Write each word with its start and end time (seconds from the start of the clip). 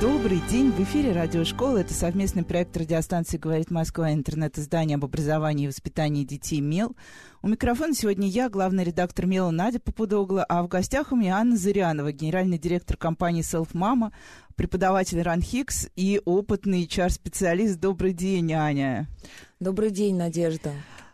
Добрый 0.00 0.40
день. 0.48 0.70
В 0.70 0.80
эфире 0.80 1.12
радиошкола. 1.12 1.76
Это 1.76 1.92
совместный 1.92 2.42
проект 2.42 2.74
радиостанции 2.74 3.36
«Говорит 3.36 3.70
Москва» 3.70 4.14
интернет-издание 4.14 4.94
об 4.94 5.04
образовании 5.04 5.64
и 5.64 5.68
воспитании 5.68 6.24
детей 6.24 6.62
«МЕЛ». 6.62 6.96
У 7.42 7.48
микрофона 7.48 7.92
сегодня 7.92 8.26
я, 8.26 8.48
главный 8.48 8.82
редактор 8.82 9.26
«МЕЛа» 9.26 9.50
Надя 9.50 9.78
Попудогла, 9.78 10.42
а 10.44 10.62
в 10.62 10.68
гостях 10.68 11.12
у 11.12 11.16
меня 11.16 11.36
Анна 11.36 11.54
Зырянова, 11.54 12.12
генеральный 12.12 12.58
директор 12.58 12.96
компании 12.96 13.42
«Селф 13.42 13.74
Мама», 13.74 14.12
преподаватель 14.56 15.20
РАНХИКС 15.20 15.90
и 15.96 16.22
опытный 16.24 16.86
HR-специалист. 16.86 17.78
Добрый 17.78 18.14
день, 18.14 18.54
Аня. 18.54 19.06
Добрый 19.58 19.90
день, 19.90 20.16
Надежда. 20.16 20.72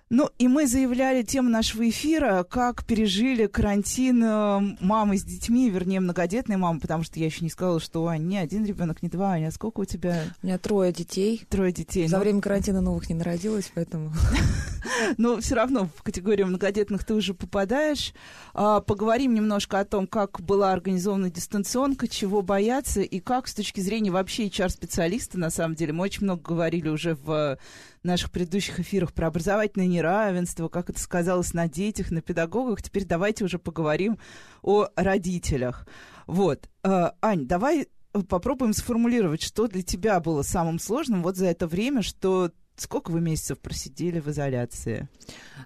Ну, 0.08 0.30
и 0.38 0.46
мы 0.46 0.68
заявляли 0.68 1.22
тему 1.22 1.48
нашего 1.48 1.88
эфира, 1.88 2.44
как 2.48 2.84
пережили 2.84 3.46
карантин 3.46 4.22
э, 4.22 4.60
мамы 4.78 5.18
с 5.18 5.24
детьми, 5.24 5.68
вернее, 5.68 5.98
многодетные 5.98 6.58
мамы, 6.58 6.78
потому 6.78 7.02
что 7.02 7.18
я 7.18 7.26
еще 7.26 7.42
не 7.42 7.50
сказала, 7.50 7.80
что 7.80 8.06
Ань, 8.06 8.22
не 8.22 8.38
один 8.38 8.64
ребенок, 8.64 9.02
не 9.02 9.08
два, 9.08 9.32
Аня, 9.32 9.48
а 9.48 9.50
сколько 9.50 9.80
у 9.80 9.84
тебя? 9.84 10.22
У 10.44 10.46
меня 10.46 10.58
трое 10.58 10.92
детей. 10.92 11.44
Трое 11.48 11.72
детей. 11.72 12.06
За 12.06 12.18
ну... 12.18 12.22
время 12.22 12.40
карантина 12.40 12.80
новых 12.80 13.08
не 13.08 13.16
народилось, 13.16 13.72
поэтому... 13.74 14.12
Но 15.18 15.40
все 15.40 15.56
равно 15.56 15.88
в 15.96 16.04
категорию 16.04 16.46
многодетных 16.46 17.04
ты 17.04 17.14
уже 17.14 17.34
попадаешь. 17.34 18.14
А, 18.54 18.80
поговорим 18.80 19.34
немножко 19.34 19.80
о 19.80 19.84
том, 19.84 20.06
как 20.06 20.40
была 20.40 20.72
организована 20.72 21.30
дистанционка, 21.30 22.06
чего 22.06 22.42
бояться 22.42 23.00
и 23.00 23.18
как 23.18 23.48
с 23.48 23.54
точки 23.54 23.80
зрения 23.80 24.12
вообще 24.12 24.46
HR-специалиста, 24.46 25.36
на 25.36 25.50
самом 25.50 25.74
деле, 25.74 25.92
мы 25.92 26.04
очень 26.04 26.22
много 26.22 26.42
говорили 26.42 26.88
уже 26.88 27.16
в 27.16 27.58
наших 28.06 28.30
предыдущих 28.30 28.80
эфирах 28.80 29.12
про 29.12 29.28
образовательное 29.28 29.86
неравенство, 29.86 30.68
как 30.68 30.90
это 30.90 31.00
сказалось 31.00 31.52
на 31.52 31.68
детях, 31.68 32.10
на 32.10 32.22
педагогах. 32.22 32.82
Теперь 32.82 33.04
давайте 33.04 33.44
уже 33.44 33.58
поговорим 33.58 34.18
о 34.62 34.88
родителях. 34.96 35.86
Вот. 36.26 36.68
Э, 36.82 37.10
Ань, 37.20 37.46
давай 37.46 37.88
попробуем 38.28 38.72
сформулировать, 38.72 39.42
что 39.42 39.68
для 39.68 39.82
тебя 39.82 40.20
было 40.20 40.42
самым 40.42 40.78
сложным 40.78 41.22
вот 41.22 41.36
за 41.36 41.46
это 41.46 41.66
время, 41.66 42.02
что 42.02 42.50
Сколько 42.76 43.10
вы 43.10 43.22
месяцев 43.22 43.58
просидели 43.58 44.20
в 44.20 44.28
изоляции? 44.28 45.08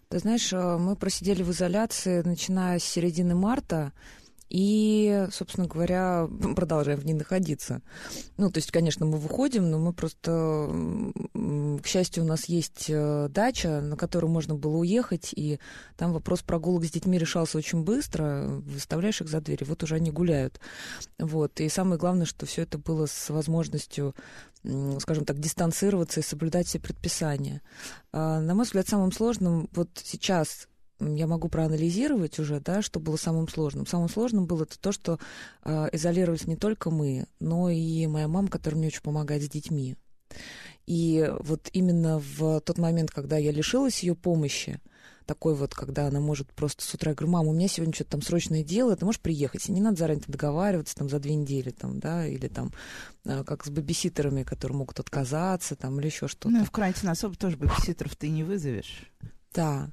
Ты 0.08 0.20
знаешь, 0.20 0.52
э, 0.52 0.78
мы 0.78 0.94
просидели 0.94 1.42
в 1.42 1.50
изоляции, 1.50 2.22
начиная 2.22 2.78
с 2.78 2.84
середины 2.84 3.34
марта. 3.34 3.92
И, 4.50 5.26
собственно 5.32 5.66
говоря, 5.68 6.28
продолжаем 6.56 6.98
в 6.98 7.06
ней 7.06 7.14
находиться. 7.14 7.82
Ну, 8.36 8.50
то 8.50 8.58
есть, 8.58 8.70
конечно, 8.70 9.06
мы 9.06 9.16
выходим, 9.16 9.70
но 9.70 9.78
мы 9.78 9.92
просто, 9.92 10.68
к 11.32 11.86
счастью, 11.86 12.24
у 12.24 12.26
нас 12.26 12.46
есть 12.46 12.86
э, 12.88 13.28
дача, 13.30 13.80
на 13.80 13.96
которую 13.96 14.30
можно 14.30 14.54
было 14.56 14.76
уехать, 14.76 15.32
и 15.34 15.60
там 15.96 16.12
вопрос 16.12 16.42
прогулок 16.42 16.84
с 16.84 16.90
детьми 16.90 17.16
решался 17.16 17.58
очень 17.58 17.84
быстро, 17.84 18.46
выставляешь 18.48 19.20
их 19.20 19.28
за 19.28 19.40
дверь, 19.40 19.64
вот 19.64 19.82
уже 19.82 19.94
они 19.94 20.10
гуляют. 20.10 20.60
Вот. 21.18 21.60
И 21.60 21.68
самое 21.68 21.98
главное, 21.98 22.26
что 22.26 22.44
все 22.44 22.62
это 22.62 22.76
было 22.76 23.06
с 23.06 23.30
возможностью 23.30 24.14
скажем 24.98 25.24
так, 25.24 25.38
дистанцироваться 25.38 26.20
и 26.20 26.22
соблюдать 26.22 26.66
все 26.66 26.78
предписания. 26.78 27.62
А, 28.12 28.40
на 28.40 28.54
мой 28.54 28.64
взгляд, 28.64 28.88
самым 28.88 29.12
сложным 29.12 29.68
вот 29.72 29.88
сейчас 30.02 30.68
я 31.00 31.26
могу 31.26 31.48
проанализировать 31.48 32.38
уже, 32.38 32.60
да, 32.60 32.82
что 32.82 33.00
было 33.00 33.16
самым 33.16 33.48
сложным. 33.48 33.86
Самым 33.86 34.08
сложным 34.08 34.46
было 34.46 34.64
это 34.64 34.78
то, 34.78 34.92
что 34.92 35.18
э, 35.64 35.88
изолировались 35.92 36.46
не 36.46 36.56
только 36.56 36.90
мы, 36.90 37.26
но 37.38 37.70
и 37.70 38.06
моя 38.06 38.28
мама, 38.28 38.48
которая 38.48 38.78
мне 38.78 38.88
очень 38.88 39.02
помогает 39.02 39.42
с 39.42 39.48
детьми. 39.48 39.96
И 40.86 41.30
вот 41.40 41.68
именно 41.72 42.18
в 42.18 42.60
тот 42.60 42.78
момент, 42.78 43.10
когда 43.10 43.36
я 43.36 43.52
лишилась 43.52 44.02
ее 44.02 44.14
помощи, 44.14 44.80
такой 45.30 45.54
вот, 45.54 45.74
когда 45.74 46.08
она 46.08 46.18
может 46.18 46.52
просто 46.52 46.82
с 46.82 46.92
утра, 46.92 47.10
я 47.10 47.14
говорю, 47.14 47.32
мама, 47.32 47.50
у 47.50 47.54
меня 47.54 47.68
сегодня 47.68 47.94
что-то 47.94 48.10
там 48.10 48.22
срочное 48.22 48.64
дело, 48.64 48.96
ты 48.96 49.04
можешь 49.04 49.20
приехать? 49.20 49.68
И 49.68 49.72
не 49.72 49.80
надо 49.80 49.96
заранее 49.96 50.24
договариваться 50.26 50.96
там 50.96 51.08
за 51.08 51.20
две 51.20 51.36
недели, 51.36 51.70
там, 51.70 52.00
да, 52.00 52.26
или 52.26 52.48
там, 52.48 52.72
э, 53.24 53.44
как 53.44 53.64
с 53.64 53.70
бабиситерами, 53.70 54.42
которые 54.42 54.78
могут 54.78 54.98
отказаться, 54.98 55.76
там, 55.76 56.00
или 56.00 56.06
еще 56.06 56.26
что-то. 56.26 56.50
Ну, 56.50 56.64
в 56.64 56.72
карантин 56.72 57.08
особо 57.10 57.36
тоже 57.36 57.56
бабиситеров 57.56 58.16
ты 58.16 58.28
не 58.28 58.42
вызовешь. 58.42 59.04
Да. 59.54 59.92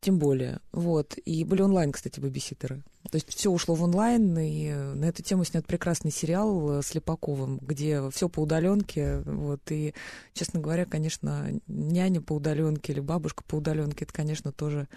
Тем 0.00 0.18
более. 0.18 0.60
Вот. 0.72 1.18
И 1.26 1.44
были 1.44 1.60
онлайн, 1.60 1.92
кстати, 1.92 2.20
бабиситеры. 2.20 2.82
То 3.10 3.16
есть 3.16 3.28
все 3.28 3.50
ушло 3.50 3.74
в 3.74 3.82
онлайн, 3.82 4.38
и 4.38 4.72
на 4.72 5.04
эту 5.04 5.22
тему 5.22 5.44
снят 5.44 5.66
прекрасный 5.66 6.10
сериал 6.10 6.82
с 6.82 6.94
Липаковым, 6.94 7.58
где 7.58 8.08
все 8.10 8.28
по 8.30 8.40
удаленке. 8.40 9.20
Вот. 9.20 9.60
И, 9.70 9.92
честно 10.32 10.60
говоря, 10.60 10.86
конечно, 10.86 11.50
няня 11.66 12.22
по 12.22 12.34
удаленке 12.34 12.92
или 12.92 13.00
бабушка 13.00 13.44
по 13.44 13.56
удаленке, 13.56 14.04
это, 14.04 14.14
конечно, 14.14 14.52
тоже 14.52 14.88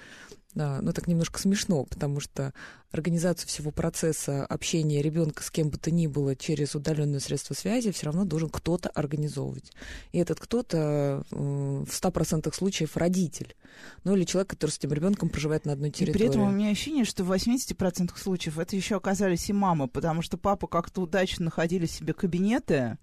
ну 0.55 0.93
так 0.93 1.07
немножко 1.07 1.39
смешно, 1.39 1.83
потому 1.85 2.19
что 2.19 2.53
организацию 2.91 3.47
всего 3.47 3.71
процесса 3.71 4.45
общения 4.45 5.01
ребенка 5.01 5.43
с 5.43 5.49
кем 5.49 5.69
бы 5.69 5.77
то 5.77 5.89
ни 5.91 6.07
было 6.07 6.35
через 6.35 6.75
удаленное 6.75 7.19
средство 7.19 7.53
связи 7.53 7.91
все 7.91 8.05
равно 8.05 8.23
должен 8.25 8.49
кто-то 8.49 8.89
организовывать. 8.89 9.71
И 10.11 10.19
этот 10.19 10.39
кто-то 10.39 11.23
в 11.31 11.87
100% 11.87 12.53
случаев 12.53 12.95
родитель. 12.97 13.55
Ну 14.03 14.15
или 14.15 14.23
человек, 14.23 14.51
который 14.51 14.71
с 14.71 14.77
этим 14.77 14.93
ребенком 14.93 15.29
проживает 15.29 15.65
на 15.65 15.73
одной 15.73 15.89
территории. 15.89 16.15
И 16.15 16.17
при 16.19 16.27
этом 16.27 16.41
у 16.43 16.51
меня 16.51 16.69
ощущение, 16.69 17.05
что 17.05 17.23
в 17.23 17.31
80% 17.31 18.11
случаев 18.17 18.59
это 18.59 18.75
еще 18.75 18.97
оказались 18.97 19.49
и 19.49 19.53
мамы, 19.53 19.87
потому 19.87 20.21
что 20.21 20.37
папа 20.37 20.67
как-то 20.67 21.01
удачно 21.01 21.45
находили 21.45 21.87
себе 21.87 22.13
кабинеты, 22.13 22.97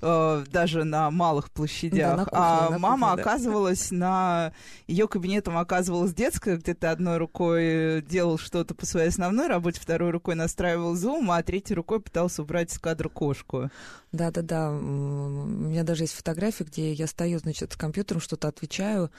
э, 0.00 0.44
даже 0.50 0.84
на 0.84 1.10
малых 1.10 1.50
площадях. 1.50 2.10
Да, 2.10 2.16
на 2.16 2.24
кухне, 2.24 2.38
а 2.40 2.70
на 2.70 2.78
мама 2.78 3.08
кухне, 3.08 3.24
да. 3.24 3.30
оказывалась 3.30 3.90
на... 3.90 4.52
Ее 4.86 5.08
кабинетом 5.08 5.58
оказывалась 5.58 6.14
детская, 6.14 6.56
где 6.56 6.74
ты 6.74 6.86
одной 6.86 7.18
рукой 7.18 8.02
делал 8.02 8.38
что-то 8.38 8.74
по 8.74 8.86
своей 8.86 9.08
основной 9.08 9.46
работе, 9.46 9.80
второй 9.80 10.10
рукой 10.10 10.34
настраивал 10.34 10.94
зум, 10.94 11.30
а 11.30 11.42
третьей 11.42 11.76
рукой 11.76 12.00
пытался 12.00 12.42
убрать 12.42 12.72
из 12.72 12.78
кадра 12.78 13.08
кошку. 13.08 13.70
Да-да-да. 14.12 14.70
У 14.72 14.74
меня 14.74 15.84
даже 15.84 16.04
есть 16.04 16.14
фотографии, 16.14 16.64
где 16.64 16.92
я 16.92 17.06
стою, 17.06 17.38
значит, 17.38 17.72
с 17.72 17.76
компьютером, 17.76 18.20
что-то 18.20 18.48
отвечаю, 18.48 19.10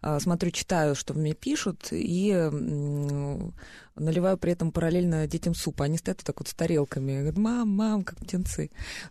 а, 0.00 0.18
смотрю, 0.20 0.50
читаю, 0.52 0.94
что 0.94 1.12
мне 1.12 1.34
пишут, 1.34 1.88
и 1.90 2.50
наливаю 3.98 4.38
при 4.38 4.52
этом 4.52 4.72
параллельно 4.72 5.26
детям 5.26 5.54
суп. 5.54 5.80
Они 5.82 5.98
стоят 5.98 6.18
вот 6.18 6.26
так 6.26 6.38
вот 6.40 6.48
с 6.48 6.54
тарелками. 6.54 7.16
Говорят, 7.16 7.38
мам, 7.38 7.68
мам, 7.68 8.04
как 8.04 8.18
птенцы. 8.18 8.70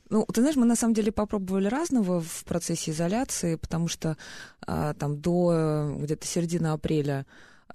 Ну, 0.10 0.26
ты 0.26 0.42
знаешь, 0.42 0.56
мы 0.56 0.66
на 0.66 0.76
самом 0.76 0.94
деле 0.94 1.12
попробовали 1.12 1.68
разного 1.68 2.22
в 2.22 2.44
процессе 2.46 2.92
изоляции, 2.92 3.56
потому 3.56 3.88
что 3.88 4.18
а, 4.66 4.94
там 4.94 5.20
до 5.20 5.96
где-то 6.00 6.26
середины 6.26 6.68
апреля 6.68 7.26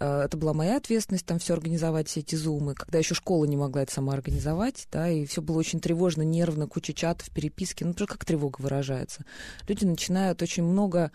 а, 0.01 0.25
это 0.25 0.37
была 0.37 0.53
моя 0.53 0.77
ответственность 0.77 1.27
там 1.27 1.39
все 1.39 1.55
организовать, 1.55 2.09
все 2.09 2.21
эти 2.21 2.35
зумы, 2.35 2.75
когда 2.75 2.99
еще 2.99 3.15
школа 3.15 3.45
не 3.45 3.57
могла 3.57 3.83
это 3.83 3.93
сама 3.93 4.15
организовать, 4.15 4.89
да, 4.91 5.09
и 5.09 5.25
все 5.27 5.43
было 5.43 5.59
очень 5.59 5.81
тревожно, 5.81 6.23
нервно, 6.23 6.67
куча 6.67 6.93
чатов, 6.93 7.31
переписки, 7.31 7.85
ну, 7.85 7.95
тоже 7.95 8.09
как 8.09 8.25
тревога 8.25 8.61
выражается. 8.61 9.25
Люди 9.69 9.85
начинают 9.85 10.43
очень 10.43 10.65
много 10.65 11.13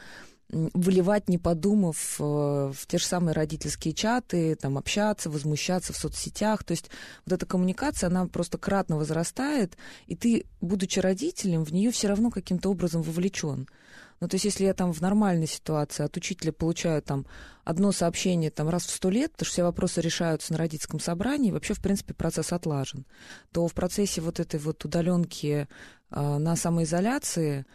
выливать, 0.49 1.27
не 1.27 1.37
подумав, 1.37 2.15
э, 2.19 2.23
в 2.23 2.87
те 2.87 2.97
же 2.97 3.05
самые 3.05 3.33
родительские 3.33 3.93
чаты, 3.93 4.55
там, 4.55 4.77
общаться, 4.77 5.29
возмущаться 5.29 5.93
в 5.93 5.97
соцсетях. 5.97 6.63
То 6.63 6.71
есть 6.71 6.89
вот 7.25 7.33
эта 7.33 7.45
коммуникация, 7.45 8.07
она 8.07 8.27
просто 8.27 8.57
кратно 8.57 8.97
возрастает, 8.97 9.77
и 10.05 10.15
ты, 10.15 10.45
будучи 10.61 10.99
родителем, 10.99 11.65
в 11.65 11.73
нее 11.73 11.91
все 11.91 12.07
равно 12.07 12.31
каким-то 12.31 12.69
образом 12.69 13.01
вовлечен. 13.01 13.67
Ну, 14.19 14.27
то 14.27 14.35
есть, 14.35 14.45
если 14.45 14.63
я 14.65 14.73
там 14.73 14.93
в 14.93 15.01
нормальной 15.01 15.47
ситуации 15.47 16.03
от 16.03 16.17
учителя 16.17 16.51
получаю 16.51 17.01
там 17.03 17.27
одно 17.63 17.91
сообщение 17.91 18.49
там 18.49 18.67
раз 18.67 18.85
в 18.85 18.89
сто 18.89 19.09
лет, 19.09 19.33
потому 19.33 19.45
что 19.45 19.53
все 19.53 19.63
вопросы 19.63 20.01
решаются 20.01 20.53
на 20.53 20.59
родительском 20.59 20.99
собрании, 20.99 21.51
вообще, 21.51 21.75
в 21.75 21.81
принципе, 21.81 22.15
процесс 22.15 22.51
отлажен, 22.51 23.05
то 23.51 23.67
в 23.67 23.73
процессе 23.73 24.21
вот 24.21 24.39
этой 24.39 24.59
вот 24.59 24.83
удаленки 24.83 25.67
э, 26.09 26.37
на 26.37 26.55
самоизоляции 26.55 27.65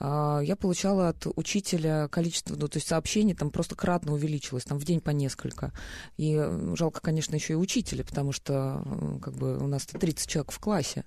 я 0.00 0.56
получала 0.56 1.08
от 1.08 1.26
учителя 1.34 2.08
количество, 2.08 2.54
ну, 2.54 2.68
то 2.68 2.76
есть 2.76 2.86
сообщений 2.86 3.34
там 3.34 3.50
просто 3.50 3.74
кратно 3.74 4.12
увеличилось, 4.12 4.64
там 4.64 4.78
в 4.78 4.84
день 4.84 5.00
по 5.00 5.10
несколько. 5.10 5.72
И 6.16 6.40
жалко, 6.74 7.00
конечно, 7.00 7.34
еще 7.34 7.54
и 7.54 7.56
учителя, 7.56 8.04
потому 8.04 8.32
что 8.32 8.82
как 9.22 9.34
бы 9.34 9.58
у 9.58 9.66
нас 9.66 9.86
30 9.86 10.28
человек 10.28 10.52
в 10.52 10.60
классе 10.60 11.04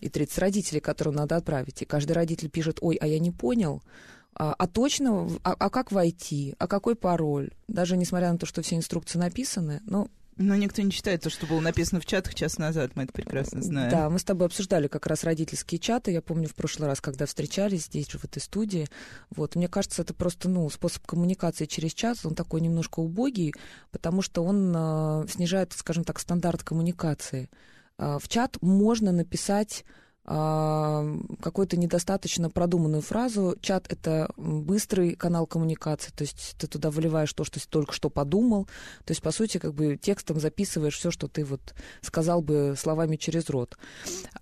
и 0.00 0.08
30 0.08 0.38
родителей, 0.38 0.80
которым 0.80 1.16
надо 1.16 1.36
отправить. 1.36 1.82
И 1.82 1.84
каждый 1.84 2.12
родитель 2.12 2.48
пишет, 2.48 2.78
ой, 2.80 2.96
а 2.96 3.06
я 3.06 3.18
не 3.18 3.32
понял, 3.32 3.82
а, 4.34 4.54
а 4.56 4.66
точно, 4.68 5.28
а, 5.42 5.54
а 5.58 5.68
как 5.68 5.90
войти, 5.90 6.54
а 6.58 6.68
какой 6.68 6.94
пароль? 6.94 7.50
Даже 7.66 7.96
несмотря 7.96 8.30
на 8.30 8.38
то, 8.38 8.46
что 8.46 8.62
все 8.62 8.76
инструкции 8.76 9.18
написаны, 9.18 9.80
ну, 9.86 10.08
Но 10.38 10.54
никто 10.54 10.80
не 10.82 10.92
читает 10.92 11.22
то, 11.22 11.30
что 11.30 11.46
было 11.46 11.60
написано 11.60 12.00
в 12.00 12.06
чатах 12.06 12.34
час 12.34 12.58
назад, 12.58 12.92
мы 12.94 13.02
это 13.02 13.12
прекрасно 13.12 13.60
знаем. 13.60 13.90
Да, 13.90 14.08
мы 14.08 14.20
с 14.20 14.24
тобой 14.24 14.46
обсуждали 14.46 14.86
как 14.86 15.06
раз 15.08 15.24
родительские 15.24 15.80
чаты, 15.80 16.12
я 16.12 16.22
помню 16.22 16.48
в 16.48 16.54
прошлый 16.54 16.88
раз, 16.88 17.00
когда 17.00 17.26
встречались 17.26 17.86
здесь 17.86 18.08
же, 18.08 18.18
в 18.18 18.24
этой 18.24 18.40
студии. 18.40 18.86
Вот, 19.30 19.56
мне 19.56 19.68
кажется, 19.68 20.02
это 20.02 20.14
просто, 20.14 20.48
ну, 20.48 20.70
способ 20.70 21.04
коммуникации 21.06 21.66
через 21.66 21.92
чат, 21.92 22.18
он 22.24 22.36
такой 22.36 22.60
немножко 22.60 23.00
убогий, 23.00 23.52
потому 23.90 24.22
что 24.22 24.44
он 24.44 24.72
э, 24.74 25.26
снижает, 25.28 25.72
скажем 25.72 26.04
так, 26.04 26.20
стандарт 26.20 26.62
коммуникации. 26.62 27.50
Э, 27.98 28.18
в 28.20 28.28
чат 28.28 28.58
можно 28.62 29.10
написать 29.10 29.84
какую-то 30.28 31.78
недостаточно 31.78 32.50
продуманную 32.50 33.00
фразу. 33.00 33.56
Чат— 33.62 33.86
это 33.90 34.30
быстрый 34.36 35.14
канал 35.14 35.46
коммуникации, 35.46 36.10
то 36.14 36.22
есть 36.22 36.54
ты 36.58 36.66
туда 36.66 36.90
выливаешь 36.90 37.32
то, 37.32 37.44
что 37.44 37.58
ты 37.58 37.66
только 37.66 37.94
что 37.94 38.10
подумал, 38.10 38.66
то 39.06 39.12
есть, 39.12 39.22
по 39.22 39.30
сути, 39.30 39.56
как 39.56 39.72
бы 39.72 39.96
текстом 39.96 40.38
записываешь 40.38 40.98
все, 40.98 41.10
что 41.10 41.28
ты 41.28 41.46
вот 41.46 41.74
сказал 42.02 42.42
бы 42.42 42.74
словами 42.76 43.16
через 43.16 43.48
рот. 43.48 43.78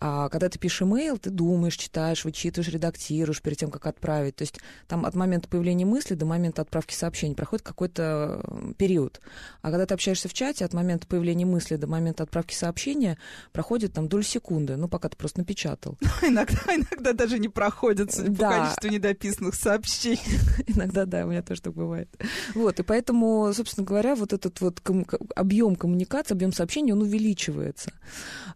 А 0.01 0.29
когда 0.29 0.49
ты 0.49 0.59
пишешь 0.59 0.83
имейл, 0.83 1.19
ты 1.19 1.31
думаешь, 1.31 1.77
читаешь, 1.77 2.25
вычитываешь, 2.25 2.73
редактируешь 2.73 3.41
перед 3.41 3.59
тем, 3.59 3.71
как 3.71 3.87
отправить. 3.87 4.35
То 4.35 4.43
есть 4.43 4.59
там 4.89 5.07
от 5.07 5.15
момента 5.15 5.47
появления 5.49 5.85
мысли 5.85 6.17
до 6.17 6.27
момента 6.27 6.63
отправки 6.63 6.95
сообщений 6.95 7.37
проходит 7.37 7.65
какой-то 7.65 8.43
период. 8.77 9.21
А 9.63 9.71
когда 9.71 9.87
ты 9.87 9.95
общаешься 9.95 10.29
в 10.29 10.35
чате, 10.35 10.65
от 10.65 10.75
момента 10.75 11.07
появления 11.07 11.47
мысли 11.47 11.77
до 11.77 11.87
момента 11.87 12.25
отправки 12.25 12.55
сообщения 12.55 13.19
проходит 13.53 13.93
там 13.93 14.09
долю 14.09 14.25
секунды, 14.25 14.75
ну, 14.75 14.89
пока 14.89 15.09
ты 15.09 15.17
просто 15.17 15.39
напечатал 15.39 15.76
напечатал. 15.77 15.99
Иногда, 16.23 16.75
иногда 16.75 17.13
даже 17.13 17.39
не 17.39 17.49
проходят 17.49 18.11
да. 18.17 18.51
по 18.51 18.57
количеству 18.57 18.89
недописанных 18.89 19.55
сообщений. 19.55 20.21
Иногда, 20.67 21.05
да, 21.07 21.25
у 21.25 21.29
меня 21.29 21.43
тоже 21.43 21.63
так 21.63 21.75
бывает. 21.75 22.09
Вот, 22.55 22.81
и 22.81 22.83
поэтому, 22.83 23.53
собственно 23.53 23.87
говоря, 23.87 24.15
вот 24.15 24.33
этот 24.33 24.61
вот 24.61 24.81
ком- 24.81 25.07
объем 25.35 25.77
коммуникации, 25.77 26.35
объем 26.35 26.53
сообщений, 26.53 26.93
он 26.93 27.03
увеличивается. 27.03 27.93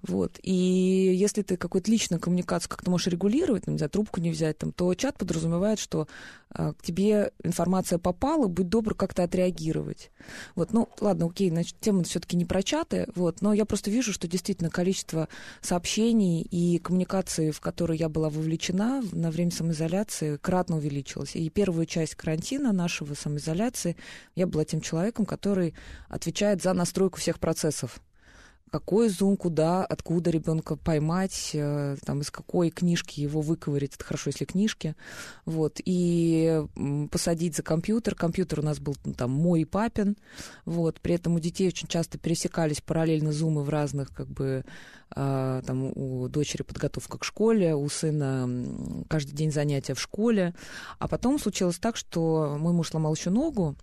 Вот. 0.02 0.38
И 0.42 0.52
если 0.52 1.42
ты 1.42 1.56
какую-то 1.56 1.90
личную 1.90 2.20
коммуникацию 2.20 2.70
как-то 2.70 2.90
можешь 2.90 3.08
регулировать, 3.08 3.66
ну, 3.66 3.72
не 3.72 3.78
знаю, 3.78 3.90
трубку 3.90 4.20
не 4.20 4.30
взять, 4.30 4.58
там, 4.58 4.72
то 4.72 4.94
чат 4.94 5.18
подразумевает, 5.18 5.78
что 5.78 6.08
к 6.52 6.76
тебе 6.82 7.32
информация 7.44 7.98
попала, 7.98 8.48
будь 8.48 8.68
добр 8.68 8.94
как-то 8.94 9.22
отреагировать. 9.22 10.10
Вот, 10.54 10.72
ну, 10.72 10.88
ладно, 11.00 11.26
окей, 11.26 11.48
значит, 11.50 11.76
тема 11.80 12.02
все-таки 12.02 12.36
не 12.36 12.44
про 12.44 12.62
чаты, 12.62 13.06
вот, 13.14 13.40
но 13.40 13.52
я 13.52 13.64
просто 13.64 13.90
вижу, 13.90 14.12
что 14.12 14.26
действительно 14.26 14.70
количество 14.70 15.28
сообщений 15.60 16.42
и 16.42 16.78
коммуникации, 16.78 17.50
в 17.50 17.60
которые 17.60 17.98
я 17.98 18.08
была 18.08 18.30
вовлечена 18.30 19.02
на 19.12 19.30
время 19.30 19.52
самоизоляции, 19.52 20.36
кратно 20.38 20.76
увеличилось. 20.76 21.36
И 21.36 21.48
первую 21.50 21.86
часть 21.86 22.16
карантина 22.16 22.72
нашего 22.72 23.14
самоизоляции 23.14 23.96
я 24.34 24.46
была 24.46 24.64
тем 24.64 24.80
человеком, 24.80 25.26
который 25.26 25.74
отвечает 26.08 26.62
за 26.62 26.72
настройку 26.72 27.18
всех 27.18 27.38
процессов 27.38 28.00
какой 28.70 29.08
зум, 29.08 29.36
куда, 29.36 29.84
откуда 29.84 30.30
ребенка 30.30 30.76
поймать, 30.76 31.50
э, 31.54 31.96
там, 32.04 32.20
из 32.20 32.30
какой 32.30 32.70
книжки 32.70 33.20
его 33.20 33.40
выковырить, 33.40 33.94
это 33.96 34.04
хорошо, 34.04 34.30
если 34.30 34.44
книжки, 34.44 34.94
вот, 35.44 35.80
и 35.84 36.62
посадить 37.10 37.56
за 37.56 37.62
компьютер. 37.62 38.14
Компьютер 38.14 38.60
у 38.60 38.62
нас 38.62 38.78
был 38.78 38.94
ну, 39.04 39.12
там 39.14 39.30
мой 39.30 39.62
и 39.62 39.64
папин, 39.64 40.16
вот, 40.64 41.00
при 41.00 41.14
этом 41.14 41.34
у 41.34 41.40
детей 41.40 41.68
очень 41.68 41.88
часто 41.88 42.18
пересекались 42.18 42.80
параллельно 42.80 43.32
зумы 43.32 43.62
в 43.64 43.68
разных, 43.68 44.14
как 44.14 44.28
бы, 44.28 44.64
а, 45.10 45.62
там, 45.62 45.92
у 45.94 46.28
дочери 46.28 46.62
подготовка 46.62 47.18
к 47.18 47.24
школе, 47.24 47.74
у 47.74 47.88
сына 47.88 48.48
каждый 49.08 49.32
день 49.32 49.52
занятия 49.52 49.94
в 49.94 50.00
школе, 50.00 50.54
а 50.98 51.08
потом 51.08 51.38
случилось 51.38 51.78
так, 51.78 51.96
что 51.96 52.56
мой 52.58 52.72
муж 52.72 52.90
сломал 52.90 53.14
еще 53.14 53.30
ногу, 53.30 53.76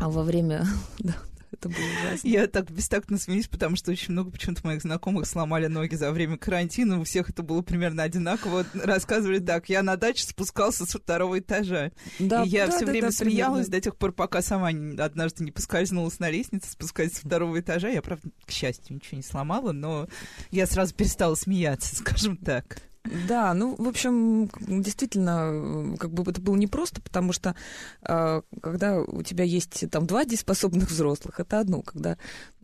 а 0.00 0.10
во 0.10 0.22
время 0.22 0.64
Это 1.50 1.68
было 1.68 1.84
ужасно. 2.00 2.28
Я 2.28 2.46
так 2.46 2.70
бестактно 2.70 3.18
смеюсь, 3.18 3.48
потому 3.48 3.76
что 3.76 3.90
очень 3.90 4.12
много 4.12 4.30
почему-то 4.30 4.66
моих 4.66 4.82
знакомых 4.82 5.26
сломали 5.26 5.66
ноги 5.66 5.94
за 5.94 6.12
время 6.12 6.36
карантина. 6.36 7.00
У 7.00 7.04
всех 7.04 7.30
это 7.30 7.42
было 7.42 7.62
примерно 7.62 8.02
одинаково. 8.02 8.66
Рассказывали 8.74 9.38
так, 9.38 9.68
я 9.68 9.82
на 9.82 9.96
даче 9.96 10.24
спускался 10.24 10.84
с 10.84 10.98
второго 10.98 11.38
этажа. 11.38 11.92
Да, 12.18 12.44
и 12.44 12.48
я 12.48 12.66
да, 12.66 12.76
все 12.76 12.84
да, 12.84 12.92
время 12.92 13.08
да, 13.08 13.12
смеялась 13.12 13.66
примерно. 13.66 13.72
до 13.72 13.80
тех 13.80 13.96
пор, 13.96 14.12
пока 14.12 14.42
сама 14.42 14.68
однажды 14.68 15.44
не 15.44 15.50
поскользнулась 15.50 16.18
на 16.18 16.30
лестнице, 16.30 16.70
спускаясь 16.70 17.14
с 17.14 17.20
второго 17.20 17.60
этажа. 17.60 17.88
Я, 17.88 18.02
правда, 18.02 18.28
к 18.44 18.50
счастью, 18.50 18.96
ничего 18.96 19.16
не 19.16 19.22
сломала, 19.22 19.72
но 19.72 20.08
я 20.50 20.66
сразу 20.66 20.94
перестала 20.94 21.34
смеяться, 21.34 21.94
скажем 21.96 22.36
так. 22.36 22.82
Да, 23.04 23.54
ну, 23.54 23.74
в 23.76 23.88
общем, 23.88 24.50
действительно, 24.60 25.96
как 25.98 26.10
бы 26.12 26.30
это 26.30 26.40
было 26.40 26.56
непросто, 26.56 27.00
потому 27.00 27.32
что 27.32 27.54
э, 28.02 28.42
когда 28.60 29.00
у 29.00 29.22
тебя 29.22 29.44
есть 29.44 29.88
там 29.90 30.06
два 30.06 30.24
дееспособных 30.24 30.90
взрослых, 30.90 31.40
это 31.40 31.60
одно, 31.60 31.82
когда 31.82 32.18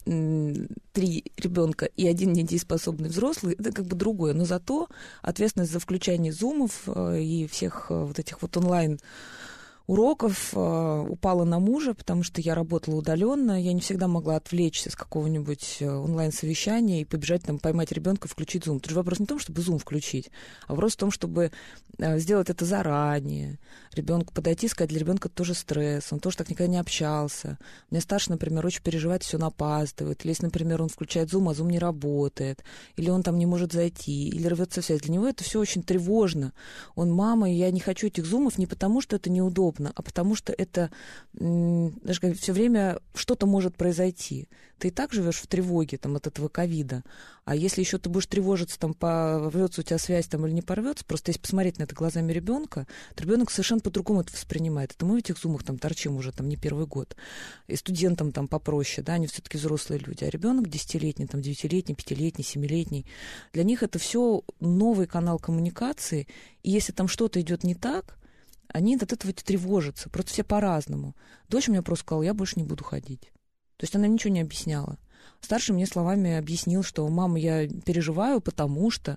три 0.05 1.33
ребенка 1.39 1.87
и 1.87 2.07
один 2.07 2.35
недееспособный 2.35 3.09
взрослый, 3.09 3.55
это 3.55 3.73
как 3.73 3.87
бы 3.87 3.97
другое. 3.97 4.35
Но 4.35 4.45
зато 4.45 4.89
ответственность 5.23 5.73
за 5.73 5.81
включение 5.81 6.33
зумов 6.33 6.83
э, 6.87 7.21
и 7.21 7.47
всех 7.47 7.87
э, 7.89 8.05
вот 8.05 8.19
этих 8.19 8.43
вот 8.43 8.55
онлайн 8.57 9.01
уроков 9.87 10.55
э, 10.55 11.07
упала 11.09 11.45
на 11.45 11.59
мужа, 11.59 11.95
потому 11.95 12.23
что 12.23 12.41
я 12.41 12.55
работала 12.55 12.97
удаленно, 12.97 13.61
я 13.61 13.73
не 13.73 13.81
всегда 13.81 14.09
могла 14.09 14.37
отвлечься 14.37 14.91
с 14.91 14.97
какого-нибудь 14.97 15.79
э, 15.81 15.89
онлайн-совещания 15.89 17.03
и 17.03 17.05
побежать 17.05 17.43
там 17.43 17.59
поймать 17.59 17.93
ребенка, 17.93 18.27
включить 18.27 18.65
зум. 18.65 18.81
Тут 18.81 18.91
же 18.91 18.97
вопрос 18.97 19.19
не 19.19 19.27
в 19.27 19.29
том, 19.29 19.39
чтобы 19.39 19.61
зум 19.61 19.79
включить, 19.79 20.31
а 20.67 20.73
вопрос 20.73 20.95
в 20.95 20.97
том, 20.97 21.11
чтобы 21.11 21.53
э, 21.99 22.19
сделать 22.19 22.49
это 22.49 22.65
заранее. 22.65 23.59
Ребенку 23.93 24.33
подойти, 24.33 24.69
сказать, 24.69 24.91
для 24.91 25.01
ребенка 25.01 25.29
тоже 25.29 25.55
стресс, 25.55 26.13
он 26.13 26.19
тоже 26.19 26.39
так 26.39 26.49
никогда 26.49 26.73
не 26.73 26.79
общался. 26.79 27.59
У 27.91 27.95
меня 27.95 28.01
старший, 28.01 28.31
например, 28.31 28.65
очень 28.65 28.83
переживает, 28.83 29.23
все 29.23 29.37
напаздывает. 29.37 30.25
Или 30.25 30.31
если, 30.31 30.47
например, 30.47 30.83
он 30.83 30.89
включает 30.89 31.31
зум, 31.31 31.51
а 31.51 31.55
зум 31.55 31.69
не 31.69 31.79
работает, 31.79 32.65
или 32.97 33.11
он 33.11 33.23
там 33.23 33.39
не 33.39 33.47
может 33.47 33.73
зайти, 33.73 34.29
или 34.29 34.47
рвется 34.47 34.81
связь. 34.81 35.03
Для 35.03 35.13
него 35.13 35.29
это 35.29 35.45
все 35.45 35.61
очень 35.61 35.83
тревожно. 35.83 36.53
Он, 36.95 37.13
мама, 37.13 37.51
я 37.51 37.71
не 37.71 37.81
хочу 37.81 38.07
этих 38.07 38.25
зумов 38.25 38.57
не 38.57 38.67
потому, 38.67 39.03
что 39.03 39.17
это 39.17 39.31
неудобно, 39.31 39.74
удобно, 39.75 39.93
а 39.94 40.03
потому 40.03 40.35
что 40.35 40.53
это 40.53 40.91
все 41.35 42.53
время 42.53 42.99
что-то 43.15 43.47
может 43.47 43.76
произойти. 43.76 44.49
Ты 44.79 44.88
и 44.88 44.91
так 44.91 45.12
живешь 45.12 45.37
в 45.37 45.47
тревоге 45.47 45.99
там, 45.99 46.17
от 46.17 46.26
этого 46.26 46.49
ковида. 46.49 47.05
А 47.44 47.55
если 47.55 47.81
еще 47.81 47.99
ты 47.99 48.09
будешь 48.09 48.26
тревожиться, 48.26 48.79
там, 48.79 48.94
порвется 48.94 49.81
у 49.81 49.85
тебя 49.85 49.99
связь 49.99 50.26
там, 50.26 50.47
или 50.47 50.53
не 50.53 50.62
порвется, 50.62 51.05
просто 51.05 51.31
если 51.31 51.41
посмотреть 51.41 51.79
на 51.79 51.85
это 51.85 51.94
глазами 51.94 52.32
ребенка, 52.32 52.87
то 53.15 53.23
ребенок 53.23 53.50
совершенно 53.50 53.81
по-другому 53.81 54.23
это 54.23 54.32
воспринимает. 54.32 54.93
Это 54.93 55.06
мы 55.06 55.17
в 55.17 55.19
этих 55.19 55.38
зумах 55.38 55.62
там 55.62 55.79
торчим 55.79 56.17
уже 56.17 56.32
там 56.32 56.49
не 56.49 56.56
первый 56.56 56.87
год. 56.87 57.17
И 57.69 57.76
студентам 57.76 58.32
там 58.32 58.49
попроще, 58.49 59.05
да, 59.05 59.15
они 59.15 59.26
все-таки 59.26 59.59
взрослые 59.59 60.00
люди. 60.00 60.25
А 60.25 60.31
ребенок 60.31 60.69
десятилетний, 60.69 61.26
там, 61.26 61.41
девятилетний, 61.41 61.94
пятилетний, 61.94 62.44
семилетний, 62.44 63.06
для 63.53 63.65
них 63.65 63.82
это 63.82 63.99
все 63.99 64.43
новый 64.61 65.06
канал 65.06 65.38
коммуникации. 65.38 66.26
И 66.62 66.71
если 66.71 66.93
там 66.93 67.09
что-то 67.09 67.41
идет 67.41 67.62
не 67.62 67.75
так, 67.75 68.19
они 68.75 68.97
от 68.97 69.12
этого 69.12 69.32
тревожатся. 69.32 70.11
Просто 70.11 70.32
все 70.32 70.44
по-разному. 70.44 71.15
Дочь 71.49 71.69
мне 71.69 71.81
просто 71.81 72.05
сказала, 72.05 72.25
я 72.25 72.35
больше 72.35 72.59
не 72.59 72.65
буду 72.65 72.82
ходить. 72.82 73.32
То 73.76 73.85
есть 73.85 73.94
она 73.94 74.09
ничего 74.09 74.35
не 74.35 74.41
объясняла. 74.41 74.99
Старший 75.41 75.75
мне 75.75 75.87
словами 75.87 76.37
объяснил, 76.37 76.82
что 76.82 77.09
мама, 77.09 77.38
я 77.38 77.69
переживаю, 77.69 78.41
потому 78.41 78.90
что 78.90 79.16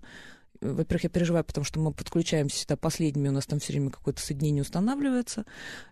во-первых, 0.62 1.04
я 1.04 1.10
переживаю, 1.10 1.44
потому 1.44 1.64
что 1.66 1.80
мы 1.80 1.92
подключаемся 1.92 2.58
сюда 2.58 2.78
последними, 2.78 3.30
у 3.30 3.32
нас 3.32 3.46
там 3.46 3.60
все 3.60 3.74
время 3.74 3.92
какое-то 3.92 4.22
соединение 4.22 4.64
устанавливается. 4.64 5.46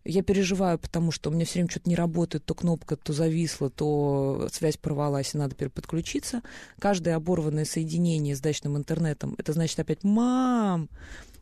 Я 0.03 0.23
переживаю, 0.23 0.79
потому 0.79 1.11
что 1.11 1.29
у 1.29 1.33
меня 1.33 1.45
все 1.45 1.55
время 1.55 1.69
что-то 1.69 1.89
не 1.89 1.95
работает, 1.95 2.45
то 2.45 2.55
кнопка 2.55 2.95
то 2.95 3.13
зависла, 3.13 3.69
то 3.69 4.47
связь 4.51 4.77
порвалась, 4.77 5.35
и 5.35 5.37
надо 5.37 5.55
переподключиться. 5.55 6.41
Каждое 6.79 7.15
оборванное 7.15 7.65
соединение 7.65 8.35
с 8.35 8.41
дачным 8.41 8.75
интернетом, 8.75 9.35
это 9.37 9.53
значит 9.53 9.79
опять 9.79 10.03
«мам!» 10.03 10.89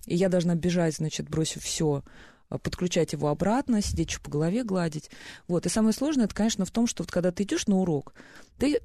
И 0.05 0.15
я 0.15 0.29
должна 0.29 0.55
бежать, 0.55 0.95
значит, 0.95 1.29
бросив 1.29 1.63
все, 1.63 2.03
а, 2.49 2.57
подключать 2.57 3.13
его 3.13 3.29
обратно, 3.29 3.81
сидеть 3.81 4.09
еще 4.09 4.19
по 4.19 4.29
голове 4.29 4.63
гладить. 4.63 5.09
Вот. 5.47 5.65
И 5.65 5.69
самое 5.69 5.93
сложное, 5.93 6.25
это, 6.25 6.35
конечно, 6.35 6.65
в 6.65 6.71
том, 6.71 6.87
что 6.87 7.03
вот 7.03 7.11
когда 7.11 7.31
ты 7.31 7.43
идешь 7.43 7.67
на 7.67 7.77
урок, 7.77 8.13
ты 8.57 8.81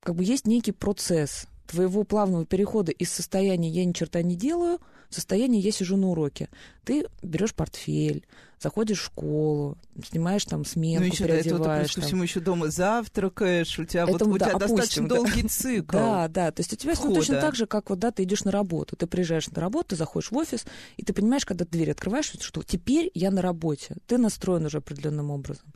как 0.00 0.14
бы 0.14 0.24
есть 0.24 0.46
некий 0.46 0.72
процесс 0.72 1.46
твоего 1.66 2.04
плавного 2.04 2.46
перехода 2.46 2.92
из 2.92 3.12
состояния 3.12 3.68
«я 3.68 3.84
ни 3.84 3.92
черта 3.92 4.22
не 4.22 4.36
делаю» 4.36 4.80
в 5.10 5.14
состояние 5.14 5.60
«я 5.60 5.70
сижу 5.70 5.96
на 5.96 6.08
уроке». 6.08 6.48
Ты 6.88 7.06
берешь 7.22 7.54
портфель, 7.54 8.24
заходишь 8.60 9.00
в 9.00 9.04
школу, 9.04 9.76
снимаешь 10.04 10.44
там 10.44 10.64
сменку, 10.64 11.06
ну, 11.06 11.12
еще 11.12 11.24
переодеваешь. 11.24 11.58
До 11.58 11.74
этого 11.74 11.86
ты, 11.86 12.00
всему 12.00 12.22
еще 12.22 12.40
дома 12.40 12.70
завтракаешь, 12.70 13.78
у 13.78 13.84
тебя, 13.84 14.04
это, 14.04 14.12
вот, 14.12 14.18
да, 14.18 14.26
у 14.26 14.38
тебя 14.38 14.46
опустим, 14.46 14.68
достаточно 14.76 15.08
да. 15.08 15.14
долгий 15.14 15.42
цикл. 15.48 15.92
Да, 15.92 16.28
да, 16.28 16.50
то 16.50 16.60
есть 16.60 16.72
у 16.72 16.76
тебя 16.76 16.94
ну, 17.02 17.14
точно 17.14 17.40
так 17.40 17.54
же, 17.54 17.66
как 17.66 17.90
вот, 17.90 17.98
да, 17.98 18.10
ты 18.10 18.24
идешь 18.24 18.44
на 18.44 18.50
работу, 18.50 18.96
ты 18.96 19.06
приезжаешь 19.06 19.48
на 19.50 19.60
работу, 19.60 19.90
ты 19.90 19.96
заходишь 19.96 20.30
в 20.30 20.36
офис, 20.36 20.64
и 20.96 21.04
ты 21.04 21.12
понимаешь, 21.12 21.44
когда 21.44 21.64
дверь 21.64 21.90
открываешь, 21.90 22.32
что 22.40 22.62
теперь 22.62 23.10
я 23.14 23.30
на 23.30 23.42
работе, 23.42 23.96
ты 24.06 24.18
настроен 24.18 24.66
уже 24.66 24.78
определенным 24.78 25.30
образом. 25.30 25.66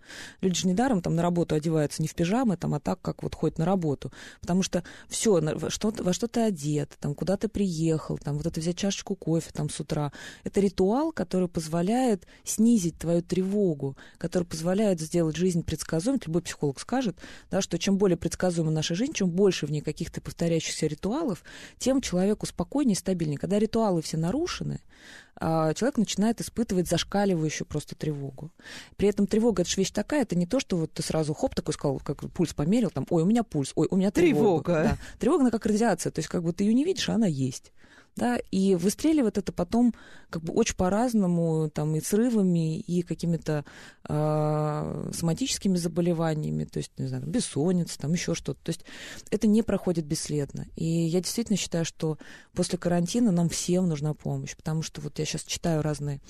Люди 0.41 0.61
же 0.61 0.69
недаром 0.69 1.03
там 1.03 1.15
на 1.15 1.23
работу 1.23 1.55
одеваются 1.55 2.03
не 2.03 2.09
в 2.09 2.15
пижамы, 2.15 2.57
там, 2.57 2.75
а 2.75 2.81
так, 2.81 3.01
как 3.01 3.23
вот 3.23 3.35
ходят 3.35 3.59
на 3.59 3.65
работу, 3.65 4.13
потому 4.41 4.63
что 4.63 4.83
все, 5.09 5.41
что, 5.69 5.93
во 5.99 6.13
что 6.13 6.27
ты 6.27 6.41
одет, 6.41 6.97
там, 7.01 7.15
куда 7.15 7.37
ты 7.37 7.49
приехал, 7.49 8.19
там, 8.19 8.39
вот 8.39 8.47
это 8.47 8.61
взять 8.61 8.77
чашечку 8.77 9.15
кофе 9.15 9.51
там 9.53 9.71
с 9.71 9.79
утра. 9.79 10.13
Это 10.45 10.61
ритуал, 10.61 11.02
который 11.11 11.49
позволяет 11.49 12.27
снизить 12.45 12.99
твою 12.99 13.23
тревогу, 13.23 13.97
который 14.19 14.45
позволяет 14.45 15.01
сделать 15.01 15.37
жизнь 15.37 15.65
предсказуемой. 15.65 16.21
Любой 16.27 16.43
психолог 16.43 16.79
скажет, 16.79 17.17
да, 17.51 17.61
что 17.61 17.79
чем 17.79 17.99
более 17.99 18.17
предсказуема 18.17 18.71
наша 18.71 18.95
жизнь, 18.95 19.13
чем 19.15 19.31
больше 19.31 19.67
в 19.67 19.71
ней 19.73 19.81
каких-то 19.81 20.21
повторяющихся 20.21 20.87
ритуалов, 20.87 21.43
тем 21.79 22.01
человеку 22.01 22.47
спокойнее 22.47 22.95
и 22.95 22.99
стабильнее. 22.99 23.39
Когда 23.39 23.59
ритуалы 23.59 24.03
все 24.03 24.17
нарушены, 24.17 24.81
а, 25.37 25.75
человек 25.75 25.97
начинает 25.97 26.41
испытывать 26.41 26.89
зашкаливающую 26.89 27.67
просто 27.67 27.95
тревогу. 27.95 28.53
При 28.97 29.09
этом 29.09 29.27
тревога, 29.27 29.63
это 29.63 29.71
же 29.71 29.77
вещь 29.77 29.91
такая, 29.91 30.23
это 30.23 30.37
не 30.37 30.47
то, 30.47 30.61
что 30.61 30.77
вот 30.77 30.93
ты 30.93 31.03
сразу 31.03 31.35
хоп, 31.35 31.55
такой 31.55 31.75
сказал, 31.75 31.99
как 31.99 32.31
пульс 32.33 32.55
померил, 32.55 32.91
там, 32.91 33.07
ой, 33.11 33.23
у 33.23 33.27
меня 33.27 33.43
пульс, 33.43 33.73
ой, 33.75 33.89
у 33.91 33.97
меня 33.97 34.11
тревога. 34.11 34.63
Тревога. 34.63 34.83
Да. 34.83 35.19
Тревога, 35.19 35.41
она 35.43 35.51
как 35.51 35.67
радиация, 35.67 36.13
то 36.13 36.19
есть 36.19 36.29
как 36.29 36.43
бы 36.43 36.53
ты 36.53 36.65
ее 36.65 36.75
не 36.75 36.85
видишь, 36.85 37.09
а 37.09 37.15
она 37.15 37.27
есть 37.27 37.73
да, 38.17 38.39
и 38.51 38.75
выстреливает 38.75 39.39
это 39.39 39.53
потом 39.53 39.95
как 40.29 40.43
бы 40.43 40.53
очень 40.53 40.77
по-разному, 40.77 41.71
там, 41.71 41.97
и 41.97 42.01
срывами, 42.01 42.79
и 42.79 43.03
какими-то 43.03 43.65
э, 44.09 45.11
соматическими 45.13 45.77
заболеваниями, 45.77 46.65
то 46.65 46.79
есть, 46.79 46.93
не 46.99 47.07
знаю, 47.07 47.27
бессонница, 47.27 47.99
там, 47.99 48.13
еще 48.13 48.35
что-то. 48.35 48.61
То 48.65 48.71
есть 48.71 48.85
это 49.31 49.47
не 49.47 49.63
проходит 49.63 50.07
бесследно. 50.07 50.67
И 50.77 50.85
я 50.85 51.21
действительно 51.21 51.57
считаю, 51.57 51.85
что 51.85 52.19
после 52.55 52.79
карантина 52.79 53.33
нам 53.33 53.49
всем 53.49 53.89
нужна 53.89 54.15
помощь, 54.15 54.57
потому 54.57 54.83
что 54.83 55.01
вот 55.01 55.19
я 55.19 55.25
сейчас 55.25 55.45
читаю 55.45 55.83
разные 55.83 56.21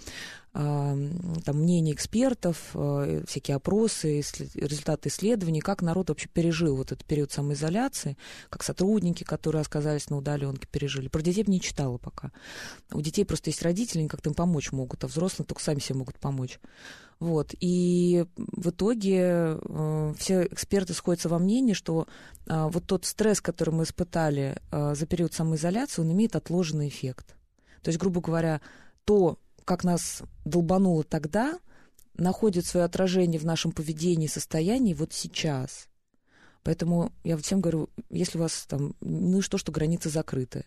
там, 0.53 1.57
мнения 1.57 1.93
экспертов, 1.93 2.73
э, 2.75 3.25
всякие 3.27 3.57
опросы, 3.57 4.19
результаты 4.55 5.09
исследований, 5.09 5.61
как 5.61 5.81
народ 5.81 6.11
вообще 6.11 6.29
пережил 6.29 6.77
вот 6.77 6.93
этот 6.93 7.07
период 7.07 7.33
самоизоляции, 7.33 8.19
как 8.51 8.63
сотрудники, 8.63 9.25
которые 9.25 9.63
оказались 9.63 10.11
на 10.11 10.19
удаленке, 10.19 10.69
пережили. 10.71 11.09
Про 11.09 11.23
детей 11.23 11.45
не 11.47 11.61
читала 11.61 11.97
пока. 11.97 12.33
У 12.93 13.01
детей 13.01 13.25
просто 13.25 13.49
есть 13.49 13.63
родители, 13.63 14.01
они 14.01 14.09
как-то 14.09 14.29
им 14.29 14.35
помочь 14.35 14.73
могут, 14.73 15.05
а 15.05 15.07
взрослые 15.07 15.47
только 15.47 15.63
сами 15.63 15.79
себе 15.79 16.01
могут 16.01 16.19
помочь. 16.19 16.61
Вот. 17.19 17.55
И 17.61 18.27
в 18.37 18.71
итоге 18.71 19.57
э, 19.59 20.15
все 20.19 20.43
эксперты 20.45 20.93
сходятся 20.93 21.29
во 21.29 21.39
мнении, 21.39 21.73
что 21.73 22.09
э, 22.47 22.69
вот 22.69 22.85
тот 22.87 23.07
стресс, 23.07 23.41
который 23.41 23.71
мы 23.71 23.85
испытали 23.85 24.61
э, 24.71 24.95
за 24.95 25.07
период 25.07 25.33
самоизоляции, 25.33 26.03
он 26.03 26.13
имеет 26.13 26.37
отложенный 26.37 26.89
эффект. 26.89 27.37
То 27.83 27.89
есть, 27.89 28.01
грубо 28.01 28.21
говоря, 28.21 28.61
то, 29.05 29.39
как 29.65 29.85
нас 29.85 30.23
долбануло 30.45 31.05
тогда, 31.05 31.59
находит 32.15 32.67
свое 32.67 32.85
отражение 32.85 33.41
в 33.41 33.47
нашем 33.47 33.73
поведении 33.73 34.27
и 34.27 34.29
состоянии 34.29 34.95
вот 34.95 35.13
сейчас. 35.13 35.89
Поэтому 36.63 37.13
я 37.25 37.37
всем 37.39 37.61
говорю, 37.61 37.91
если 38.09 38.39
у 38.39 38.43
вас 38.43 38.67
там, 38.69 38.95
ну 39.01 39.43
что, 39.43 39.59
что 39.59 39.73
границы 39.73 40.11
закрыты. 40.11 40.65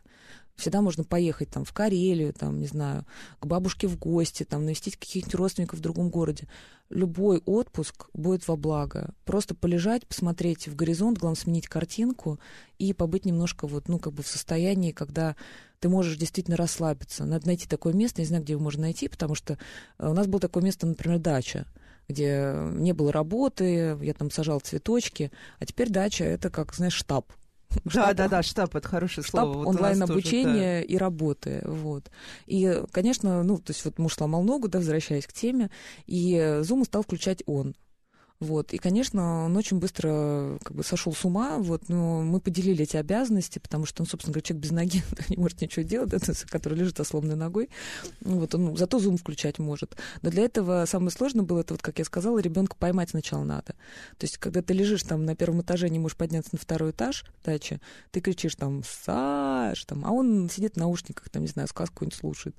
Всегда 0.56 0.82
можно 0.82 1.04
поехать 1.04 1.50
там 1.50 1.66
в 1.66 1.74
Карелию, 1.74 2.34
там, 2.34 2.60
не 2.60 2.68
знаю, 2.68 3.06
к 3.40 3.46
бабушке 3.46 3.88
в 3.88 3.98
гости, 3.98 4.44
там, 4.44 4.66
навестить 4.66 4.96
каких-нибудь 4.96 5.36
родственников 5.36 5.80
в 5.80 5.82
другом 5.82 6.10
городе. 6.10 6.48
Любой 6.90 7.40
отпуск 7.46 8.10
будет 8.14 8.48
во 8.48 8.56
благо. 8.56 9.14
Просто 9.26 9.54
полежать, 9.54 10.08
посмотреть 10.08 10.68
в 10.68 10.76
горизонт, 10.76 11.18
главное, 11.18 11.40
сменить 11.40 11.68
картинку 11.68 12.40
и 12.78 12.94
побыть 12.94 13.26
немножко 13.26 13.68
вот, 13.68 13.90
ну, 13.90 14.00
как 14.00 14.14
бы 14.14 14.24
в 14.24 14.28
состоянии, 14.28 14.92
когда 14.92 15.36
ты 15.86 15.90
можешь 15.90 16.18
действительно 16.18 16.58
расслабиться. 16.58 17.26
Надо 17.26 17.46
найти 17.46 17.68
такое 17.68 17.94
место, 17.94 18.20
не 18.20 18.26
знаю, 18.26 18.42
где 18.42 18.54
его 18.54 18.64
можно 18.64 18.82
найти, 18.82 19.08
потому 19.08 19.36
что 19.36 19.60
э, 20.00 20.10
у 20.10 20.14
нас 20.16 20.26
было 20.26 20.40
такое 20.40 20.64
место, 20.64 20.88
например, 20.88 21.20
дача 21.20 21.68
где 22.08 22.56
не 22.74 22.94
было 22.94 23.12
работы, 23.12 23.98
я 24.02 24.14
там 24.16 24.32
сажал 24.32 24.60
цветочки, 24.62 25.32
а 25.60 25.66
теперь 25.66 25.90
дача— 25.90 26.24
это, 26.26 26.50
как, 26.50 26.74
знаешь, 26.74 26.94
штаб. 26.94 27.32
Да, 27.84 27.90
штаб, 27.92 28.16
да, 28.16 28.28
да, 28.28 28.44
штаб 28.44 28.76
это 28.76 28.88
хорошее 28.88 29.26
штаб 29.26 29.42
слово. 29.42 29.58
Вот 29.58 29.68
онлайн 29.68 30.02
обучение 30.02 30.82
да. 30.82 30.88
и 30.88 30.98
работы, 30.98 31.62
вот. 31.66 32.10
И, 32.48 32.82
конечно, 32.92 33.44
ну, 33.44 33.58
то 33.58 33.72
есть 33.72 33.86
вот 33.86 34.00
муж 34.00 34.16
сломал 34.16 34.42
ногу, 34.42 34.68
да, 34.68 34.80
возвращаясь 34.80 35.28
к 35.28 35.34
теме, 35.34 35.70
и 36.08 36.34
Zoom 36.62 36.86
стал 36.86 37.04
включать 37.04 37.44
он. 37.46 37.76
Вот. 38.42 38.74
И, 38.74 38.78
конечно, 38.78 39.46
он 39.46 39.56
очень 39.56 39.80
быстро 39.80 40.60
как 40.64 40.76
бы 40.76 40.84
сошел 40.84 41.14
с 41.14 41.24
ума, 41.24 41.58
вот, 41.58 41.88
но 41.88 42.22
мы 42.22 42.42
поделили 42.42 42.84
эти 42.84 42.98
обязанности, 42.98 43.60
потому 43.60 43.86
что 43.86 44.04
он, 44.04 44.08
собственно 44.08 44.34
говоря, 44.34 44.46
человек 44.46 44.64
без 44.64 44.72
ноги 44.72 45.04
не 45.30 45.38
может 45.38 45.62
ничего 45.62 45.84
делать, 45.84 46.10
да, 46.10 46.18
который 46.50 46.78
лежит 46.78 47.00
осломной 47.00 47.36
ногой. 47.36 47.70
Вот 48.22 48.54
он 48.56 48.76
зато 48.76 49.00
зум 49.00 49.18
включать 49.18 49.58
может. 49.58 49.96
Но 50.22 50.32
для 50.32 50.44
этого 50.44 50.86
самое 50.86 51.12
сложное 51.12 51.44
было, 51.44 51.62
это 51.62 51.76
вот, 51.76 51.82
как 51.82 52.00
я 52.00 52.06
сказала, 52.06 52.40
ребенка 52.40 52.76
поймать 52.76 53.12
сначала 53.12 53.44
надо. 53.44 53.74
То 54.18 54.24
есть, 54.24 54.38
когда 54.38 54.62
ты 54.62 54.74
лежишь 54.74 55.04
там 55.04 55.24
на 55.24 55.36
первом 55.36 55.62
этаже, 55.62 55.90
не 55.90 56.00
можешь 56.00 56.18
подняться 56.18 56.50
на 56.52 56.60
второй 56.60 56.92
этаж 56.92 57.26
дачи, 57.44 57.80
ты 58.12 58.20
кричишь 58.20 58.56
там 58.56 58.84
«Саш!», 58.84 59.86
там, 59.86 60.06
а 60.06 60.12
он 60.12 60.50
сидит 60.50 60.74
в 60.74 60.78
наушниках, 60.78 61.30
там, 61.30 61.44
не 61.44 61.48
знаю, 61.48 61.70
сказку 61.70 61.96
какую-нибудь 61.96 62.20
слушает. 62.20 62.56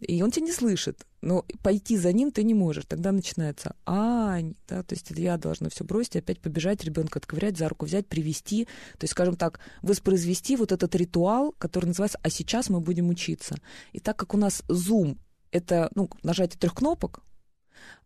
И 0.00 0.20
он 0.22 0.32
тебя 0.32 0.46
не 0.46 0.52
слышит 0.52 1.06
но 1.22 1.46
пойти 1.62 1.96
за 1.96 2.12
ним 2.12 2.32
ты 2.32 2.42
не 2.42 2.52
можешь. 2.52 2.84
Тогда 2.86 3.12
начинается 3.12 3.74
ань, 3.86 4.54
да, 4.68 4.82
то 4.82 4.94
есть 4.94 5.10
я 5.10 5.38
должна 5.38 5.70
все 5.70 5.84
бросить, 5.84 6.16
опять 6.16 6.40
побежать, 6.40 6.84
ребенка 6.84 7.20
отковырять, 7.20 7.56
за 7.56 7.68
руку 7.68 7.86
взять, 7.86 8.08
привести, 8.08 8.64
то 8.98 9.04
есть, 9.04 9.12
скажем 9.12 9.36
так, 9.36 9.60
воспроизвести 9.80 10.56
вот 10.56 10.72
этот 10.72 10.94
ритуал, 10.96 11.54
который 11.56 11.86
называется 11.86 12.18
«а 12.22 12.28
сейчас 12.28 12.68
мы 12.68 12.80
будем 12.80 13.08
учиться». 13.08 13.56
И 13.92 14.00
так 14.00 14.16
как 14.16 14.34
у 14.34 14.36
нас 14.36 14.62
Zoom— 14.68 15.16
это 15.52 15.90
ну, 15.94 16.10
нажатие 16.22 16.58
трех 16.58 16.74
кнопок, 16.74 17.20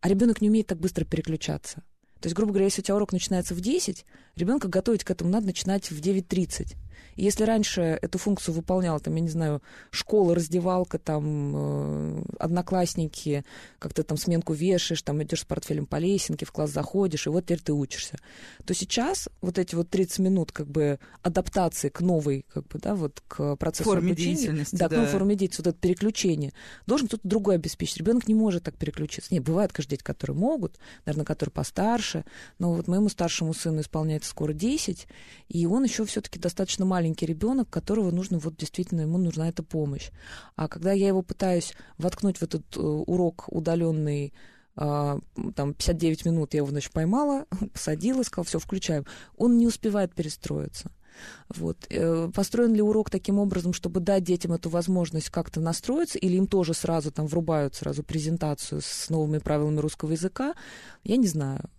а 0.01 0.09
ребенок 0.09 0.41
не 0.41 0.51
умеет 0.51 0.67
так 0.67 0.79
быстро 0.79 1.05
переключаться. 1.05 1.83
То 2.21 2.29
есть, 2.29 2.37
грубо 2.37 2.53
говоря, 2.53 2.67
если 2.67 2.81
у 2.81 2.85
тебя 2.85 2.97
урок 2.97 3.13
начинается 3.13 3.55
в 3.55 3.61
10, 3.61 4.05
ребенка 4.37 4.69
готовить 4.69 5.05
к 5.05 5.11
этому 5.11 5.31
надо 5.31 5.47
начинать 5.47 5.91
в 5.91 6.01
9.30. 6.01 6.77
Если 7.17 7.45
раньше 7.45 7.99
эту 8.03 8.19
функцию 8.19 8.55
выполняла, 8.55 9.01
там, 9.01 9.15
я 9.15 9.21
не 9.21 9.29
знаю, 9.29 9.63
школа, 9.91 10.35
раздевалка, 10.35 10.99
там, 10.99 11.53
э, 11.55 12.23
одноклассники, 12.39 13.45
как 13.79 13.95
ты 13.95 14.03
там 14.03 14.19
сменку 14.19 14.53
вешаешь, 14.53 15.03
там, 15.03 15.23
идешь 15.23 15.41
с 15.41 15.45
портфелем 15.45 15.87
по 15.87 15.97
лесенке, 15.97 16.47
в 16.47 16.53
класс 16.53 16.71
заходишь, 16.71 17.27
и 17.27 17.31
вот 17.31 17.45
теперь 17.45 17.61
ты 17.61 17.73
учишься, 17.73 18.19
то 18.65 18.75
сейчас 18.75 19.29
вот 19.41 19.59
эти 19.59 19.75
вот 19.75 19.91
30 19.91 20.19
минут, 20.21 20.53
как 20.53 20.69
бы, 20.69 20.99
адаптации 21.23 21.89
к 21.89 22.01
новой, 22.01 22.45
как 22.53 22.67
бы, 22.69 22.79
да, 22.79 22.95
вот, 22.95 23.23
к 23.29 23.57
процессу 23.57 23.91
форме 23.91 24.13
обучения, 24.13 24.37
деятельности, 24.37 24.77
да, 24.77 24.89
да. 24.89 24.95
к 24.95 24.99
новой 24.99 25.11
форме 25.11 25.37
деятельности, 25.37 25.63
вот 25.63 25.67
это 25.69 25.79
переключение, 25.79 26.53
должен 26.87 27.09
кто-то 27.09 27.27
другой 27.27 27.57
обеспечить. 27.57 27.99
Ребенок 27.99 28.29
не 28.29 28.35
может 28.35 28.65
так 28.65 28.77
переключиться. 28.77 29.33
Нет, 29.33 29.45
бывают, 29.45 29.73
конечно, 29.73 29.91
дети, 29.91 30.03
которые 30.03 30.37
могут, 30.37 30.79
наверное, 31.05 31.25
которые 31.25 31.53
постарше, 31.53 32.25
но 32.59 32.73
вот 32.73 32.89
моему 32.89 33.09
старшему 33.09 33.55
сыну 33.55 33.81
исполняется 33.81 34.31
скоро 34.31 34.53
10, 34.53 35.07
и 35.49 35.67
он 35.67 35.85
еще 35.85 36.05
все-таки 36.05 36.39
достаточно 36.39 36.86
маленький 36.87 37.27
ребенок, 37.27 37.69
которого 37.69 38.11
нужно, 38.11 38.39
вот 38.39 38.57
действительно, 38.57 39.03
ему 39.03 39.19
нужна 39.19 39.49
эта 39.49 39.63
помощь. 39.63 40.11
А 40.55 40.69
когда 40.69 40.93
я 40.93 41.09
его 41.09 41.23
пытаюсь 41.23 41.75
воткнуть 41.99 42.39
в 42.39 42.43
этот 42.43 42.65
э, 42.77 42.81
урок 42.81 43.45
удаленный, 43.49 44.33
Uh, 44.79 45.23
там 45.55 45.73
59 45.73 46.27
минут 46.27 46.53
я 46.53 46.59
его, 46.59 46.69
значит, 46.69 46.93
поймала, 46.93 47.47
посадила, 47.73 48.23
сказала, 48.23 48.45
все, 48.45 48.59
включаем. 48.59 49.07
Он 49.39 49.57
не 49.57 49.67
успевает 49.67 50.15
перестроиться. 50.15 50.91
Вот. 51.49 51.87
Э, 51.91 52.31
построен 52.35 52.75
ли 52.75 52.83
урок 52.83 53.11
таким 53.11 53.39
образом, 53.39 53.73
чтобы 53.73 54.01
дать 54.01 54.25
детям 54.25 54.53
эту 54.53 54.69
возможность 54.69 55.31
как-то 55.31 55.61
настроиться, 55.61 56.19
или 56.19 56.37
им 56.37 56.47
тоже 56.47 56.75
сразу 56.75 57.11
там 57.11 57.27
врубают 57.27 57.75
сразу 57.75 58.03
презентацию 58.03 58.81
с 58.83 59.09
новыми 59.09 59.39
правилами 59.39 59.79
русского 59.79 60.13
языка, 60.13 60.55
я 61.05 61.17
не 61.17 61.27
знаю. 61.27 61.71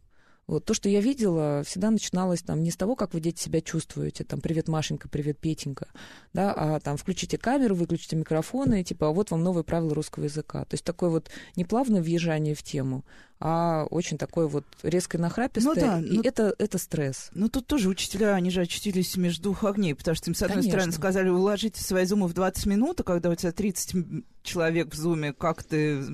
Вот 0.48 0.63
то, 0.63 0.74
что 0.74 0.88
я 0.88 1.01
видела, 1.01 1.62
всегда 1.66 1.92
начиналось 1.92 2.42
там 2.42 2.63
не 2.63 2.72
с 2.72 2.77
того, 2.77 2.96
как 2.96 3.13
вы 3.13 3.20
дети 3.20 3.42
себя 3.42 3.60
чувствуете, 3.60 4.24
там 4.24 4.39
привет 4.39 4.70
Машенька, 4.70 5.10
привет 5.10 5.39
Петенька, 5.39 5.88
да, 6.32 6.54
а 6.54 6.80
там 6.80 6.96
включите 6.96 7.38
камеру, 7.38 7.75
выключите 7.75 8.16
микрофоны, 8.16 8.82
типа, 8.82 9.10
а 9.10 9.12
вот 9.12 9.30
вам 9.32 9.44
новые 9.44 9.66
правила 9.66 9.94
русского 9.94 10.24
языка. 10.24 10.63
То 10.63 10.75
есть 10.75 10.86
такое 10.86 11.10
вот 11.10 11.30
не 11.58 11.66
плавное 11.66 12.01
въезжание 12.01 12.56
в 12.56 12.63
тему, 12.63 13.04
а 13.42 13.88
очень 13.89 14.18
такое 14.18 14.48
вот 14.48 14.63
резкое 14.84 15.18
нахрапистое, 15.18 15.74
ну, 15.75 15.82
да, 15.82 16.00
и 16.00 16.16
ну, 16.16 16.22
это, 16.24 16.56
это 16.58 16.77
стресс. 16.77 17.30
Ну, 17.34 17.50
тут 17.50 17.68
тоже 17.68 17.89
учителя, 17.89 18.34
они 18.34 18.50
же 18.50 18.62
очутились 18.62 19.18
между 19.18 19.44
двух 19.44 19.66
огней, 19.66 19.96
потому 19.96 20.16
что 20.16 20.30
им, 20.30 20.36
с 20.36 20.42
одной 20.42 20.60
Конечно. 20.60 20.72
стороны, 20.72 20.94
сказали, 20.94 21.27
уложите 21.27 21.84
свои 21.84 22.06
зумы 22.06 22.30
в 22.30 22.34
20 22.34 22.66
минут, 22.68 23.01
а 23.01 23.04
когда 23.04 23.30
у 23.30 23.36
тебя 23.36 23.51
30 23.51 24.24
человек 24.44 24.94
в 24.94 24.98
зуме, 24.98 25.34
как 25.34 25.66
ты... 25.66 26.06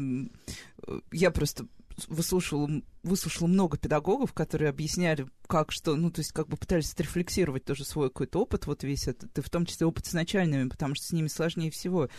Я 1.12 1.30
просто 1.30 1.68
выслушивала, 2.08 2.82
выслушала 3.04 3.48
много 3.48 3.78
педагогов, 3.78 4.34
которые 4.34 4.70
объясняли, 4.70 5.28
как 5.48 5.72
что, 5.72 5.96
ну, 5.96 6.12
то 6.12 6.20
есть 6.20 6.32
как 6.32 6.48
бы 6.48 6.58
пытались 6.58 6.94
отрефлексировать 6.94 7.66
тоже 7.66 7.86
свой 7.86 8.10
какой-то 8.10 8.42
опыт, 8.42 8.66
вот 8.68 8.84
весь 8.84 9.08
этот, 9.08 9.38
и 9.38 9.42
в 9.42 9.50
том 9.50 9.66
числе 9.66 9.88
опыт 9.88 10.06
с 10.06 10.14
начальными, 10.14 10.70
потому 10.70 10.96
что 10.96 11.06
с 11.06 11.12
ними 11.12 11.28
сложнее 11.28 11.72
всего. 11.72 12.10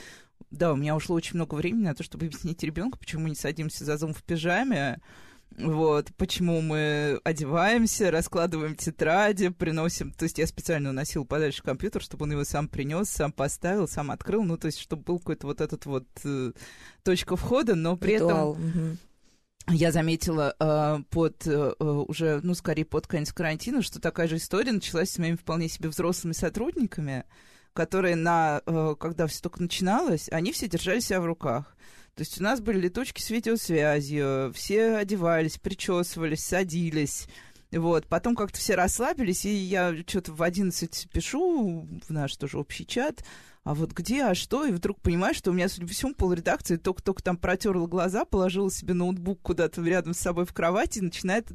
Да, 0.51 0.73
у 0.73 0.77
меня 0.77 0.95
ушло 0.95 1.17
очень 1.17 1.37
много 1.37 1.55
времени 1.55 1.85
на 1.85 1.95
то, 1.95 2.03
чтобы 2.03 2.27
объяснить 2.27 2.63
ребенку, 2.63 2.99
почему 2.99 3.23
мы 3.23 3.31
не 3.31 3.37
садимся 3.37 3.85
за 3.85 3.97
зум 3.97 4.13
в 4.13 4.23
пижаме, 4.23 5.01
вот, 5.57 6.11
почему 6.17 6.61
мы 6.61 7.21
одеваемся, 7.23 8.11
раскладываем 8.11 8.75
тетради, 8.75 9.51
приносим... 9.51 10.11
То 10.11 10.25
есть 10.25 10.39
я 10.39 10.47
специально 10.47 10.91
уносил 10.91 11.25
подальше 11.25 11.63
компьютер, 11.63 12.03
чтобы 12.03 12.25
он 12.25 12.33
его 12.33 12.45
сам 12.45 12.69
принес, 12.69 13.09
сам 13.09 13.31
поставил, 13.31 13.87
сам 13.87 14.11
открыл. 14.11 14.43
Ну, 14.43 14.57
то 14.57 14.67
есть, 14.67 14.79
чтобы 14.79 15.05
был 15.05 15.19
какой-то 15.19 15.47
вот 15.47 15.61
этот 15.61 15.87
вот 15.87 16.07
э, 16.25 16.53
точка 17.05 17.37
входа, 17.37 17.77
но 17.77 17.97
при 17.97 18.15
Ритуал. 18.15 18.55
этом... 18.55 18.69
Угу 18.69 18.97
я 19.69 19.93
заметила 19.93 20.55
э, 20.59 20.99
под 21.11 21.47
э, 21.47 21.73
уже, 21.79 22.41
ну, 22.43 22.55
скорее 22.55 22.85
под 22.85 23.07
конец 23.07 23.33
карантина, 23.33 23.83
что 23.83 24.01
такая 24.01 24.29
же 24.29 24.37
история 24.37 24.73
началась 24.73 25.11
с 25.11 25.19
моими 25.19 25.37
вполне 25.37 25.69
себе 25.69 25.89
взрослыми 25.89 26.35
сотрудниками, 26.35 27.25
которые 27.73 28.15
на, 28.15 28.61
э, 28.67 28.95
когда 29.01 29.27
все 29.27 29.41
только 29.41 29.63
начиналось, 29.63 30.29
они 30.31 30.53
все 30.53 30.69
держали 30.69 31.01
себя 31.01 31.21
в 31.21 31.27
руках. 31.27 31.77
То 32.15 32.21
есть 32.21 32.41
у 32.41 32.45
нас 32.45 32.61
были 32.61 32.79
летучки 32.79 33.21
с 33.21 33.31
видеосвязью, 33.31 34.53
все 34.55 34.97
одевались, 34.97 35.59
причесывались, 35.59 36.45
садились. 36.45 37.27
Вот. 37.73 38.07
Потом 38.07 38.37
как-то 38.37 38.59
все 38.59 38.77
расслабились, 38.77 39.45
и 39.47 39.53
я 39.53 39.97
что-то 40.07 40.33
в 40.33 40.43
11 40.43 41.09
пишу 41.11 41.89
в 42.07 42.11
наш 42.13 42.37
тоже 42.37 42.59
общий 42.59 42.87
чат, 42.87 43.25
а 43.65 43.75
вот 43.75 43.93
где, 43.93 44.25
а 44.25 44.35
что, 44.35 44.67
и 44.67 44.73
вдруг 44.73 45.01
понимаешь, 45.01 45.37
что 45.37 45.51
у 45.51 45.55
меня, 45.55 45.69
судя 45.69 45.87
по 45.87 45.93
всему, 45.93 46.15
полредакции 46.15 46.77
только-только 46.77 47.23
там 47.23 47.39
протерла 47.39 47.87
глаза, 47.87 48.27
положила 48.27 48.71
себе 48.71 48.93
ноутбук 48.93 49.41
куда-то 49.41 49.83
рядом 49.83 50.13
с 50.13 50.19
собой 50.19 50.45
в 50.45 50.53
кровати 50.53 50.99
и 50.99 51.03
начинает... 51.03 51.51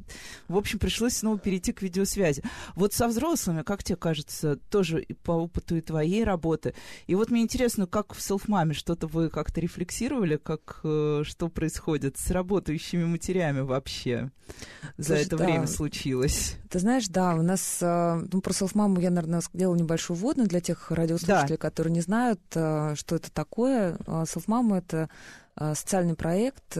В 0.48 0.56
общем, 0.56 0.80
пришлось 0.80 1.16
снова 1.16 1.38
перейти 1.38 1.72
к 1.72 1.82
видеосвязи. 1.82 2.42
Вот 2.74 2.92
со 2.92 3.06
взрослыми, 3.06 3.62
как 3.62 3.84
тебе 3.84 3.96
кажется, 3.96 4.56
тоже 4.56 5.06
по 5.22 5.32
опыту 5.32 5.76
и 5.76 5.80
твоей 5.80 6.24
работы. 6.24 6.74
И 7.06 7.14
вот 7.14 7.30
мне 7.30 7.42
интересно, 7.42 7.86
как 7.86 8.14
в 8.14 8.20
селфмаме 8.20 8.74
что-то 8.74 9.06
вы 9.06 9.30
как-то 9.30 9.60
рефлексировали, 9.60 10.36
как 10.36 10.80
э, 10.82 11.22
что 11.24 11.48
происходит 11.48 12.18
с 12.18 12.30
работающими 12.32 13.04
матерями 13.04 13.60
вообще 13.60 14.32
за 14.96 15.14
Слушай, 15.14 15.26
это 15.26 15.36
да. 15.36 15.44
время 15.44 15.66
случилось? 15.68 16.56
Ты 16.70 16.78
знаешь, 16.78 17.08
да, 17.08 17.34
у 17.34 17.42
нас, 17.42 17.78
э, 17.80 18.26
ну, 18.32 18.40
про 18.40 18.52
селфмаму 18.52 19.00
я, 19.00 19.10
наверное, 19.10 19.40
сделала 19.40 19.74
небольшую 19.74 20.16
вводную 20.16 20.48
для 20.48 20.60
тех 20.60 20.92
радиослушателей, 20.92 21.56
да. 21.56 21.60
которые 21.60 21.92
не 21.92 22.00
знают, 22.00 22.40
э, 22.54 22.94
что 22.94 23.16
это 23.16 23.28
такое, 23.32 23.96
Selfmama— 24.06 24.78
это 24.78 25.10
э, 25.56 25.74
социальный 25.74 26.14
проект, 26.14 26.74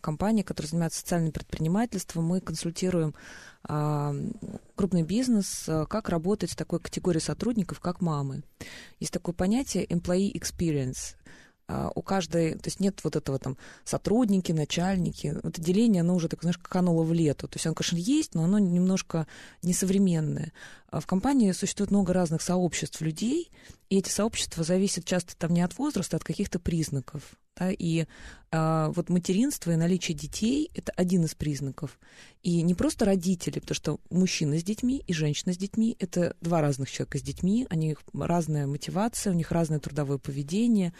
компания, 0.00 0.44
которая 0.44 0.70
занимается 0.70 1.00
социальным 1.00 1.30
предпринимательством. 1.30 2.24
Мы 2.24 2.40
консультируем 2.40 3.14
крупный 4.76 5.02
бизнес, 5.02 5.70
как 5.88 6.10
работать 6.10 6.50
с 6.50 6.56
такой 6.56 6.80
категорией 6.80 7.22
сотрудников, 7.22 7.80
как 7.80 8.02
мамы. 8.02 8.42
Есть 9.00 9.14
такое 9.14 9.34
понятие 9.34 9.86
employee 9.86 10.34
experience. 10.34 11.16
А, 11.66 11.90
у 11.94 12.02
каждой, 12.02 12.54
то 12.54 12.66
есть 12.66 12.80
нет 12.80 13.00
вот 13.04 13.16
этого 13.16 13.38
там 13.38 13.56
сотрудники, 13.84 14.52
начальники. 14.52 15.34
Это 15.42 15.60
деление, 15.60 16.00
оно 16.00 16.14
уже, 16.14 16.28
так 16.28 16.42
знаешь, 16.42 16.58
кануло 16.58 17.02
в 17.02 17.12
лету. 17.12 17.48
То 17.48 17.56
есть 17.56 17.66
оно, 17.66 17.74
конечно, 17.74 17.96
есть, 17.96 18.34
но 18.34 18.44
оно 18.44 18.58
немножко 18.58 19.26
несовременное. 19.62 20.52
А 20.88 21.00
в 21.00 21.06
компании 21.06 21.52
существует 21.52 21.90
много 21.90 22.12
разных 22.12 22.42
сообществ 22.42 23.00
людей, 23.00 23.50
и 23.88 23.98
эти 23.98 24.10
сообщества 24.10 24.62
зависят 24.62 25.04
часто 25.06 25.36
там 25.36 25.52
не 25.54 25.62
от 25.62 25.78
возраста, 25.78 26.16
а 26.16 26.18
от 26.18 26.24
каких-то 26.24 26.58
признаков. 26.58 27.22
Да, 27.56 27.70
и 27.70 28.06
а, 28.50 28.90
вот 28.90 29.10
материнство 29.10 29.70
и 29.70 29.76
наличие 29.76 30.16
детей– 30.16 30.70
это 30.74 30.92
один 30.96 31.24
из 31.24 31.36
признаков. 31.36 32.00
И 32.42 32.62
не 32.62 32.74
просто 32.74 33.04
родители, 33.04 33.60
потому 33.60 33.76
что 33.76 34.00
мужчина 34.10 34.58
с 34.58 34.64
детьми 34.64 35.04
и 35.06 35.12
женщина 35.12 35.52
с 35.52 35.56
детьми– 35.56 35.96
это 36.00 36.34
два 36.40 36.60
разных 36.60 36.90
человека 36.90 37.18
с 37.18 37.22
детьми, 37.22 37.66
у 37.70 37.74
них 37.74 38.02
разная 38.12 38.66
мотивация, 38.66 39.32
у 39.32 39.36
них 39.36 39.52
разное 39.52 39.78
трудовое 39.78 40.18
поведение, 40.18 40.92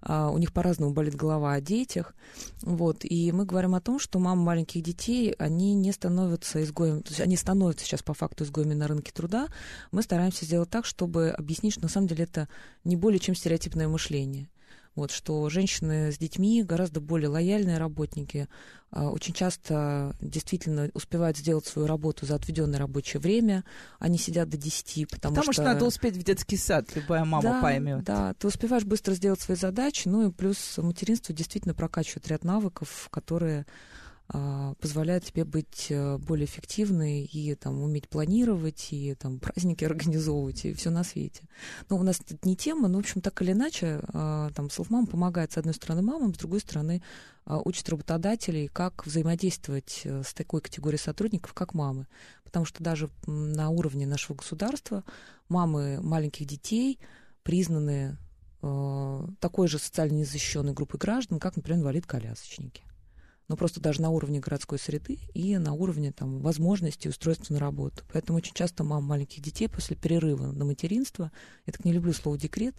а, 0.00 0.30
у 0.30 0.38
них 0.38 0.54
по-разному 0.54 0.94
болит 0.94 1.14
голова 1.14 1.52
о 1.52 1.60
детях. 1.60 2.14
Вот. 2.62 3.04
И 3.04 3.30
мы 3.32 3.44
говорим 3.44 3.74
о 3.74 3.80
том, 3.82 3.98
что 3.98 4.18
мамы 4.18 4.42
маленьких 4.42 4.82
детей, 4.82 5.34
они 5.38 5.74
не 5.74 5.92
становятся 5.92 6.62
изгоями, 6.62 7.00
то 7.00 7.10
есть 7.10 7.20
они 7.20 7.36
становятся 7.36 7.84
сейчас 7.84 8.02
по 8.02 8.14
факту 8.14 8.44
изгоями 8.44 8.72
на 8.72 8.88
рынке 8.88 9.12
труда. 9.12 9.48
Мы 9.92 10.02
стараемся 10.02 10.46
сделать 10.46 10.70
так, 10.70 10.86
чтобы 10.86 11.30
объяснить, 11.30 11.74
что 11.74 11.82
на 11.82 11.88
самом 11.88 12.06
деле 12.06 12.24
это 12.24 12.48
не 12.84 12.96
более 12.96 13.18
чем 13.18 13.34
стереотипное 13.34 13.88
мышление 13.88 14.48
вот, 14.98 15.10
что 15.10 15.48
женщины 15.48 16.12
с 16.12 16.18
детьми 16.18 16.62
гораздо 16.62 17.00
более 17.00 17.28
лояльные 17.28 17.78
работники, 17.78 18.48
а, 18.90 19.10
очень 19.10 19.34
часто 19.34 20.14
действительно 20.20 20.90
успевают 20.94 21.36
сделать 21.36 21.66
свою 21.66 21.86
работу 21.86 22.26
за 22.26 22.34
отведенное 22.34 22.78
рабочее 22.78 23.20
время, 23.20 23.64
они 23.98 24.18
сидят 24.18 24.48
до 24.48 24.56
10, 24.56 25.08
потому, 25.08 25.34
потому 25.34 25.52
что... 25.52 25.52
что 25.52 25.62
надо 25.62 25.84
успеть 25.84 26.16
в 26.16 26.22
детский 26.22 26.56
сад, 26.56 26.86
любая 26.94 27.24
мама 27.24 27.42
да, 27.42 27.62
поймет. 27.62 28.04
Да, 28.04 28.34
ты 28.34 28.46
успеваешь 28.46 28.84
быстро 28.84 29.14
сделать 29.14 29.40
свои 29.40 29.56
задачи, 29.56 30.08
ну 30.08 30.28
и 30.28 30.32
плюс 30.32 30.78
материнство 30.78 31.34
действительно 31.34 31.74
прокачивает 31.74 32.28
ряд 32.28 32.44
навыков, 32.44 33.08
которые 33.10 33.66
а, 34.30 34.74
позволяет 34.74 35.24
тебе 35.24 35.44
быть 35.46 35.86
э, 35.88 36.18
более 36.18 36.44
эффективной 36.44 37.24
и 37.24 37.54
там 37.54 37.82
уметь 37.82 38.10
планировать, 38.10 38.88
и 38.90 39.14
там 39.14 39.40
праздники 39.40 39.84
организовывать, 39.86 40.66
и 40.66 40.74
все 40.74 40.90
на 40.90 41.02
свете. 41.02 41.44
Но 41.88 41.96
у 41.96 42.02
нас 42.02 42.20
это 42.20 42.36
не 42.42 42.54
тема, 42.54 42.88
но, 42.88 42.98
в 42.98 43.00
общем, 43.00 43.22
так 43.22 43.40
или 43.40 43.52
иначе, 43.52 44.00
а, 44.08 44.50
там, 44.54 44.66
Selfmam 44.66 45.06
помогает, 45.06 45.52
с 45.52 45.56
одной 45.56 45.72
стороны, 45.72 46.02
мамам, 46.02 46.34
с 46.34 46.38
другой 46.38 46.60
стороны, 46.60 47.02
а, 47.46 47.58
учит 47.64 47.88
работодателей, 47.88 48.68
как 48.68 49.06
взаимодействовать 49.06 50.02
э, 50.04 50.22
с 50.22 50.34
такой 50.34 50.60
категорией 50.60 51.00
сотрудников, 51.00 51.54
как 51.54 51.72
мамы. 51.72 52.06
Потому 52.44 52.66
что 52.66 52.84
даже 52.84 53.08
на 53.26 53.70
уровне 53.70 54.06
нашего 54.06 54.36
государства 54.36 55.04
мамы 55.48 56.00
маленьких 56.02 56.46
детей 56.46 56.98
признаны 57.44 58.18
э, 58.60 59.26
такой 59.40 59.68
же 59.68 59.78
социально 59.78 60.16
незащищенной 60.16 60.74
группой 60.74 60.98
граждан, 60.98 61.38
как, 61.38 61.56
например, 61.56 61.80
инвалид-колясочники 61.80 62.87
но 63.48 63.56
просто 63.56 63.80
даже 63.80 64.00
на 64.02 64.10
уровне 64.10 64.40
городской 64.40 64.78
среды 64.78 65.18
и 65.34 65.56
на 65.58 65.72
уровне 65.72 66.12
там, 66.12 66.40
возможностей 66.40 67.08
устройства 67.08 67.54
на 67.54 67.60
работу. 67.60 68.04
Поэтому 68.12 68.38
очень 68.38 68.54
часто 68.54 68.84
мам 68.84 69.04
маленьких 69.04 69.42
детей 69.42 69.68
после 69.68 69.96
перерыва 69.96 70.52
на 70.52 70.64
материнство, 70.64 71.32
я 71.66 71.72
так 71.72 71.84
не 71.84 71.92
люблю 71.92 72.12
слово 72.12 72.38
«декрет», 72.38 72.76